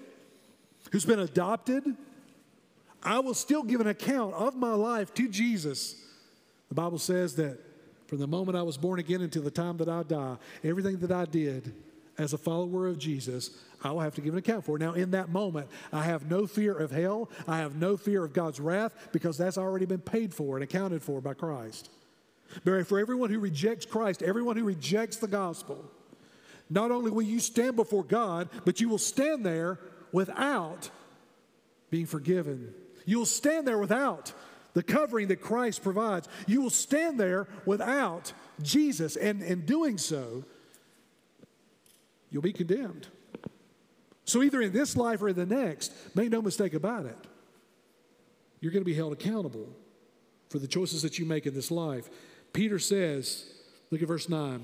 who's 0.91 1.05
been 1.05 1.19
adopted, 1.19 1.83
I 3.03 3.19
will 3.19 3.33
still 3.33 3.63
give 3.63 3.81
an 3.81 3.87
account 3.87 4.33
of 4.35 4.55
my 4.55 4.73
life 4.73 5.13
to 5.15 5.27
Jesus. 5.27 5.95
The 6.69 6.75
Bible 6.75 6.99
says 6.99 7.35
that 7.35 7.59
from 8.07 8.19
the 8.19 8.27
moment 8.27 8.57
I 8.57 8.63
was 8.63 8.77
born 8.77 8.99
again 8.99 9.21
until 9.21 9.41
the 9.41 9.51
time 9.51 9.77
that 9.77 9.89
I 9.89 10.03
die, 10.03 10.37
everything 10.63 10.97
that 10.99 11.11
I 11.11 11.25
did 11.25 11.73
as 12.17 12.33
a 12.33 12.37
follower 12.37 12.87
of 12.87 12.99
Jesus, 12.99 13.57
I 13.83 13.91
will 13.91 14.01
have 14.01 14.15
to 14.15 14.21
give 14.21 14.33
an 14.33 14.39
account 14.39 14.63
for. 14.63 14.77
Now, 14.77 14.93
in 14.93 15.11
that 15.11 15.29
moment, 15.29 15.67
I 15.91 16.03
have 16.03 16.29
no 16.29 16.45
fear 16.45 16.77
of 16.77 16.91
hell. 16.91 17.29
I 17.47 17.57
have 17.57 17.75
no 17.75 17.97
fear 17.97 18.23
of 18.23 18.33
God's 18.33 18.59
wrath 18.59 18.93
because 19.11 19.37
that's 19.37 19.57
already 19.57 19.85
been 19.85 20.01
paid 20.01 20.33
for 20.33 20.55
and 20.55 20.63
accounted 20.63 21.01
for 21.01 21.19
by 21.19 21.33
Christ. 21.33 21.89
But 22.63 22.85
for 22.85 22.99
everyone 22.99 23.31
who 23.31 23.39
rejects 23.39 23.85
Christ, 23.85 24.21
everyone 24.21 24.57
who 24.57 24.65
rejects 24.65 25.17
the 25.17 25.27
gospel, 25.27 25.83
not 26.71 26.89
only 26.89 27.11
will 27.11 27.21
you 27.21 27.41
stand 27.41 27.75
before 27.75 28.03
God, 28.03 28.49
but 28.63 28.79
you 28.79 28.87
will 28.87 28.97
stand 28.97 29.45
there 29.45 29.77
without 30.13 30.89
being 31.89 32.05
forgiven. 32.05 32.73
You'll 33.05 33.25
stand 33.25 33.67
there 33.67 33.77
without 33.77 34.31
the 34.73 34.81
covering 34.81 35.27
that 35.27 35.41
Christ 35.41 35.83
provides. 35.83 36.29
You 36.47 36.61
will 36.61 36.69
stand 36.69 37.19
there 37.19 37.49
without 37.65 38.31
Jesus, 38.61 39.17
and 39.17 39.43
in 39.43 39.65
doing 39.65 39.97
so, 39.97 40.45
you'll 42.29 42.41
be 42.41 42.53
condemned. 42.53 43.07
So, 44.23 44.41
either 44.41 44.61
in 44.61 44.71
this 44.71 44.95
life 44.95 45.21
or 45.21 45.27
in 45.27 45.35
the 45.35 45.45
next, 45.45 45.91
make 46.15 46.29
no 46.29 46.41
mistake 46.41 46.73
about 46.73 47.05
it, 47.05 47.17
you're 48.61 48.71
going 48.71 48.83
to 48.83 48.89
be 48.89 48.95
held 48.95 49.11
accountable 49.11 49.67
for 50.49 50.57
the 50.57 50.67
choices 50.67 51.01
that 51.01 51.19
you 51.19 51.25
make 51.25 51.45
in 51.45 51.53
this 51.53 51.69
life. 51.69 52.09
Peter 52.53 52.79
says, 52.79 53.51
look 53.89 54.01
at 54.01 54.07
verse 54.07 54.29
9. 54.29 54.63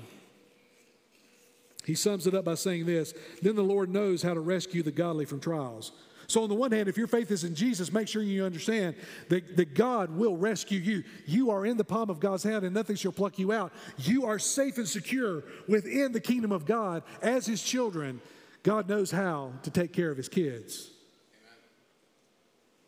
He 1.88 1.94
sums 1.94 2.26
it 2.26 2.34
up 2.34 2.44
by 2.44 2.54
saying 2.54 2.84
this 2.84 3.14
Then 3.40 3.56
the 3.56 3.62
Lord 3.62 3.88
knows 3.88 4.20
how 4.20 4.34
to 4.34 4.40
rescue 4.40 4.82
the 4.82 4.92
godly 4.92 5.24
from 5.24 5.40
trials. 5.40 5.92
So, 6.26 6.42
on 6.42 6.50
the 6.50 6.54
one 6.54 6.70
hand, 6.70 6.86
if 6.86 6.98
your 6.98 7.06
faith 7.06 7.30
is 7.30 7.44
in 7.44 7.54
Jesus, 7.54 7.90
make 7.90 8.08
sure 8.08 8.20
you 8.20 8.44
understand 8.44 8.94
that, 9.30 9.56
that 9.56 9.72
God 9.72 10.14
will 10.14 10.36
rescue 10.36 10.78
you. 10.78 11.02
You 11.24 11.50
are 11.50 11.64
in 11.64 11.78
the 11.78 11.84
palm 11.84 12.10
of 12.10 12.20
God's 12.20 12.42
hand 12.42 12.66
and 12.66 12.74
nothing 12.74 12.94
shall 12.94 13.12
pluck 13.12 13.38
you 13.38 13.52
out. 13.52 13.72
You 13.96 14.26
are 14.26 14.38
safe 14.38 14.76
and 14.76 14.86
secure 14.86 15.44
within 15.66 16.12
the 16.12 16.20
kingdom 16.20 16.52
of 16.52 16.66
God 16.66 17.04
as 17.22 17.46
His 17.46 17.62
children. 17.62 18.20
God 18.64 18.86
knows 18.86 19.10
how 19.10 19.52
to 19.62 19.70
take 19.70 19.94
care 19.94 20.10
of 20.10 20.18
His 20.18 20.28
kids. 20.28 20.90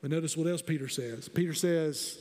But 0.02 0.10
notice 0.10 0.36
what 0.36 0.46
else 0.46 0.60
Peter 0.60 0.88
says. 0.88 1.26
Peter 1.30 1.54
says, 1.54 2.18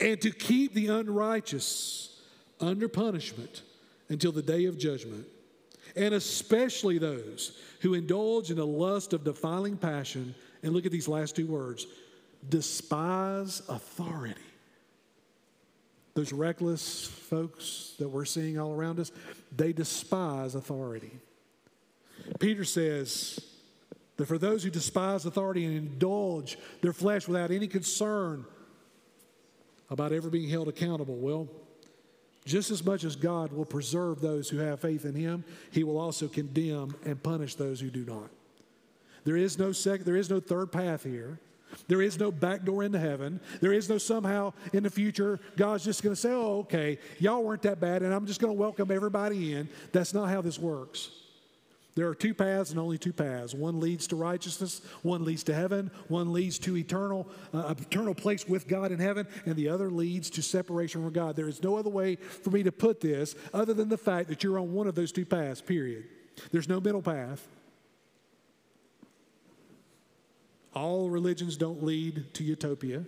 and 0.00 0.20
to 0.22 0.32
keep 0.32 0.74
the 0.74 0.88
unrighteous 0.88 2.20
under 2.58 2.88
punishment 2.88 3.62
until 4.08 4.32
the 4.32 4.42
day 4.42 4.64
of 4.64 4.76
judment 4.76 5.26
and 5.96 6.14
especially 6.14 6.98
those 6.98 7.58
who 7.80 7.94
indulge 7.94 8.50
in 8.50 8.56
the 8.56 8.66
lust 8.66 9.12
of 9.12 9.24
defiling 9.24 9.76
passion. 9.76 10.34
And 10.62 10.72
look 10.72 10.86
at 10.86 10.92
these 10.92 11.08
last 11.08 11.36
two 11.36 11.46
words 11.46 11.86
despise 12.48 13.62
authority. 13.68 14.40
Those 16.14 16.32
reckless 16.32 17.06
folks 17.06 17.94
that 17.98 18.08
we're 18.08 18.24
seeing 18.24 18.58
all 18.58 18.72
around 18.72 19.00
us, 19.00 19.10
they 19.54 19.72
despise 19.72 20.54
authority. 20.54 21.10
Peter 22.38 22.64
says 22.64 23.40
that 24.16 24.26
for 24.26 24.38
those 24.38 24.62
who 24.62 24.70
despise 24.70 25.26
authority 25.26 25.64
and 25.64 25.76
indulge 25.76 26.56
their 26.82 26.92
flesh 26.92 27.26
without 27.26 27.50
any 27.50 27.66
concern 27.66 28.44
about 29.90 30.12
ever 30.12 30.30
being 30.30 30.48
held 30.48 30.68
accountable, 30.68 31.16
well, 31.16 31.48
just 32.44 32.70
as 32.70 32.84
much 32.84 33.04
as 33.04 33.16
God 33.16 33.52
will 33.52 33.64
preserve 33.64 34.20
those 34.20 34.48
who 34.48 34.58
have 34.58 34.80
faith 34.80 35.04
in 35.04 35.14
Him, 35.14 35.44
He 35.70 35.84
will 35.84 35.98
also 35.98 36.28
condemn 36.28 36.94
and 37.04 37.22
punish 37.22 37.54
those 37.54 37.80
who 37.80 37.90
do 37.90 38.04
not. 38.04 38.30
There 39.24 39.36
is 39.36 39.58
no 39.58 39.72
sec- 39.72 40.04
there 40.04 40.16
is 40.16 40.28
no 40.28 40.40
third 40.40 40.70
path 40.70 41.02
here. 41.04 41.38
There 41.88 42.02
is 42.02 42.18
no 42.18 42.30
back 42.30 42.64
door 42.64 42.84
into 42.84 42.98
heaven. 42.98 43.40
There 43.60 43.72
is 43.72 43.88
no 43.88 43.98
somehow 43.98 44.52
in 44.72 44.82
the 44.84 44.90
future 44.90 45.40
God's 45.56 45.84
just 45.84 46.02
going 46.02 46.14
to 46.14 46.20
say, 46.20 46.30
"Oh, 46.30 46.60
okay, 46.60 46.98
y'all 47.18 47.42
weren't 47.42 47.62
that 47.62 47.80
bad, 47.80 48.02
and 48.02 48.12
I'm 48.12 48.26
just 48.26 48.40
going 48.40 48.54
to 48.54 48.60
welcome 48.60 48.90
everybody 48.90 49.54
in." 49.54 49.68
That's 49.92 50.14
not 50.14 50.28
how 50.28 50.40
this 50.40 50.58
works. 50.58 51.10
There 51.94 52.08
are 52.08 52.14
two 52.14 52.34
paths 52.34 52.70
and 52.70 52.80
only 52.80 52.98
two 52.98 53.12
paths. 53.12 53.54
One 53.54 53.78
leads 53.78 54.08
to 54.08 54.16
righteousness, 54.16 54.80
one 55.02 55.24
leads 55.24 55.44
to 55.44 55.54
heaven, 55.54 55.92
one 56.08 56.32
leads 56.32 56.58
to 56.60 56.76
eternal, 56.76 57.28
uh, 57.52 57.74
eternal 57.78 58.14
place 58.14 58.48
with 58.48 58.66
God 58.66 58.90
in 58.90 58.98
heaven, 58.98 59.28
and 59.46 59.54
the 59.54 59.68
other 59.68 59.90
leads 59.90 60.28
to 60.30 60.42
separation 60.42 61.04
from 61.04 61.12
God. 61.12 61.36
There 61.36 61.48
is 61.48 61.62
no 61.62 61.76
other 61.76 61.90
way 61.90 62.16
for 62.16 62.50
me 62.50 62.64
to 62.64 62.72
put 62.72 63.00
this 63.00 63.36
other 63.52 63.74
than 63.74 63.88
the 63.88 63.98
fact 63.98 64.28
that 64.28 64.42
you're 64.42 64.58
on 64.58 64.72
one 64.72 64.88
of 64.88 64.96
those 64.96 65.12
two 65.12 65.24
paths, 65.24 65.60
period. 65.60 66.04
There's 66.50 66.68
no 66.68 66.80
middle 66.80 67.02
path. 67.02 67.46
All 70.74 71.08
religions 71.08 71.56
don't 71.56 71.84
lead 71.84 72.34
to 72.34 72.42
utopia. 72.42 73.04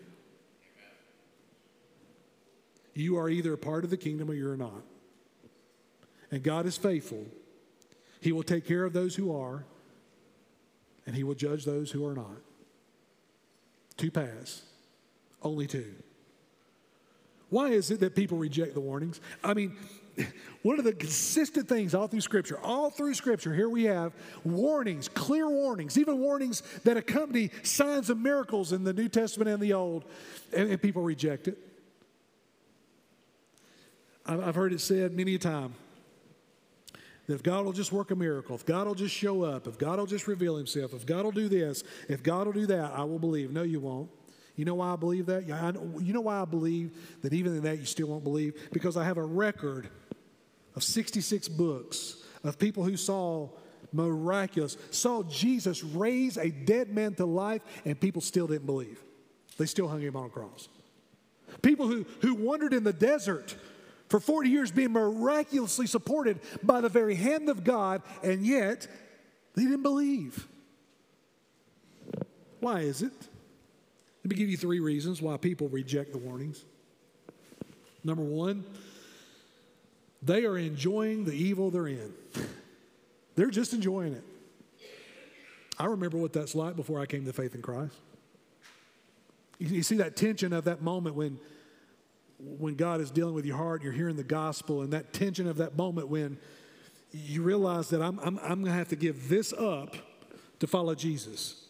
You 2.95 3.18
are 3.18 3.28
either 3.28 3.53
a 3.53 3.59
part 3.59 3.82
of 3.82 3.91
the 3.91 3.97
kingdom 3.97 4.30
or 4.30 4.34
you're 4.34 4.57
not. 4.57 4.82
And 6.30 6.45
God 6.45 6.66
is 6.66 6.76
faithful 6.76 7.26
he 8.20 8.32
will 8.32 8.42
take 8.42 8.66
care 8.66 8.84
of 8.84 8.92
those 8.92 9.14
who 9.14 9.34
are, 9.34 9.64
and 11.06 11.14
He 11.14 11.22
will 11.22 11.34
judge 11.34 11.64
those 11.64 11.90
who 11.90 12.06
are 12.06 12.14
not. 12.14 12.36
Two 13.96 14.10
paths, 14.10 14.62
only 15.42 15.66
two. 15.66 15.94
Why 17.48 17.68
is 17.68 17.90
it 17.90 18.00
that 18.00 18.14
people 18.14 18.38
reject 18.38 18.74
the 18.74 18.80
warnings? 18.80 19.20
I 19.42 19.54
mean, 19.54 19.76
one 20.62 20.78
of 20.78 20.84
the 20.84 20.92
consistent 20.92 21.68
things 21.68 21.94
all 21.94 22.08
through 22.08 22.22
Scripture, 22.22 22.58
all 22.58 22.90
through 22.90 23.14
Scripture, 23.14 23.54
here 23.54 23.68
we 23.68 23.84
have 23.84 24.12
warnings, 24.44 25.08
clear 25.08 25.48
warnings, 25.48 25.96
even 25.96 26.18
warnings 26.18 26.62
that 26.84 26.96
accompany 26.96 27.50
signs 27.62 28.10
of 28.10 28.18
miracles 28.18 28.72
in 28.72 28.82
the 28.82 28.92
New 28.92 29.08
Testament 29.08 29.48
and 29.48 29.62
the 29.62 29.72
Old, 29.72 30.04
and, 30.54 30.70
and 30.70 30.82
people 30.82 31.02
reject 31.02 31.48
it. 31.48 31.58
I've 34.28 34.56
heard 34.56 34.72
it 34.72 34.80
said 34.80 35.12
many 35.12 35.36
a 35.36 35.38
time 35.38 35.74
that 37.27 37.35
if 37.35 37.43
God 37.43 37.64
will 37.64 37.72
just 37.72 37.93
work 37.93 38.11
a 38.11 38.16
miracle, 38.16 38.55
if 38.55 38.64
God 38.64 38.87
will 38.87 38.95
just 38.95 39.14
show 39.14 39.43
up, 39.43 39.66
if 39.66 39.79
God 39.79 39.99
will 39.99 40.07
just 40.07 40.27
reveal 40.29 40.57
himself, 40.57 40.95
if 40.95 41.05
God 41.05 41.24
will 41.24 41.33
do 41.33 41.49
this, 41.49 41.83
if 42.09 42.22
God 42.22 42.47
will 42.47 42.53
do 42.53 42.66
that, 42.66 42.93
I 42.93 43.05
will 43.05 43.18
believe. 43.18 43.51
No, 43.51 43.62
you 43.62 43.81
won't. 43.81 44.11
You 44.55 44.64
know 44.64 44.77
why 44.77 44.93
I 44.93 44.97
believe 44.97 45.27
that? 45.27 45.47
You 45.47 46.12
know 46.14 46.22
why 46.22 46.41
I 46.41 46.45
believe 46.45 46.97
that 47.22 47.33
even 47.33 47.57
in 47.57 47.62
that 47.64 47.79
you 47.79 47.85
still 47.85 48.09
won't 48.09 48.24
believe? 48.24 48.55
Because 48.72 48.97
I 48.97 49.05
have 49.05 49.18
a 49.18 49.24
record 49.24 49.89
of 50.74 50.83
66 50.83 51.49
books 51.49 52.16
of 52.43 52.59
people 52.59 52.85
who 52.85 52.97
saw 52.97 53.51
miraculous, 53.93 54.77
saw 54.91 55.22
Jesus 55.24 55.83
raise 55.85 56.39
a 56.39 56.51
dead 56.51 56.95
man 56.95 57.14
to 57.14 57.27
life, 57.27 57.62
and 57.85 57.99
people 58.01 58.22
still 58.22 58.47
didn't 58.47 58.66
believe. 58.66 59.03
They 59.59 59.66
still 59.66 59.89
hung 59.89 60.01
him 60.01 60.16
on 60.16 60.27
a 60.27 60.29
cross. 60.31 60.68
People 61.62 61.89
who, 61.89 62.07
who 62.20 62.35
wandered 62.35 62.72
in 62.72 62.85
the 62.85 62.93
desert 62.93 63.57
for 64.09 64.20
40 64.20 64.48
years 64.48 64.70
being 64.70 64.92
miraculously 64.92 65.86
supported 65.86 66.40
by 66.62 66.80
the 66.80 66.88
very 66.88 67.14
hand 67.14 67.48
of 67.48 67.64
God, 67.64 68.02
and 68.22 68.46
yet 68.46 68.86
they 69.54 69.62
didn't 69.62 69.82
believe. 69.82 70.46
Why 72.61 72.80
is 72.80 73.02
it? 73.02 73.12
Let 74.24 74.30
me 74.30 74.36
give 74.36 74.48
you 74.48 74.57
three 74.57 74.80
reasons 74.80 75.22
why 75.22 75.36
people 75.36 75.68
reject 75.68 76.12
the 76.12 76.18
warnings. 76.18 76.64
Number 78.02 78.22
one, 78.22 78.64
they 80.22 80.44
are 80.44 80.59
enjoying 80.59 81.24
the 81.24 81.32
evil 81.32 81.70
they're 81.70 81.88
in. 81.88 82.12
They're 83.36 83.50
just 83.50 83.74
enjoying 83.74 84.14
it. 84.14 84.24
I 85.78 85.84
remember 85.84 86.16
what 86.16 86.32
that's 86.32 86.54
like 86.54 86.74
before 86.74 87.00
I 87.00 87.07
came 87.07 87.26
to 87.26 87.34
faith 87.34 87.54
in 87.54 87.61
Christ. 87.61 87.94
You, 89.59 89.82
see 89.82 89.96
that 89.96 90.16
tension 90.16 90.54
of 90.54 90.64
that 90.64 90.80
moment 90.80 91.16
when, 91.16 91.38
when 92.39 92.74
God 92.74 93.01
is 93.01 93.11
dealing 93.11 93.34
with 93.34 93.47
your 93.47 93.57
heart, 93.57 93.82
you're 93.82 93.93
hearing 93.93 94.16
the 94.16 94.24
gospel, 94.24 94.82
and 94.82 94.93
that 94.93 95.12
tension 95.12 95.47
of 95.47 95.57
that 95.57 95.76
moment 95.76 96.09
when 96.09 96.39
you 97.12 97.43
realize 97.43 97.89
that 97.91 98.03
I'm, 98.03 98.18
I'm, 98.20 98.39
I'm 98.39 98.62
going 98.62 98.66
to 98.66 98.72
have 98.72 98.89
to 98.89 98.97
give 98.97 99.28
this 99.28 99.53
up 99.53 99.97
to 100.61 100.66
follow 100.66 100.95
Jesus. 100.95 101.66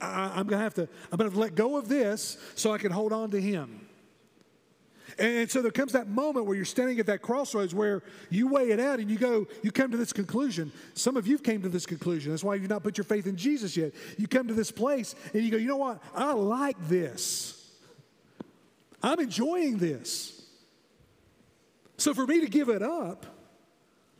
I, 0.00 0.40
am 0.40 0.46
going 0.46 0.58
to 0.58 0.64
have 0.64 0.74
to, 0.74 0.88
I'm 1.12 1.18
going 1.18 1.30
to 1.30 1.38
let 1.38 1.54
go 1.54 1.76
of 1.76 1.88
this 1.88 2.38
so 2.54 2.72
I 2.72 2.78
can 2.78 2.90
hold 2.90 3.12
on 3.12 3.30
to 3.30 3.40
him. 3.40 3.86
And 5.18 5.48
so 5.48 5.62
there 5.62 5.70
comes 5.70 5.92
that 5.92 6.08
moment 6.08 6.46
where 6.46 6.56
you're 6.56 6.64
standing 6.64 6.98
at 6.98 7.06
that 7.06 7.22
crossroads 7.22 7.74
where 7.74 8.02
you 8.30 8.48
weigh 8.48 8.70
it 8.70 8.80
out 8.80 8.98
and 8.98 9.08
you 9.08 9.16
go, 9.16 9.46
you 9.62 9.70
come 9.70 9.92
to 9.92 9.96
this 9.96 10.12
conclusion. 10.12 10.72
Some 10.94 11.16
of 11.16 11.26
you 11.26 11.38
came 11.38 11.62
to 11.62 11.68
this 11.68 11.86
conclusion. 11.86 12.32
That's 12.32 12.42
why 12.42 12.56
you've 12.56 12.70
not 12.70 12.82
put 12.82 12.98
your 12.98 13.04
faith 13.04 13.26
in 13.26 13.36
Jesus 13.36 13.76
yet. 13.76 13.92
You 14.18 14.26
come 14.26 14.48
to 14.48 14.54
this 14.54 14.72
place 14.72 15.14
and 15.32 15.44
you 15.44 15.50
go, 15.50 15.56
you 15.56 15.68
know 15.68 15.76
what? 15.76 16.02
I 16.16 16.32
like 16.32 16.76
this. 16.88 17.53
I'm 19.04 19.20
enjoying 19.20 19.76
this. 19.76 20.42
So 21.98 22.14
for 22.14 22.26
me 22.26 22.40
to 22.40 22.46
give 22.46 22.70
it 22.70 22.82
up, 22.82 23.26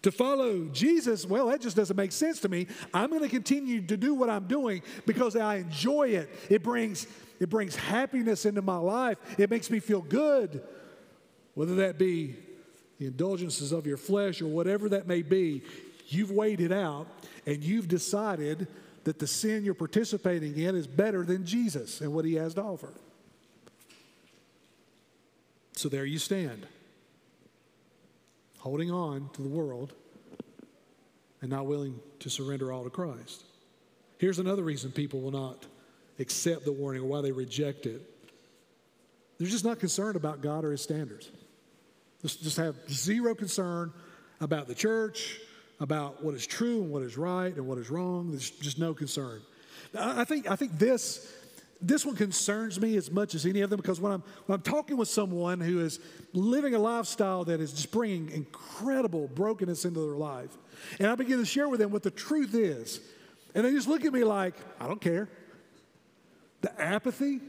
to 0.02 0.12
follow 0.12 0.66
Jesus, 0.66 1.24
well, 1.24 1.46
that 1.46 1.62
just 1.62 1.74
doesn't 1.74 1.96
make 1.96 2.12
sense 2.12 2.40
to 2.40 2.50
me. 2.50 2.66
I'm 2.92 3.08
going 3.08 3.22
to 3.22 3.28
continue 3.30 3.80
to 3.86 3.96
do 3.96 4.12
what 4.12 4.28
I'm 4.28 4.46
doing 4.46 4.82
because 5.06 5.36
I 5.36 5.56
enjoy 5.56 6.08
it. 6.10 6.28
It 6.50 6.62
brings, 6.62 7.06
it 7.40 7.48
brings 7.48 7.74
happiness 7.74 8.44
into 8.44 8.60
my 8.60 8.76
life, 8.76 9.16
it 9.38 9.48
makes 9.48 9.70
me 9.70 9.80
feel 9.80 10.02
good. 10.02 10.62
Whether 11.54 11.76
that 11.76 11.98
be 11.98 12.36
the 12.98 13.06
indulgences 13.06 13.72
of 13.72 13.86
your 13.86 13.96
flesh 13.96 14.42
or 14.42 14.48
whatever 14.48 14.90
that 14.90 15.06
may 15.06 15.22
be, 15.22 15.62
you've 16.08 16.30
weighed 16.30 16.60
it 16.60 16.72
out 16.72 17.06
and 17.46 17.64
you've 17.64 17.88
decided 17.88 18.68
that 19.04 19.18
the 19.18 19.26
sin 19.26 19.64
you're 19.64 19.72
participating 19.72 20.58
in 20.58 20.76
is 20.76 20.86
better 20.86 21.24
than 21.24 21.46
Jesus 21.46 22.02
and 22.02 22.12
what 22.12 22.26
he 22.26 22.34
has 22.34 22.52
to 22.54 22.62
offer. 22.62 22.92
So 25.76 25.88
there 25.88 26.04
you 26.04 26.18
stand 26.18 26.66
holding 28.58 28.90
on 28.90 29.28
to 29.34 29.42
the 29.42 29.48
world 29.48 29.92
and 31.42 31.50
not 31.50 31.66
willing 31.66 32.00
to 32.20 32.30
surrender 32.30 32.72
all 32.72 32.84
to 32.84 32.88
Christ. 32.88 33.44
Here's 34.16 34.38
another 34.38 34.62
reason 34.62 34.90
people 34.90 35.20
will 35.20 35.30
not 35.30 35.66
accept 36.18 36.64
the 36.64 36.72
warning 36.72 37.02
or 37.02 37.06
why 37.06 37.20
they 37.20 37.32
reject 37.32 37.84
it. 37.84 38.00
They're 39.38 39.48
just 39.48 39.64
not 39.64 39.80
concerned 39.80 40.16
about 40.16 40.40
God 40.40 40.64
or 40.64 40.70
His 40.70 40.80
standards. 40.80 41.30
Just, 42.22 42.56
have 42.56 42.76
zero 42.88 43.34
concern 43.34 43.92
about 44.40 44.66
the 44.66 44.74
church, 44.74 45.38
about 45.78 46.24
what 46.24 46.34
is 46.34 46.46
true 46.46 46.80
and 46.82 46.90
what 46.90 47.02
is 47.02 47.18
right 47.18 47.54
and 47.54 47.66
what 47.66 47.76
is 47.76 47.90
wrong. 47.90 48.30
There's 48.30 48.48
just 48.48 48.78
no 48.78 48.94
concern. 48.94 49.42
I 49.94 50.24
think, 50.24 50.50
I 50.50 50.56
think 50.56 50.78
this 50.78 51.30
this 51.80 52.06
one 52.06 52.16
concerns 52.16 52.80
me 52.80 52.96
as 52.96 53.10
much 53.10 53.34
as 53.34 53.44
any 53.44 53.60
of 53.60 53.70
them 53.70 53.78
because 53.78 54.00
when 54.00 54.12
I'm, 54.12 54.22
when 54.46 54.56
I'm 54.56 54.62
talking 54.62 54.96
with 54.96 55.08
someone 55.08 55.60
who 55.60 55.80
is 55.80 56.00
living 56.32 56.74
a 56.74 56.78
lifestyle 56.78 57.44
that 57.44 57.60
is 57.60 57.72
just 57.72 57.90
bringing 57.90 58.30
incredible 58.30 59.28
brokenness 59.28 59.84
into 59.84 60.00
their 60.00 60.16
life, 60.16 60.56
and 60.98 61.08
I 61.08 61.14
begin 61.14 61.38
to 61.38 61.44
share 61.44 61.68
with 61.68 61.80
them 61.80 61.90
what 61.90 62.02
the 62.02 62.10
truth 62.10 62.54
is, 62.54 63.00
and 63.54 63.64
they 63.64 63.70
just 63.70 63.88
look 63.88 64.04
at 64.04 64.12
me 64.12 64.24
like, 64.24 64.54
I 64.80 64.86
don't 64.86 65.00
care. 65.00 65.28
The 66.62 66.80
apathy, 66.80 67.40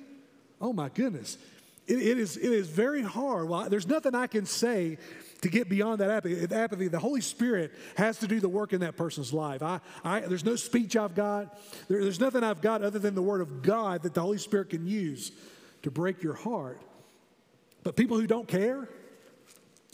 oh 0.60 0.74
my 0.74 0.90
goodness. 0.90 1.38
It, 1.88 2.00
it, 2.00 2.18
is, 2.18 2.36
it 2.38 2.52
is 2.52 2.68
very 2.68 3.04
hard. 3.04 3.48
Well, 3.48 3.70
there's 3.70 3.88
nothing 3.88 4.16
I 4.16 4.28
can 4.28 4.46
say 4.46 4.98
to 5.46 5.52
get 5.52 5.70
beyond 5.70 6.00
that 6.00 6.10
apathy. 6.10 6.56
apathy. 6.56 6.88
The 6.88 6.98
Holy 6.98 7.22
Spirit 7.22 7.72
has 7.98 8.18
to 8.18 8.28
do 8.28 8.40
the 8.40 8.50
work 8.50 8.74
in 8.74 8.80
that 8.80 8.98
person's 8.98 9.32
life. 9.32 9.62
I, 9.62 9.80
I, 10.04 10.22
there's 10.22 10.44
no 10.44 10.56
speech 10.56 10.96
I've 10.96 11.14
got, 11.14 11.56
there, 11.88 12.02
there's 12.02 12.20
nothing 12.20 12.44
I've 12.44 12.62
got 12.62 12.82
other 12.82 12.98
than 12.98 13.14
the 13.14 13.22
Word 13.22 13.42
of 13.42 13.62
God 13.62 14.02
that 14.02 14.16
the 14.16 14.22
Holy 14.22 14.40
Spirit 14.40 14.72
can 14.72 14.88
use 14.88 15.32
to 15.84 15.92
break 15.92 16.24
your 16.24 16.34
heart. 16.34 16.82
But 17.84 17.96
people 17.96 18.20
who 18.20 18.26
don't 18.26 18.48
care, 18.48 18.90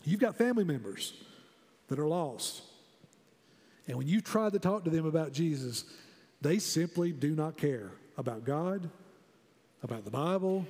you've 0.05 0.21
got 0.21 0.37
family 0.37 0.63
members 0.63 1.13
that 1.89 1.99
are 1.99 2.07
lost. 2.07 2.61
And 3.89 3.97
when 3.97 4.07
you 4.07 4.21
try 4.21 4.49
to 4.49 4.57
talk 4.57 4.85
to 4.85 4.89
them 4.89 5.05
about 5.05 5.33
Jesus, 5.33 5.83
they 6.39 6.59
simply 6.59 7.11
do 7.11 7.35
not 7.35 7.57
care 7.57 7.91
about 8.17 8.45
God, 8.45 8.89
about 9.83 10.05
the 10.05 10.11
Bible, 10.11 10.65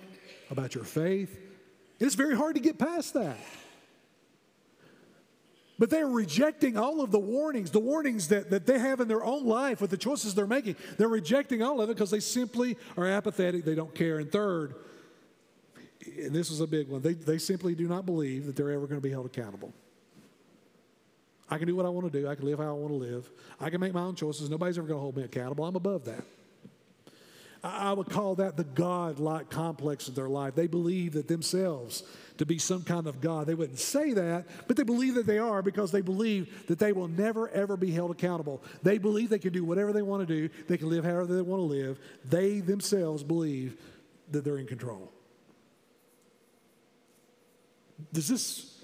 about 0.50 0.74
your 0.74 0.86
faith. 0.86 1.40
It's 2.00 2.16
very 2.16 2.36
hard 2.36 2.56
to 2.56 2.62
get 2.62 2.80
past 2.80 3.14
that. 3.14 3.38
But 5.82 5.90
they're 5.90 6.06
rejecting 6.06 6.78
all 6.78 7.02
of 7.02 7.10
the 7.10 7.18
warnings, 7.18 7.72
the 7.72 7.80
warnings 7.80 8.28
that, 8.28 8.52
that 8.52 8.68
they 8.68 8.78
have 8.78 9.00
in 9.00 9.08
their 9.08 9.26
own 9.26 9.48
life 9.48 9.82
with 9.82 9.90
the 9.90 9.98
choices 9.98 10.36
they're 10.36 10.46
making. 10.46 10.76
They're 11.00 11.08
rejecting 11.08 11.64
all 11.64 11.82
of 11.82 11.90
it 11.90 11.96
because 11.96 12.12
they 12.12 12.20
simply 12.20 12.78
are 12.96 13.08
apathetic, 13.08 13.66
they 13.66 13.74
don't 13.74 13.96
care. 13.96 14.20
And 14.20 14.32
third, 14.32 14.76
and 16.06 16.36
this 16.36 16.52
is 16.52 16.60
a 16.60 16.68
big 16.68 16.88
one, 16.88 17.02
they, 17.02 17.16
they 17.16 17.40
simply 17.40 17.74
do 17.74 17.88
not 17.88 18.06
believe 18.06 18.46
that 18.46 18.56
they're 18.56 18.70
ever 18.70 18.86
going 18.86 19.02
to 19.02 19.04
be 19.04 19.10
held 19.10 19.26
accountable. 19.26 19.74
I 21.50 21.58
can 21.58 21.66
do 21.66 21.76
what 21.76 21.88
I 21.88 21.90
want 21.90 22.14
to 22.14 22.22
do. 22.22 22.28
I 22.28 22.36
can 22.36 22.46
live 22.46 22.60
how 22.60 22.70
I 22.70 22.74
want 22.74 22.94
to 22.94 22.98
live. 23.00 23.28
I 23.60 23.72
can 23.72 23.82
make 23.82 23.96
my 23.96 24.02
own 24.02 24.14
choices. 24.14 24.52
Nobody's 24.52 24.78
ever 24.78 24.86
going 24.86 25.00
to 25.00 25.02
hold 25.02 25.18
me 25.18 25.24
accountable. 25.24 25.66
I'm 25.66 25.76
above 25.76 26.06
that. 26.06 26.24
I 27.64 27.94
would 27.94 28.10
call 28.10 28.36
that 28.36 28.58
the 28.58 28.64
God 28.64 29.20
like 29.20 29.50
complex 29.50 30.08
of 30.08 30.16
their 30.16 30.30
life. 30.30 30.56
They 30.56 30.68
believe 30.68 31.14
that 31.14 31.28
themselves 31.28 32.04
to 32.42 32.46
be 32.48 32.58
some 32.58 32.82
kind 32.82 33.06
of 33.06 33.22
God. 33.22 33.46
They 33.46 33.54
wouldn't 33.54 33.78
say 33.78 34.14
that, 34.14 34.48
but 34.68 34.76
they 34.76 34.82
believe 34.82 35.14
that 35.14 35.28
they 35.28 35.38
are 35.38 35.62
because 35.62 35.92
they 35.92 36.02
believe 36.02 36.66
that 36.66 36.80
they 36.80 36.92
will 36.92 37.08
never, 37.08 37.48
ever 37.50 37.78
be 37.78 37.92
held 37.92 38.10
accountable. 38.10 38.64
They 38.82 38.98
believe 38.98 39.30
they 39.30 39.38
can 39.38 39.54
do 39.54 39.64
whatever 39.64 39.94
they 39.94 40.02
want 40.02 40.28
to 40.28 40.36
do, 40.36 40.50
they 40.68 40.76
can 40.76 40.90
live 40.90 41.06
however 41.06 41.36
they 41.36 41.44
want 41.44 41.60
to 41.60 41.66
live. 41.68 42.00
They 42.26 42.60
themselves 42.60 43.22
believe 43.22 43.80
that 44.32 44.44
they're 44.44 44.58
in 44.58 44.66
control. 44.66 45.12
Does 48.12 48.28
this, 48.28 48.84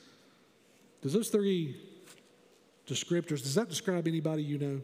does 1.01 1.13
those 1.13 1.29
three 1.29 1.81
descriptors, 2.85 3.41
does 3.41 3.55
that 3.55 3.69
describe 3.69 4.07
anybody 4.07 4.43
you 4.43 4.59
know? 4.59 4.81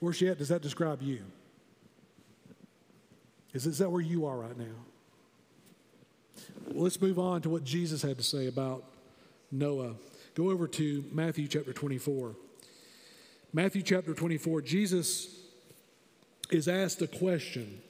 Worse 0.00 0.20
yet, 0.20 0.38
does 0.38 0.50
that 0.50 0.62
describe 0.62 1.02
you? 1.02 1.24
Is, 3.52 3.66
is 3.66 3.78
that 3.78 3.90
where 3.90 4.00
you 4.00 4.26
are 4.26 4.38
right 4.38 4.56
now? 4.56 4.76
Let's 6.68 7.00
move 7.00 7.18
on 7.18 7.42
to 7.42 7.50
what 7.50 7.64
Jesus 7.64 8.02
had 8.02 8.18
to 8.18 8.24
say 8.24 8.46
about 8.46 8.84
Noah. 9.50 9.94
Go 10.34 10.50
over 10.50 10.66
to 10.68 11.04
Matthew 11.12 11.46
chapter 11.48 11.72
24. 11.72 12.34
Matthew 13.52 13.82
chapter 13.82 14.14
24, 14.14 14.62
Jesus 14.62 15.40
is 16.50 16.66
asked 16.68 17.00
a 17.02 17.06
question. 17.06 17.80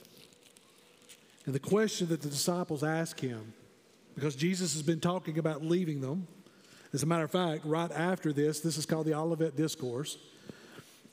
And 1.46 1.54
the 1.54 1.60
question 1.60 2.08
that 2.08 2.22
the 2.22 2.28
disciples 2.28 2.82
ask 2.82 3.20
him, 3.20 3.52
because 4.14 4.36
Jesus 4.36 4.74
has 4.74 4.82
been 4.82 5.00
talking 5.00 5.38
about 5.38 5.64
leaving 5.64 6.00
them. 6.00 6.26
As 6.92 7.02
a 7.02 7.06
matter 7.06 7.24
of 7.24 7.30
fact, 7.30 7.64
right 7.64 7.90
after 7.90 8.32
this, 8.32 8.60
this 8.60 8.76
is 8.76 8.86
called 8.86 9.06
the 9.06 9.14
Olivet 9.14 9.56
Discourse 9.56 10.18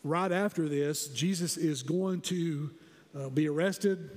right 0.03 0.32
after 0.32 0.68
this, 0.68 1.07
Jesus 1.07 1.57
is 1.57 1.84
going 1.84 2.22
to 2.22 2.72
uh, 3.16 3.30
be 3.30 3.47
arrested. 3.47 4.09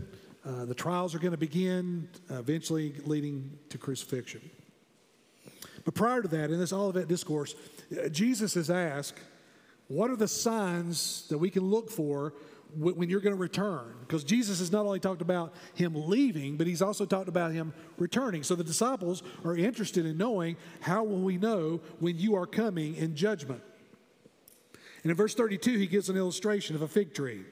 Uh, 0.47 0.67
the 0.67 0.75
trials 0.75 1.15
are 1.15 1.19
going 1.19 1.33
to 1.33 1.39
begin, 1.39 2.09
uh, 2.31 2.35
eventually 2.35 2.95
leading 3.05 3.59
to 3.71 3.79
crucifixion. 3.79 4.43
But 5.85 5.95
prior 5.95 6.21
to 6.23 6.29
that, 6.29 6.51
in 6.51 6.59
this 6.59 6.73
Olivet 6.73 7.09
discourse, 7.09 7.55
uh, 7.93 8.09
Jesus 8.09 8.57
is 8.57 8.71
asked, 8.71 9.19
What 9.89 10.11
are 10.11 10.17
the 10.17 10.29
signs 10.29 11.27
that 11.29 11.39
we 11.39 11.49
can 11.49 11.65
look 11.65 11.91
for 11.91 12.35
when 12.77 13.09
you're 13.09 13.21
going 13.21 13.35
to 13.35 13.41
return? 13.41 13.95
Because 14.01 14.23
Jesus 14.23 14.59
has 14.59 14.71
not 14.71 14.85
only 14.85 15.01
talked 15.01 15.23
about 15.23 15.55
him 15.75 15.95
leaving, 15.95 16.57
but 16.57 16.67
he's 16.67 16.83
also 16.83 17.07
talked 17.07 17.29
about 17.29 17.53
him 17.53 17.73
returning. 17.97 18.43
So 18.43 18.55
the 18.55 18.65
disciples 18.65 19.23
are 19.45 19.57
interested 19.57 20.05
in 20.05 20.19
knowing 20.19 20.57
how 20.81 21.05
will 21.05 21.21
we 21.21 21.39
know 21.39 21.81
when 22.01 22.19
you 22.19 22.35
are 22.35 22.47
coming 22.47 22.97
in 22.97 23.17
judgment? 23.17 23.63
And 25.03 25.11
in 25.11 25.17
verse 25.17 25.35
32, 25.35 25.79
he 25.79 25.87
gives 25.87 26.09
an 26.09 26.17
illustration 26.17 26.75
of 26.77 26.83
a 26.83 26.89
fig 26.89 27.15
tree. 27.15 27.45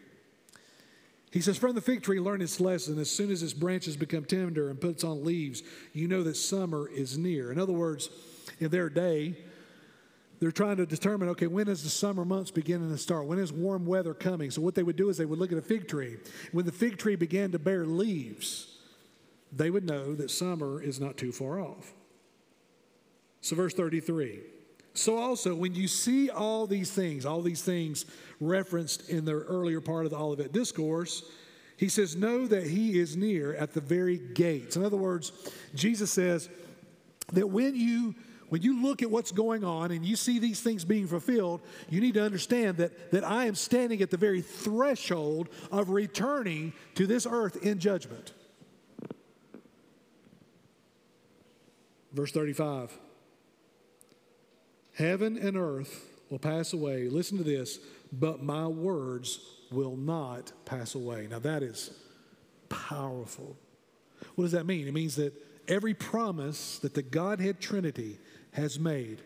He 1.33 1.41
says, 1.41 1.57
From 1.57 1.75
the 1.75 1.81
fig 1.81 2.03
tree, 2.03 2.21
learn 2.21 2.43
its 2.43 2.61
lesson. 2.61 2.99
As 2.99 3.11
soon 3.11 3.31
as 3.31 3.43
its 3.43 3.55
branches 3.55 3.97
become 3.97 4.25
tender 4.25 4.69
and 4.69 4.81
puts 4.81 5.03
on 5.03 5.25
leaves, 5.25 5.63
you 5.93 6.07
know 6.07 6.23
that 6.23 6.37
summer 6.37 6.89
is 6.89 7.17
near. 7.19 7.51
In 7.51 7.59
other 7.59 7.73
words, 7.73 8.11
in 8.61 8.71
their 8.71 8.91
day, 8.91 9.37
they're 10.39 10.53
trying 10.53 10.77
to 10.77 10.87
determine 10.87 11.31
okay, 11.31 11.47
when 11.47 11.69
is 11.69 11.83
the 11.83 11.89
summer 11.89 12.25
months 12.25 12.51
beginning 12.51 12.91
to 12.91 12.99
start? 12.99 13.27
When 13.27 13.39
is 13.39 13.53
warm 13.53 13.87
weather 13.87 14.13
coming? 14.13 14.51
So, 14.51 14.61
what 14.61 14.75
they 14.75 14.83
would 14.83 14.97
do 14.97 15.09
is 15.09 15.17
they 15.17 15.25
would 15.25 15.39
look 15.39 15.53
at 15.53 15.59
a 15.59 15.63
fig 15.63 15.89
tree. 15.89 16.19
When 16.53 16.67
the 16.67 16.73
fig 16.73 16.99
tree 16.99 17.17
began 17.17 17.51
to 17.53 17.59
bear 17.59 17.87
leaves, 17.87 18.79
they 19.51 19.71
would 19.71 19.85
know 19.85 20.15
that 20.15 20.31
summer 20.31 20.83
is 20.83 21.01
not 21.01 21.17
too 21.17 21.33
far 21.33 21.61
off. 21.61 21.95
So, 23.41 23.57
verse 23.57 23.73
33 23.73 24.41
so, 24.95 25.17
also, 25.17 25.55
when 25.55 25.75
you 25.75 25.89
see 25.89 26.29
all 26.29 26.67
these 26.67 26.91
things, 26.91 27.25
all 27.25 27.41
these 27.41 27.63
things 27.63 28.05
referenced 28.41 29.09
in 29.09 29.25
the 29.25 29.33
earlier 29.33 29.81
part 29.81 30.05
of 30.05 30.11
the 30.11 30.19
Olivet 30.19 30.53
Discourse, 30.53 31.23
he 31.79 31.89
says, 31.89 32.15
Know 32.15 32.47
that 32.47 32.67
he 32.67 32.99
is 32.99 33.17
near 33.17 33.55
at 33.55 33.73
the 33.73 33.81
very 33.81 34.19
gates. 34.19 34.77
In 34.77 34.85
other 34.85 34.99
words, 34.99 35.33
Jesus 35.75 36.11
says 36.11 36.51
that 37.33 37.49
when 37.49 37.75
you 37.75 38.15
when 38.51 38.61
you 38.61 38.83
look 38.83 39.01
at 39.01 39.11
what's 39.11 39.33
going 39.33 39.65
on 39.65 39.93
and 39.93 40.05
you 40.05 40.15
see 40.15 40.39
these 40.39 40.61
things 40.61 40.85
being 40.85 41.07
fulfilled, 41.07 41.63
you 41.89 42.03
need 42.03 42.13
to 42.13 42.23
understand 42.23 42.77
that, 42.77 43.11
that 43.11 43.25
I 43.25 43.47
am 43.47 43.55
standing 43.55 44.03
at 44.03 44.11
the 44.11 44.19
very 44.19 44.43
threshold 44.43 45.49
of 45.71 45.89
returning 45.89 46.75
to 46.97 47.07
this 47.07 47.27
earth 47.27 47.65
in 47.65 47.79
judgment. 47.79 48.35
Verse 52.13 52.31
35 52.31 52.99
Heaven 55.03 55.37
and 55.37 55.57
earth 55.57 56.13
will 56.31 56.39
pass 56.39 56.73
away. 56.73 57.09
Listen 57.09 57.37
to 57.39 57.43
this, 57.43 57.81
but 58.13 58.41
my 58.41 58.69
words 58.69 59.41
will 59.73 59.97
not 59.97 60.53
pass 60.65 60.95
away. 60.95 61.27
Now 61.29 61.41
that 61.41 61.65
is 61.65 61.91
powerful. 62.69 63.57
What 64.37 64.45
does 64.45 64.53
that 64.53 64.65
mean? 64.65 64.87
It 64.87 64.95
means 64.95 65.17
that 65.17 65.33
every 65.67 65.93
promise 65.93 66.79
that 66.79 66.95
the 66.95 67.03
Godhead 67.03 67.61
Trinity 67.61 68.21
has 68.53 68.79
made 68.79 69.23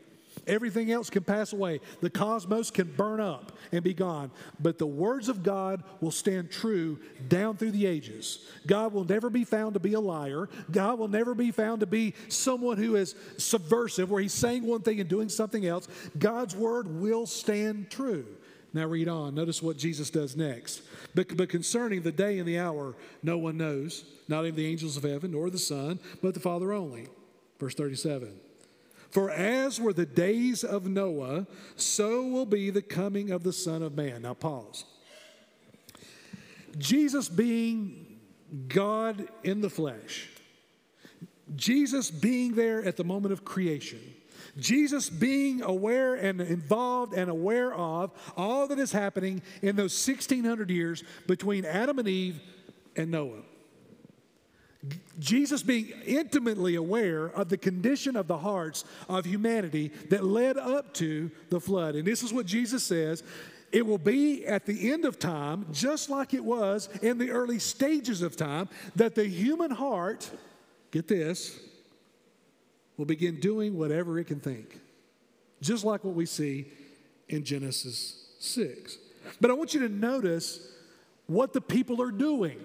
Everything 0.47 0.93
else 0.93 1.11
can 1.11 1.25
pass 1.25 1.53
away. 1.53 1.81
The 2.01 2.11
cosmos 2.11 2.71
can 2.71 2.93
burn 2.93 3.21
up 3.21 3.53
and 3.73 3.83
be 3.83 3.95
gone. 3.95 4.31
But 4.61 4.79
the 4.79 4.87
words 4.87 5.29
of 5.29 5.43
God 5.43 5.83
will 6.01 6.13
stand 6.13 6.51
true 6.51 6.99
down 7.29 7.57
through 7.57 7.73
the 7.73 7.87
ages. 7.87 8.49
God 8.67 8.93
will 8.93 9.05
never 9.05 9.29
be 9.29 9.45
found 9.45 9.75
to 9.75 9.81
be 9.81 9.95
a 9.95 10.01
liar. 10.01 10.49
God 10.71 10.99
will 10.99 11.09
never 11.09 11.35
be 11.35 11.51
found 11.51 11.81
to 11.81 11.87
be 11.87 12.15
someone 12.29 12.79
who 12.79 12.95
is 12.95 13.17
subversive, 13.39 14.11
where 14.11 14.23
he's 14.23 14.33
saying 14.33 14.65
one 14.65 14.83
thing 14.83 15.01
and 15.01 15.09
doing 15.09 15.29
something 15.29 15.67
else. 15.67 15.89
God's 16.19 16.55
word 16.55 16.87
will 17.01 17.27
stand 17.27 17.91
true. 17.91 18.27
Now 18.73 18.87
read 18.87 19.09
on. 19.09 19.35
Notice 19.35 19.63
what 19.63 19.79
Jesus 19.79 20.11
does 20.11 20.37
next. 20.37 20.83
But, 21.15 21.37
but 21.37 21.49
concerning 21.49 22.03
the 22.03 22.13
day 22.13 22.39
and 22.39 22.47
the 22.47 22.59
hour, 22.59 22.95
no 23.23 23.39
one 23.39 23.57
knows, 23.57 24.05
not 24.29 24.45
even 24.45 24.57
the 24.57 24.67
angels 24.67 24.97
of 24.97 25.03
heaven, 25.03 25.33
nor 25.33 25.51
the 25.51 25.59
Son, 25.59 25.99
but 26.23 26.35
the 26.35 26.41
Father 26.41 26.73
only. 26.73 27.09
Verse 27.59 27.75
37. 27.75 28.46
For 29.11 29.31
as 29.31 29.81
were 29.81 29.93
the 29.93 30.07
days 30.07 30.65
of 30.65 30.87
Noah, 30.87 31.47
so 31.77 32.27
will 32.27 32.47
be 32.47 32.71
the 32.71 32.83
coming 32.83 33.31
of 33.31 33.43
the 33.43 33.53
Son 33.53 33.83
of 33.83 33.97
Man. 33.97 34.23
Now, 34.23 34.35
pause. 34.35 34.85
Jesus 36.79 37.29
being 37.29 38.19
God 38.69 39.29
in 39.43 39.61
the 39.61 39.71
flesh, 39.71 40.29
Jesus 41.55 42.11
being 42.11 42.55
there 42.55 42.83
at 42.85 42.97
the 42.97 43.05
moment 43.05 43.33
of 43.33 43.45
creation, 43.45 44.01
Jesus 44.59 45.09
being 45.09 45.63
aware 45.63 46.15
and 46.15 46.41
involved 46.41 47.15
and 47.15 47.31
aware 47.31 47.75
of 47.75 48.11
all 48.37 48.67
that 48.69 48.79
is 48.79 48.93
happening 48.93 49.43
in 49.63 49.77
those 49.77 50.07
1600 50.07 50.71
years 50.71 51.05
between 51.27 51.65
Adam 51.65 51.99
and 51.99 52.09
Eve 52.09 52.41
and 52.97 53.11
Noah. 53.11 53.43
Jesus 55.19 55.63
being 55.63 55.93
intimately 56.05 56.75
aware 56.75 57.27
of 57.27 57.49
the 57.49 57.57
condition 57.57 58.17
of 58.17 58.27
the 58.27 58.39
hearts 58.39 58.85
of 59.09 59.25
humanity 59.25 59.89
that 60.11 60.25
led 60.25 60.57
up 60.57 60.93
to 60.95 61.31
the 61.51 61.61
flood. 61.61 61.95
And 61.95 62.07
this 62.07 62.23
is 62.23 62.33
what 62.33 62.47
Jesus 62.47 62.83
says 62.83 63.23
it 63.73 63.85
will 63.85 63.99
be 63.99 64.47
at 64.47 64.65
the 64.65 64.93
end 64.93 65.05
of 65.05 65.19
time, 65.19 65.67
just 65.73 66.09
like 66.09 66.35
it 66.35 66.45
was 66.45 66.89
in 67.03 67.19
the 67.19 67.31
early 67.31 67.59
stages 67.59 68.23
of 68.23 68.37
time, 68.37 68.69
that 68.95 69.15
the 69.15 69.27
human 69.27 69.71
heart, 69.71 70.31
get 70.93 71.09
this, 71.09 71.59
will 72.97 73.05
begin 73.05 73.41
doing 73.41 73.77
whatever 73.77 74.19
it 74.19 74.27
can 74.27 74.41
think. 74.41 74.81
Just 75.61 75.85
like 75.85 76.05
what 76.05 76.15
we 76.15 76.27
see 76.27 76.67
in 77.29 77.45
Genesis 77.45 78.29
6. 78.39 78.99
But 79.41 79.51
I 79.51 79.55
want 79.55 79.75
you 79.75 79.81
to 79.81 79.89
notice 79.89 80.73
what 81.27 81.53
the 81.53 81.61
people 81.61 82.01
are 82.01 82.13
doing. 82.13 82.59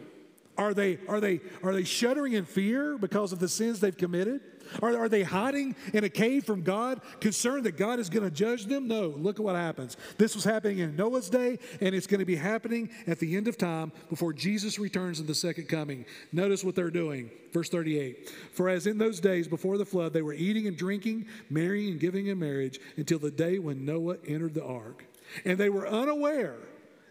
Are 0.62 0.76
they, 0.76 0.99
are 1.07 1.20
they, 1.20 1.41
are 1.64 1.74
they 1.74 1.84
shuddering 1.84 2.34
in 2.34 2.45
fear 2.45 2.95
because 2.95 3.34
of 3.34 3.39
the 3.39 3.49
sins 3.49 3.80
they've 3.80 3.97
committed? 3.97 4.41
Are, 4.80 4.95
are 4.95 5.09
they 5.09 5.24
hiding 5.24 5.76
in 5.91 6.03
a 6.03 6.09
cave 6.09 6.45
from 6.45 6.62
God, 6.62 7.01
concerned 7.20 7.64
that 7.66 7.78
God 7.78 7.99
is 7.99 8.12
going 8.12 8.30
to 8.30 8.30
judge 8.30 8.66
them? 8.66 8.88
No, 8.88 9.07
look 9.07 9.39
at 9.39 9.43
what 9.43 9.55
happens. 9.55 9.97
This 10.20 10.36
was 10.36 10.43
happening 10.43 10.78
in 10.78 10.95
Noah's 10.95 11.32
day, 11.32 11.57
and 11.82 11.95
it's 11.95 12.05
going 12.05 12.20
to 12.20 12.26
be 12.26 12.36
happening 12.36 12.91
at 13.07 13.18
the 13.18 13.36
end 13.36 13.47
of 13.47 13.57
time 13.57 13.91
before 14.07 14.34
Jesus 14.34 14.78
returns 14.78 15.20
in 15.20 15.26
the 15.26 15.34
second 15.34 15.68
coming. 15.68 16.05
Notice 16.32 16.64
what 16.64 16.76
they're 16.76 16.91
doing. 16.91 17.32
Verse 17.51 17.70
38 17.70 18.30
For 18.53 18.70
as 18.70 18.86
in 18.86 18.99
those 18.99 19.20
days 19.20 19.47
before 19.47 19.80
the 19.80 19.86
flood, 19.86 20.14
they 20.14 20.22
were 20.22 20.34
eating 20.34 20.68
and 20.68 20.78
drinking, 20.78 21.26
marrying 21.49 21.93
and 21.93 21.99
giving 21.99 22.28
in 22.28 22.38
marriage 22.38 22.80
until 22.97 23.18
the 23.18 23.32
day 23.32 23.57
when 23.57 23.84
Noah 23.84 24.18
entered 24.28 24.53
the 24.53 24.64
ark. 24.64 25.05
And 25.43 25.57
they 25.57 25.70
were 25.70 25.88
unaware 25.88 26.57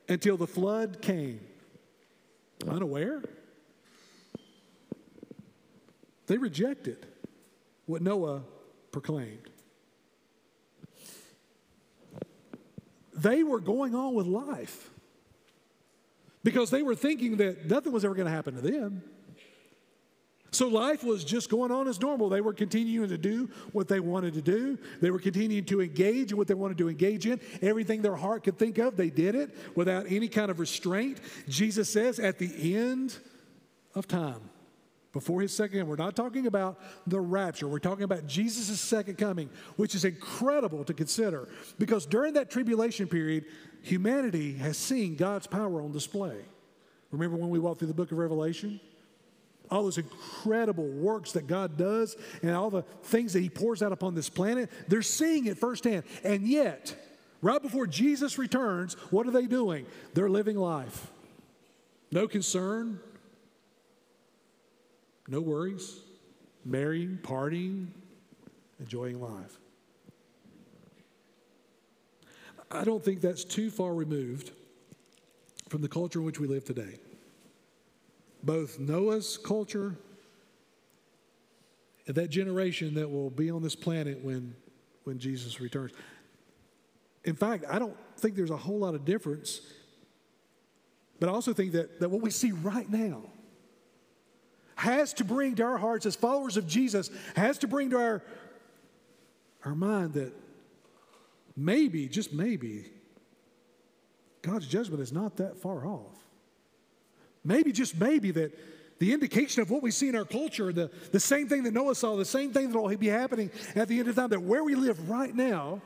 until 0.08 0.36
the 0.36 0.46
flood 0.46 1.02
came 1.02 1.40
Unaware? 2.68 3.22
They 6.30 6.38
rejected 6.38 7.08
what 7.86 8.02
Noah 8.02 8.44
proclaimed. 8.92 9.50
They 13.12 13.42
were 13.42 13.58
going 13.58 13.96
on 13.96 14.14
with 14.14 14.28
life 14.28 14.90
because 16.44 16.70
they 16.70 16.82
were 16.82 16.94
thinking 16.94 17.38
that 17.38 17.68
nothing 17.68 17.92
was 17.92 18.04
ever 18.04 18.14
going 18.14 18.26
to 18.26 18.32
happen 18.32 18.54
to 18.54 18.60
them. 18.60 19.02
So 20.52 20.68
life 20.68 21.02
was 21.02 21.24
just 21.24 21.50
going 21.50 21.72
on 21.72 21.88
as 21.88 22.00
normal. 22.00 22.28
They 22.28 22.40
were 22.40 22.54
continuing 22.54 23.08
to 23.08 23.18
do 23.18 23.50
what 23.72 23.88
they 23.88 23.98
wanted 23.98 24.34
to 24.34 24.40
do. 24.40 24.78
They 25.00 25.10
were 25.10 25.18
continuing 25.18 25.64
to 25.64 25.80
engage 25.80 26.30
in 26.30 26.38
what 26.38 26.46
they 26.46 26.54
wanted 26.54 26.78
to 26.78 26.88
engage 26.88 27.26
in. 27.26 27.40
Everything 27.60 28.02
their 28.02 28.14
heart 28.14 28.44
could 28.44 28.56
think 28.56 28.78
of, 28.78 28.96
they 28.96 29.10
did 29.10 29.34
it 29.34 29.50
without 29.74 30.06
any 30.08 30.28
kind 30.28 30.52
of 30.52 30.60
restraint. 30.60 31.18
Jesus 31.48 31.90
says 31.90 32.20
at 32.20 32.38
the 32.38 32.76
end 32.76 33.18
of 33.96 34.06
time, 34.06 34.42
before 35.12 35.40
his 35.40 35.54
second 35.54 35.78
coming, 35.78 35.88
we're 35.88 35.96
not 35.96 36.14
talking 36.14 36.46
about 36.46 36.78
the 37.06 37.20
rapture. 37.20 37.66
We're 37.66 37.80
talking 37.80 38.04
about 38.04 38.26
Jesus' 38.26 38.80
second 38.80 39.18
coming, 39.18 39.50
which 39.76 39.94
is 39.94 40.04
incredible 40.04 40.84
to 40.84 40.94
consider 40.94 41.48
because 41.78 42.06
during 42.06 42.34
that 42.34 42.50
tribulation 42.50 43.08
period, 43.08 43.44
humanity 43.82 44.54
has 44.54 44.76
seen 44.76 45.16
God's 45.16 45.46
power 45.46 45.82
on 45.82 45.92
display. 45.92 46.36
Remember 47.10 47.36
when 47.36 47.50
we 47.50 47.58
walked 47.58 47.80
through 47.80 47.88
the 47.88 47.94
book 47.94 48.12
of 48.12 48.18
Revelation? 48.18 48.80
all 49.70 49.84
those 49.84 49.98
incredible 49.98 50.88
works 50.88 51.32
that 51.32 51.46
God 51.46 51.76
does 51.76 52.16
and 52.42 52.50
all 52.50 52.70
the 52.70 52.82
things 53.04 53.32
that 53.34 53.40
He 53.40 53.48
pours 53.48 53.82
out 53.82 53.92
upon 53.92 54.14
this 54.14 54.28
planet, 54.28 54.70
they're 54.88 55.02
seeing 55.02 55.46
it 55.46 55.58
firsthand. 55.58 56.04
And 56.24 56.46
yet, 56.46 56.94
right 57.40 57.62
before 57.62 57.86
Jesus 57.86 58.38
returns, 58.38 58.94
what 59.10 59.26
are 59.26 59.30
they 59.30 59.46
doing? 59.46 59.86
They're 60.14 60.28
living 60.28 60.56
life. 60.56 61.10
No 62.10 62.26
concern, 62.26 62.98
no 65.30 65.40
worries, 65.40 66.00
marrying, 66.64 67.18
partying, 67.22 67.86
enjoying 68.80 69.20
life. 69.20 69.58
I 72.70 72.84
don't 72.84 73.02
think 73.02 73.20
that's 73.20 73.44
too 73.44 73.70
far 73.70 73.94
removed 73.94 74.50
from 75.68 75.82
the 75.82 75.88
culture 75.88 76.18
in 76.18 76.24
which 76.24 76.40
we 76.40 76.46
live 76.46 76.64
today 76.64 76.98
both 78.42 78.78
Noah's 78.78 79.36
culture 79.36 79.96
and 82.06 82.16
that 82.16 82.30
generation 82.30 82.94
that 82.94 83.10
will 83.10 83.30
be 83.30 83.50
on 83.50 83.62
this 83.62 83.76
planet 83.76 84.22
when, 84.22 84.54
when 85.04 85.18
Jesus 85.18 85.60
returns. 85.60 85.92
In 87.24 87.36
fact, 87.36 87.64
I 87.70 87.78
don't 87.78 87.96
think 88.16 88.34
there's 88.34 88.50
a 88.50 88.56
whole 88.56 88.78
lot 88.78 88.94
of 88.94 89.04
difference, 89.04 89.60
but 91.18 91.28
I 91.28 91.32
also 91.32 91.52
think 91.52 91.72
that, 91.72 92.00
that 92.00 92.08
what 92.08 92.22
we 92.22 92.30
see 92.30 92.52
right 92.52 92.88
now 92.88 93.24
has 94.80 95.12
to 95.12 95.24
bring 95.24 95.56
to 95.56 95.62
our 95.62 95.76
hearts 95.76 96.06
as 96.06 96.16
followers 96.16 96.56
of 96.56 96.66
Jesus, 96.66 97.10
has 97.36 97.58
to 97.58 97.68
bring 97.68 97.90
to 97.90 97.98
our, 97.98 98.22
our 99.62 99.74
mind 99.74 100.14
that 100.14 100.32
maybe, 101.54 102.08
just 102.08 102.32
maybe, 102.32 102.86
God's 104.40 104.66
judgment 104.66 105.02
is 105.02 105.12
not 105.12 105.36
that 105.36 105.58
far 105.58 105.86
off. 105.86 106.16
Maybe, 107.44 107.72
just 107.72 108.00
maybe, 108.00 108.30
that 108.30 108.58
the 108.98 109.12
indication 109.12 109.60
of 109.60 109.70
what 109.70 109.82
we 109.82 109.90
see 109.90 110.08
in 110.08 110.16
our 110.16 110.24
culture, 110.24 110.72
the, 110.72 110.90
the 111.12 111.20
same 111.20 111.46
thing 111.46 111.62
that 111.64 111.74
Noah 111.74 111.94
saw, 111.94 112.16
the 112.16 112.24
same 112.24 112.50
thing 112.50 112.70
that 112.70 112.78
will 112.78 112.96
be 112.96 113.08
happening 113.08 113.50
at 113.76 113.86
the 113.86 113.98
end 113.98 114.08
of 114.08 114.16
time, 114.16 114.30
that 114.30 114.40
where 114.40 114.64
we 114.64 114.74
live 114.74 115.10
right 115.10 115.34
now 115.34 115.82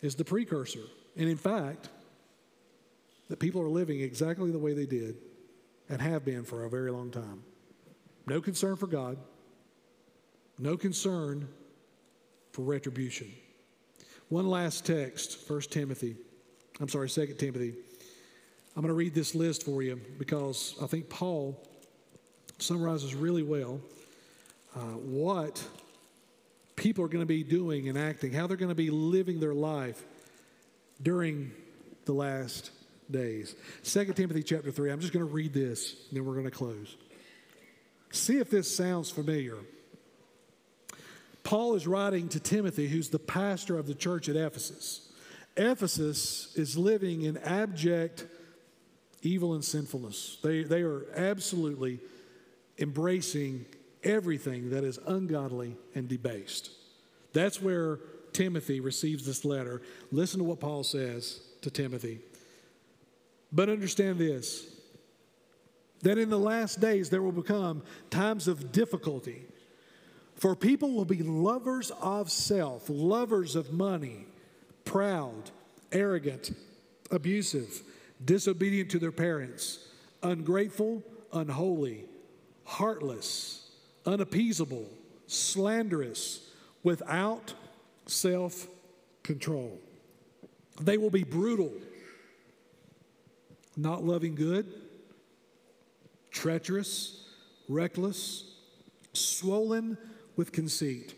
is 0.00 0.14
the 0.14 0.24
precursor. 0.24 0.84
And 1.18 1.28
in 1.28 1.36
fact, 1.36 1.90
that 3.28 3.38
people 3.38 3.60
are 3.60 3.68
living 3.68 4.00
exactly 4.00 4.50
the 4.50 4.58
way 4.58 4.72
they 4.72 4.86
did 4.86 5.16
and 5.88 6.00
have 6.00 6.24
been 6.24 6.44
for 6.44 6.64
a 6.64 6.70
very 6.70 6.90
long 6.90 7.10
time. 7.10 7.42
No 8.26 8.40
concern 8.40 8.76
for 8.76 8.86
God, 8.86 9.18
no 10.58 10.76
concern 10.76 11.48
for 12.52 12.62
retribution. 12.62 13.30
One 14.28 14.48
last 14.48 14.86
text, 14.86 15.50
1 15.50 15.60
Timothy. 15.62 16.16
I'm 16.80 16.88
sorry, 16.88 17.08
2 17.08 17.34
Timothy. 17.38 17.74
I'm 18.76 18.82
going 18.82 18.88
to 18.88 18.94
read 18.94 19.14
this 19.14 19.34
list 19.34 19.64
for 19.64 19.82
you 19.82 20.00
because 20.18 20.74
I 20.82 20.86
think 20.86 21.08
Paul 21.08 21.60
summarizes 22.58 23.14
really 23.14 23.42
well 23.42 23.80
uh, 24.74 24.80
what 24.80 25.62
people 26.76 27.04
are 27.04 27.08
going 27.08 27.22
to 27.22 27.26
be 27.26 27.44
doing 27.44 27.88
and 27.88 27.96
acting, 27.96 28.32
how 28.32 28.46
they're 28.46 28.56
going 28.56 28.70
to 28.70 28.74
be 28.74 28.90
living 28.90 29.38
their 29.38 29.54
life 29.54 30.04
during 31.02 31.52
the 32.04 32.12
last 32.12 32.70
days. 33.10 33.54
2 33.84 34.12
Timothy 34.12 34.42
chapter 34.42 34.70
3, 34.70 34.90
I'm 34.90 35.00
just 35.00 35.12
going 35.12 35.26
to 35.26 35.32
read 35.32 35.52
this, 35.52 35.96
then 36.12 36.24
we're 36.24 36.34
going 36.34 36.44
to 36.44 36.50
close. 36.50 36.96
See 38.10 38.38
if 38.38 38.50
this 38.50 38.74
sounds 38.74 39.10
familiar. 39.10 39.56
Paul 41.42 41.74
is 41.74 41.86
writing 41.86 42.28
to 42.30 42.40
Timothy, 42.40 42.88
who's 42.88 43.10
the 43.10 43.18
pastor 43.18 43.78
of 43.78 43.86
the 43.86 43.94
church 43.94 44.28
at 44.28 44.36
Ephesus. 44.36 45.12
Ephesus 45.56 46.54
is 46.56 46.76
living 46.76 47.22
in 47.22 47.36
abject 47.38 48.26
evil 49.22 49.54
and 49.54 49.64
sinfulness. 49.64 50.38
They, 50.42 50.64
they 50.64 50.82
are 50.82 51.06
absolutely 51.14 52.00
embracing 52.78 53.66
everything 54.02 54.70
that 54.70 54.84
is 54.84 54.98
ungodly 55.06 55.76
and 55.94 56.08
debased. 56.08 56.70
That's 57.32 57.60
where 57.60 57.98
Timothy 58.32 58.80
receives 58.80 59.26
this 59.26 59.44
letter. 59.44 59.82
Listen 60.12 60.38
to 60.38 60.44
what 60.44 60.60
Paul 60.60 60.82
says 60.82 61.40
to 61.62 61.70
Timothy. 61.70 62.20
But 63.54 63.68
understand 63.68 64.18
this 64.18 64.66
that 66.02 66.18
in 66.18 66.28
the 66.28 66.38
last 66.38 66.80
days 66.80 67.08
there 67.08 67.22
will 67.22 67.32
become 67.32 67.82
times 68.10 68.46
of 68.46 68.72
difficulty. 68.72 69.46
For 70.34 70.54
people 70.54 70.92
will 70.92 71.06
be 71.06 71.22
lovers 71.22 71.90
of 72.02 72.30
self, 72.30 72.84
lovers 72.88 73.56
of 73.56 73.72
money, 73.72 74.26
proud, 74.84 75.50
arrogant, 75.92 76.54
abusive, 77.10 77.80
disobedient 78.22 78.90
to 78.90 78.98
their 78.98 79.12
parents, 79.12 79.88
ungrateful, 80.22 81.02
unholy, 81.32 82.04
heartless, 82.64 83.70
unappeasable, 84.04 84.86
slanderous, 85.26 86.50
without 86.82 87.54
self 88.06 88.66
control. 89.22 89.78
They 90.80 90.98
will 90.98 91.10
be 91.10 91.24
brutal 91.24 91.72
not 93.76 94.04
loving 94.04 94.34
good, 94.34 94.72
treacherous, 96.30 97.24
reckless, 97.68 98.44
swollen 99.12 99.96
with 100.36 100.52
conceit, 100.52 101.14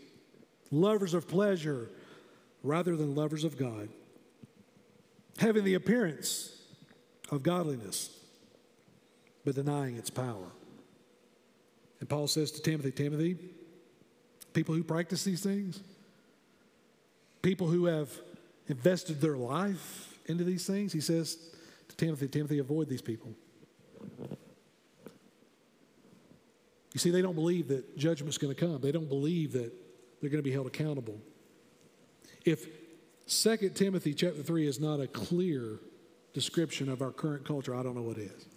lovers 0.71 1.13
of 1.13 1.27
pleasure 1.27 1.89
rather 2.63 2.95
than 2.95 3.15
lovers 3.15 3.43
of 3.43 3.57
God, 3.57 3.89
having 5.37 5.63
the 5.63 5.73
appearance 5.73 6.55
of 7.31 7.43
godliness, 7.43 8.09
but 9.43 9.55
denying 9.55 9.97
its 9.97 10.09
power. 10.09 10.51
And 11.99 12.07
Paul 12.07 12.27
says 12.27 12.51
to 12.51 12.61
Timothy, 12.61 12.91
Timothy, 12.91 13.37
people 14.53 14.75
who 14.75 14.83
practice 14.83 15.23
these 15.23 15.41
things, 15.41 15.81
people 17.41 17.67
who 17.67 17.85
have 17.85 18.09
invested 18.67 19.21
their 19.21 19.37
life 19.37 20.19
into 20.25 20.43
these 20.43 20.67
things, 20.67 20.93
he 20.93 20.99
says, 20.99 21.37
Timothy, 21.95 22.27
Timothy, 22.27 22.59
avoid 22.59 22.89
these 22.89 23.01
people. 23.01 23.33
You 26.93 26.99
see, 26.99 27.11
they 27.11 27.21
don't 27.21 27.35
believe 27.35 27.67
that 27.67 27.97
judgment's 27.97 28.37
going 28.37 28.53
to 28.53 28.59
come. 28.59 28.81
They 28.81 28.91
don't 28.91 29.09
believe 29.09 29.53
that 29.53 29.71
they're 30.19 30.29
going 30.29 30.43
to 30.43 30.47
be 30.47 30.51
held 30.51 30.67
accountable. 30.67 31.19
If 32.43 32.67
2 33.27 33.69
Timothy 33.69 34.13
chapter 34.13 34.41
3 34.41 34.67
is 34.67 34.79
not 34.79 34.99
a 34.99 35.07
clear 35.07 35.79
description 36.33 36.89
of 36.89 37.01
our 37.01 37.11
current 37.11 37.45
culture, 37.45 37.75
I 37.75 37.83
don't 37.83 37.95
know 37.95 38.01
what 38.01 38.17
is. 38.17 38.47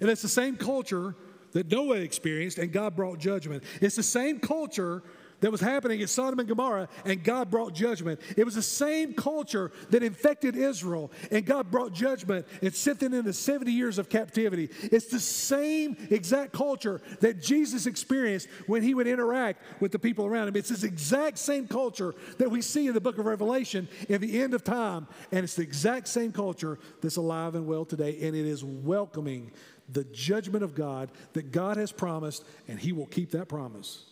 And 0.00 0.10
it's 0.10 0.22
the 0.22 0.28
same 0.28 0.56
culture 0.56 1.14
that 1.52 1.70
Noah 1.70 1.96
experienced 1.96 2.58
and 2.58 2.72
God 2.72 2.96
brought 2.96 3.18
judgment. 3.18 3.62
It's 3.80 3.96
the 3.96 4.02
same 4.02 4.40
culture 4.40 5.02
that 5.40 5.52
was 5.52 5.60
happening 5.60 6.02
at 6.02 6.08
Sodom 6.08 6.38
and 6.38 6.48
Gomorrah, 6.48 6.88
and 7.04 7.22
God 7.22 7.50
brought 7.50 7.74
judgment. 7.74 8.20
It 8.36 8.44
was 8.44 8.54
the 8.54 8.62
same 8.62 9.14
culture 9.14 9.70
that 9.90 10.02
infected 10.02 10.56
Israel, 10.56 11.12
and 11.30 11.44
God 11.46 11.70
brought 11.70 11.92
judgment 11.92 12.46
and 12.62 12.74
sent 12.74 13.00
them 13.00 13.14
into 13.14 13.32
70 13.32 13.70
years 13.70 13.98
of 13.98 14.08
captivity. 14.08 14.70
It's 14.82 15.06
the 15.06 15.20
same 15.20 15.96
exact 16.10 16.52
culture 16.52 17.00
that 17.20 17.40
Jesus 17.40 17.86
experienced 17.86 18.48
when 18.66 18.82
he 18.82 18.94
would 18.94 19.06
interact 19.06 19.62
with 19.80 19.92
the 19.92 19.98
people 19.98 20.26
around 20.26 20.48
him. 20.48 20.56
It's 20.56 20.70
this 20.70 20.82
exact 20.82 21.38
same 21.38 21.68
culture 21.68 22.14
that 22.38 22.50
we 22.50 22.62
see 22.62 22.86
in 22.86 22.94
the 22.94 23.00
book 23.00 23.18
of 23.18 23.26
Revelation 23.26 23.88
in 24.08 24.20
the 24.20 24.40
end 24.40 24.54
of 24.54 24.64
time, 24.64 25.06
and 25.30 25.44
it's 25.44 25.54
the 25.54 25.62
exact 25.62 26.08
same 26.08 26.32
culture 26.32 26.78
that's 27.00 27.16
alive 27.16 27.54
and 27.54 27.66
well 27.66 27.84
today, 27.84 28.18
and 28.22 28.34
it 28.34 28.46
is 28.46 28.64
welcoming 28.64 29.52
the 29.90 30.04
judgment 30.04 30.62
of 30.62 30.74
God 30.74 31.10
that 31.32 31.50
God 31.50 31.76
has 31.76 31.92
promised, 31.92 32.44
and 32.66 32.78
he 32.78 32.92
will 32.92 33.06
keep 33.06 33.30
that 33.30 33.48
promise 33.48 34.04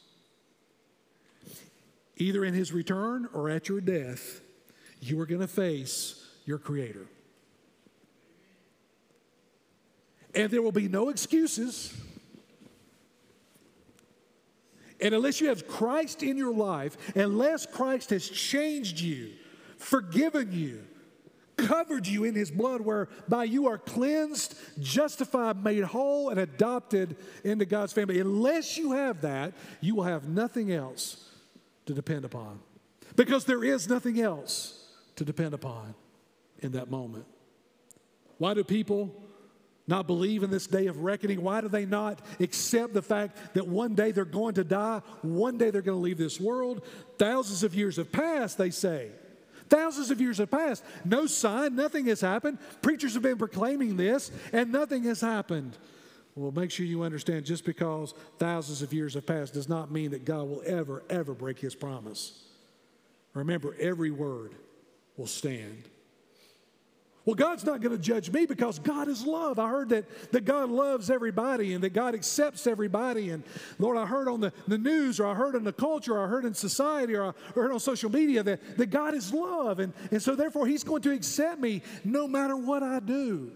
either 2.16 2.44
in 2.44 2.54
his 2.54 2.72
return 2.72 3.28
or 3.32 3.48
at 3.50 3.68
your 3.68 3.80
death, 3.80 4.40
you 5.00 5.20
are 5.20 5.26
going 5.26 5.40
to 5.40 5.48
face 5.48 6.24
your 6.44 6.58
Creator. 6.58 7.06
And 10.34 10.50
there 10.50 10.62
will 10.62 10.72
be 10.72 10.88
no 10.88 11.08
excuses. 11.08 11.94
And 15.00 15.14
unless 15.14 15.40
you 15.40 15.48
have 15.48 15.68
Christ 15.68 16.22
in 16.22 16.36
your 16.36 16.54
life, 16.54 16.96
unless 17.14 17.66
Christ 17.66 18.10
has 18.10 18.28
changed 18.28 19.00
you, 19.00 19.32
forgiven 19.78 20.52
you, 20.52 20.84
covered 21.56 22.06
you 22.06 22.24
in 22.24 22.34
his 22.34 22.50
blood, 22.50 22.82
whereby 22.82 23.44
you 23.44 23.66
are 23.66 23.78
cleansed, 23.78 24.58
justified, 24.80 25.62
made 25.62 25.84
whole, 25.84 26.28
and 26.28 26.38
adopted 26.38 27.16
into 27.44 27.64
God's 27.64 27.92
family, 27.92 28.20
unless 28.20 28.76
you 28.76 28.92
have 28.92 29.22
that, 29.22 29.54
you 29.80 29.94
will 29.94 30.04
have 30.04 30.28
nothing 30.28 30.70
else 30.70 31.26
to 31.86 31.94
depend 31.94 32.24
upon 32.24 32.60
because 33.16 33.44
there 33.44 33.64
is 33.64 33.88
nothing 33.88 34.20
else 34.20 34.84
to 35.16 35.24
depend 35.24 35.54
upon 35.54 35.94
in 36.60 36.72
that 36.72 36.90
moment. 36.90 37.24
Why 38.38 38.54
do 38.54 38.62
people 38.64 39.14
not 39.88 40.06
believe 40.06 40.42
in 40.42 40.50
this 40.50 40.66
day 40.66 40.86
of 40.88 40.98
reckoning? 40.98 41.42
Why 41.42 41.60
do 41.60 41.68
they 41.68 41.86
not 41.86 42.20
accept 42.40 42.92
the 42.92 43.02
fact 43.02 43.54
that 43.54 43.66
one 43.66 43.94
day 43.94 44.10
they're 44.10 44.24
going 44.24 44.54
to 44.54 44.64
die, 44.64 45.00
one 45.22 45.58
day 45.58 45.70
they're 45.70 45.82
going 45.82 45.98
to 45.98 46.02
leave 46.02 46.18
this 46.18 46.40
world? 46.40 46.84
Thousands 47.18 47.62
of 47.62 47.74
years 47.74 47.96
have 47.96 48.12
passed, 48.12 48.58
they 48.58 48.70
say. 48.70 49.10
Thousands 49.68 50.10
of 50.10 50.20
years 50.20 50.38
have 50.38 50.50
passed. 50.50 50.84
No 51.04 51.26
sign, 51.26 51.74
nothing 51.74 52.06
has 52.06 52.20
happened. 52.20 52.58
Preachers 52.82 53.14
have 53.14 53.22
been 53.22 53.38
proclaiming 53.38 53.96
this, 53.96 54.30
and 54.52 54.70
nothing 54.70 55.04
has 55.04 55.20
happened. 55.20 55.76
Well, 56.36 56.52
make 56.52 56.70
sure 56.70 56.84
you 56.84 57.02
understand 57.02 57.46
just 57.46 57.64
because 57.64 58.12
thousands 58.38 58.82
of 58.82 58.92
years 58.92 59.14
have 59.14 59.26
passed 59.26 59.54
does 59.54 59.70
not 59.70 59.90
mean 59.90 60.10
that 60.10 60.26
God 60.26 60.48
will 60.48 60.62
ever, 60.66 61.02
ever 61.08 61.32
break 61.32 61.58
his 61.58 61.74
promise. 61.74 62.44
Remember, 63.32 63.74
every 63.80 64.10
word 64.10 64.54
will 65.16 65.26
stand. 65.26 65.84
Well, 67.24 67.34
God's 67.34 67.64
not 67.64 67.80
going 67.80 67.96
to 67.96 68.00
judge 68.00 68.30
me 68.30 68.44
because 68.44 68.78
God 68.78 69.08
is 69.08 69.26
love. 69.26 69.58
I 69.58 69.68
heard 69.68 69.88
that, 69.88 70.04
that 70.30 70.44
God 70.44 70.68
loves 70.70 71.10
everybody 71.10 71.72
and 71.72 71.82
that 71.82 71.94
God 71.94 72.14
accepts 72.14 72.66
everybody. 72.66 73.30
And 73.30 73.42
Lord, 73.78 73.96
I 73.96 74.06
heard 74.06 74.28
on 74.28 74.40
the, 74.40 74.52
the 74.68 74.78
news 74.78 75.18
or 75.18 75.26
I 75.26 75.34
heard 75.34 75.54
in 75.54 75.64
the 75.64 75.72
culture 75.72 76.18
or 76.18 76.24
I 76.24 76.28
heard 76.28 76.44
in 76.44 76.54
society 76.54 77.16
or 77.16 77.24
I 77.24 77.32
heard 77.54 77.72
on 77.72 77.80
social 77.80 78.10
media 78.10 78.42
that, 78.42 78.76
that 78.76 78.90
God 78.90 79.14
is 79.14 79.32
love. 79.32 79.80
And, 79.80 79.92
and 80.12 80.22
so 80.22 80.36
therefore, 80.36 80.66
He's 80.66 80.84
going 80.84 81.02
to 81.02 81.12
accept 81.12 81.60
me 81.60 81.82
no 82.04 82.28
matter 82.28 82.56
what 82.56 82.82
I 82.82 83.00
do. 83.00 83.52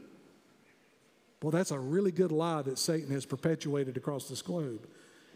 Well, 1.43 1.51
that's 1.51 1.71
a 1.71 1.79
really 1.79 2.13
good 2.13 2.33
lie 2.33 2.63
that 2.63 2.79
Satan 2.79 3.11
has 3.13 3.25
perpetuated 3.25 3.97
across 3.97 4.29
this 4.29 4.43
globe. 4.43 4.87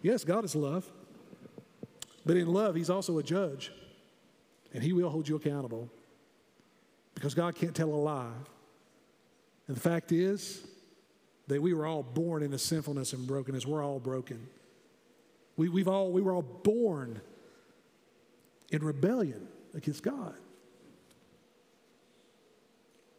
Yes, 0.02 0.22
God 0.22 0.44
is 0.44 0.54
love, 0.54 0.90
but 2.26 2.36
in 2.36 2.52
love, 2.52 2.74
He's 2.74 2.90
also 2.90 3.18
a 3.18 3.22
judge, 3.22 3.72
and 4.72 4.82
He 4.82 4.92
will 4.92 5.08
hold 5.08 5.28
you 5.28 5.36
accountable 5.36 5.88
because 7.14 7.34
God 7.34 7.54
can't 7.54 7.74
tell 7.74 7.88
a 7.88 7.96
lie. 7.96 8.32
And 9.66 9.76
the 9.76 9.80
fact 9.80 10.12
is, 10.12 10.66
that 11.46 11.60
we 11.60 11.74
were 11.74 11.86
all 11.86 12.02
born 12.02 12.42
into 12.42 12.58
sinfulness 12.58 13.12
and 13.12 13.26
brokenness. 13.26 13.66
We're 13.66 13.84
all 13.84 14.00
broken. 14.00 14.46
We, 15.56 15.68
we've 15.68 15.88
all, 15.88 16.10
we 16.10 16.22
were 16.22 16.32
all 16.32 16.42
born 16.42 17.20
in 18.70 18.82
rebellion 18.82 19.46
against 19.74 20.02
God. 20.02 20.34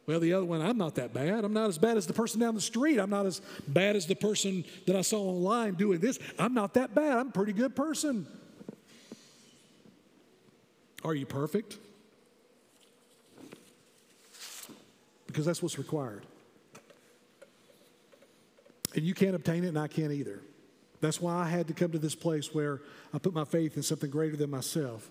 Well, 0.08 0.20
the 0.20 0.34
other 0.34 0.46
one, 0.46 0.62
I'm 0.62 0.78
not 0.78 0.96
that 0.96 1.14
bad. 1.14 1.44
I'm 1.44 1.54
not 1.54 1.68
as 1.68 1.80
bad 1.80 1.98
as 1.98 2.06
the 2.06 2.14
person 2.14 2.40
down 2.40 2.54
the 2.54 2.62
street. 2.62 3.00
I'm 3.00 3.10
not 3.10 3.26
as 3.26 3.42
bad 3.68 3.96
as 3.96 4.06
the 4.06 4.16
person 4.16 4.64
that 4.86 4.96
I 4.96 5.02
saw 5.02 5.20
online 5.22 5.74
doing 5.74 6.00
this. 6.00 6.20
I'm 6.38 6.54
not 6.54 6.76
that 6.76 6.94
bad. 6.94 7.18
I'm 7.18 7.30
a 7.30 7.32
pretty 7.32 7.54
good 7.54 7.76
person. 7.76 8.28
Are 11.04 11.16
you 11.16 11.26
perfect? 11.26 11.78
Because 15.28 15.46
that's 15.46 15.62
what's 15.62 15.78
required. 15.78 16.26
And 18.96 19.04
you 19.04 19.14
can't 19.14 19.36
obtain 19.36 19.64
it, 19.64 19.70
and 19.70 19.80
I 19.80 19.88
can't 19.88 20.12
either. 20.12 20.40
That's 21.02 21.20
why 21.20 21.34
I 21.34 21.50
had 21.50 21.68
to 21.68 21.74
come 21.74 21.92
to 21.92 22.00
this 22.00 22.16
place 22.16 22.54
where 22.54 22.80
I 23.14 23.18
put 23.18 23.34
my 23.34 23.44
faith 23.44 23.76
in 23.76 23.84
something 23.84 24.10
greater 24.10 24.38
than 24.38 24.50
myself. 24.50 25.10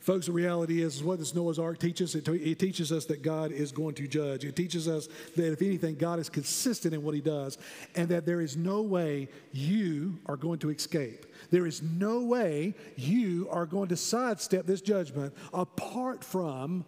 Folks, 0.00 0.26
the 0.26 0.32
reality 0.32 0.80
is, 0.80 1.02
what 1.02 1.18
does 1.18 1.34
Noah's 1.34 1.58
Ark 1.58 1.78
teach 1.78 2.00
us? 2.00 2.14
It, 2.14 2.26
it, 2.28 2.58
teaches 2.58 2.92
us 2.92 3.04
that 3.06 3.22
God 3.22 3.50
is 3.50 3.72
going 3.72 3.94
to 3.96 4.06
judge. 4.06 4.44
It 4.44 4.54
teaches 4.54 4.86
us 4.86 5.08
that, 5.36 5.52
if 5.52 5.60
anything, 5.60 5.96
God 5.96 6.18
is 6.18 6.28
consistent 6.28 6.94
in 6.94 7.02
what 7.02 7.14
he 7.14 7.20
does 7.20 7.58
and 7.96 8.08
that 8.08 8.24
there 8.24 8.40
is 8.40 8.56
no 8.56 8.80
way 8.80 9.28
you 9.52 10.18
are 10.26 10.36
going 10.36 10.60
to 10.60 10.70
escape. 10.70 11.26
There 11.50 11.66
is 11.66 11.82
no 11.82 12.22
way 12.22 12.74
you 12.96 13.48
are 13.50 13.66
going 13.66 13.88
to 13.88 13.96
sidestep 13.96 14.66
this 14.66 14.80
judgment 14.80 15.34
apart 15.52 16.22
from 16.22 16.84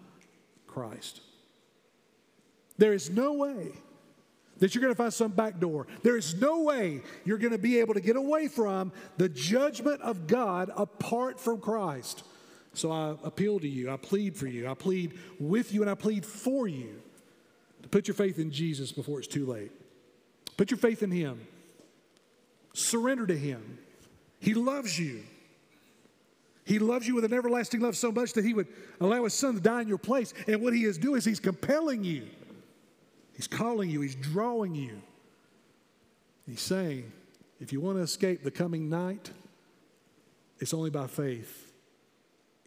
Christ. 0.66 1.20
There 2.78 2.94
is 2.94 3.10
no 3.10 3.34
way 3.34 3.72
that 4.60 4.74
you're 4.74 4.82
going 4.82 4.94
to 4.94 4.96
find 4.96 5.12
some 5.12 5.32
back 5.32 5.58
door. 5.58 5.86
There 6.02 6.16
is 6.16 6.40
no 6.40 6.62
way 6.62 7.02
you're 7.24 7.38
going 7.38 7.52
to 7.52 7.58
be 7.58 7.80
able 7.80 7.94
to 7.94 8.00
get 8.00 8.16
away 8.16 8.46
from 8.46 8.92
the 9.16 9.28
judgment 9.28 10.00
of 10.02 10.26
God 10.26 10.70
apart 10.76 11.40
from 11.40 11.60
Christ. 11.60 12.22
So 12.74 12.92
I 12.92 13.16
appeal 13.24 13.58
to 13.60 13.68
you, 13.68 13.90
I 13.90 13.96
plead 13.96 14.36
for 14.36 14.46
you, 14.46 14.68
I 14.68 14.74
plead 14.74 15.18
with 15.38 15.72
you, 15.72 15.82
and 15.82 15.90
I 15.90 15.94
plead 15.94 16.24
for 16.24 16.68
you 16.68 17.02
to 17.82 17.88
put 17.88 18.06
your 18.06 18.14
faith 18.14 18.38
in 18.38 18.50
Jesus 18.50 18.92
before 18.92 19.18
it's 19.18 19.28
too 19.28 19.46
late. 19.46 19.72
Put 20.56 20.70
your 20.70 20.78
faith 20.78 21.02
in 21.02 21.10
Him, 21.10 21.40
surrender 22.72 23.26
to 23.26 23.36
Him. 23.36 23.78
He 24.38 24.54
loves 24.54 24.98
you. 24.98 25.22
He 26.64 26.78
loves 26.78 27.08
you 27.08 27.16
with 27.16 27.24
an 27.24 27.32
everlasting 27.32 27.80
love 27.80 27.96
so 27.96 28.12
much 28.12 28.34
that 28.34 28.44
He 28.44 28.54
would 28.54 28.68
allow 29.00 29.24
His 29.24 29.34
Son 29.34 29.54
to 29.54 29.60
die 29.60 29.82
in 29.82 29.88
your 29.88 29.98
place. 29.98 30.32
And 30.46 30.62
what 30.62 30.72
He 30.72 30.84
is 30.84 30.96
doing 30.96 31.18
is 31.18 31.24
He's 31.24 31.40
compelling 31.40 32.04
you, 32.04 32.26
He's 33.34 33.48
calling 33.48 33.90
you, 33.90 34.00
He's 34.00 34.14
drawing 34.14 34.74
you. 34.74 35.02
He's 36.46 36.60
saying, 36.60 37.10
if 37.60 37.72
you 37.72 37.80
want 37.80 37.98
to 37.98 38.02
escape 38.02 38.42
the 38.42 38.50
coming 38.50 38.88
night, 38.88 39.30
it's 40.60 40.72
only 40.72 40.90
by 40.90 41.06
faith 41.06 41.69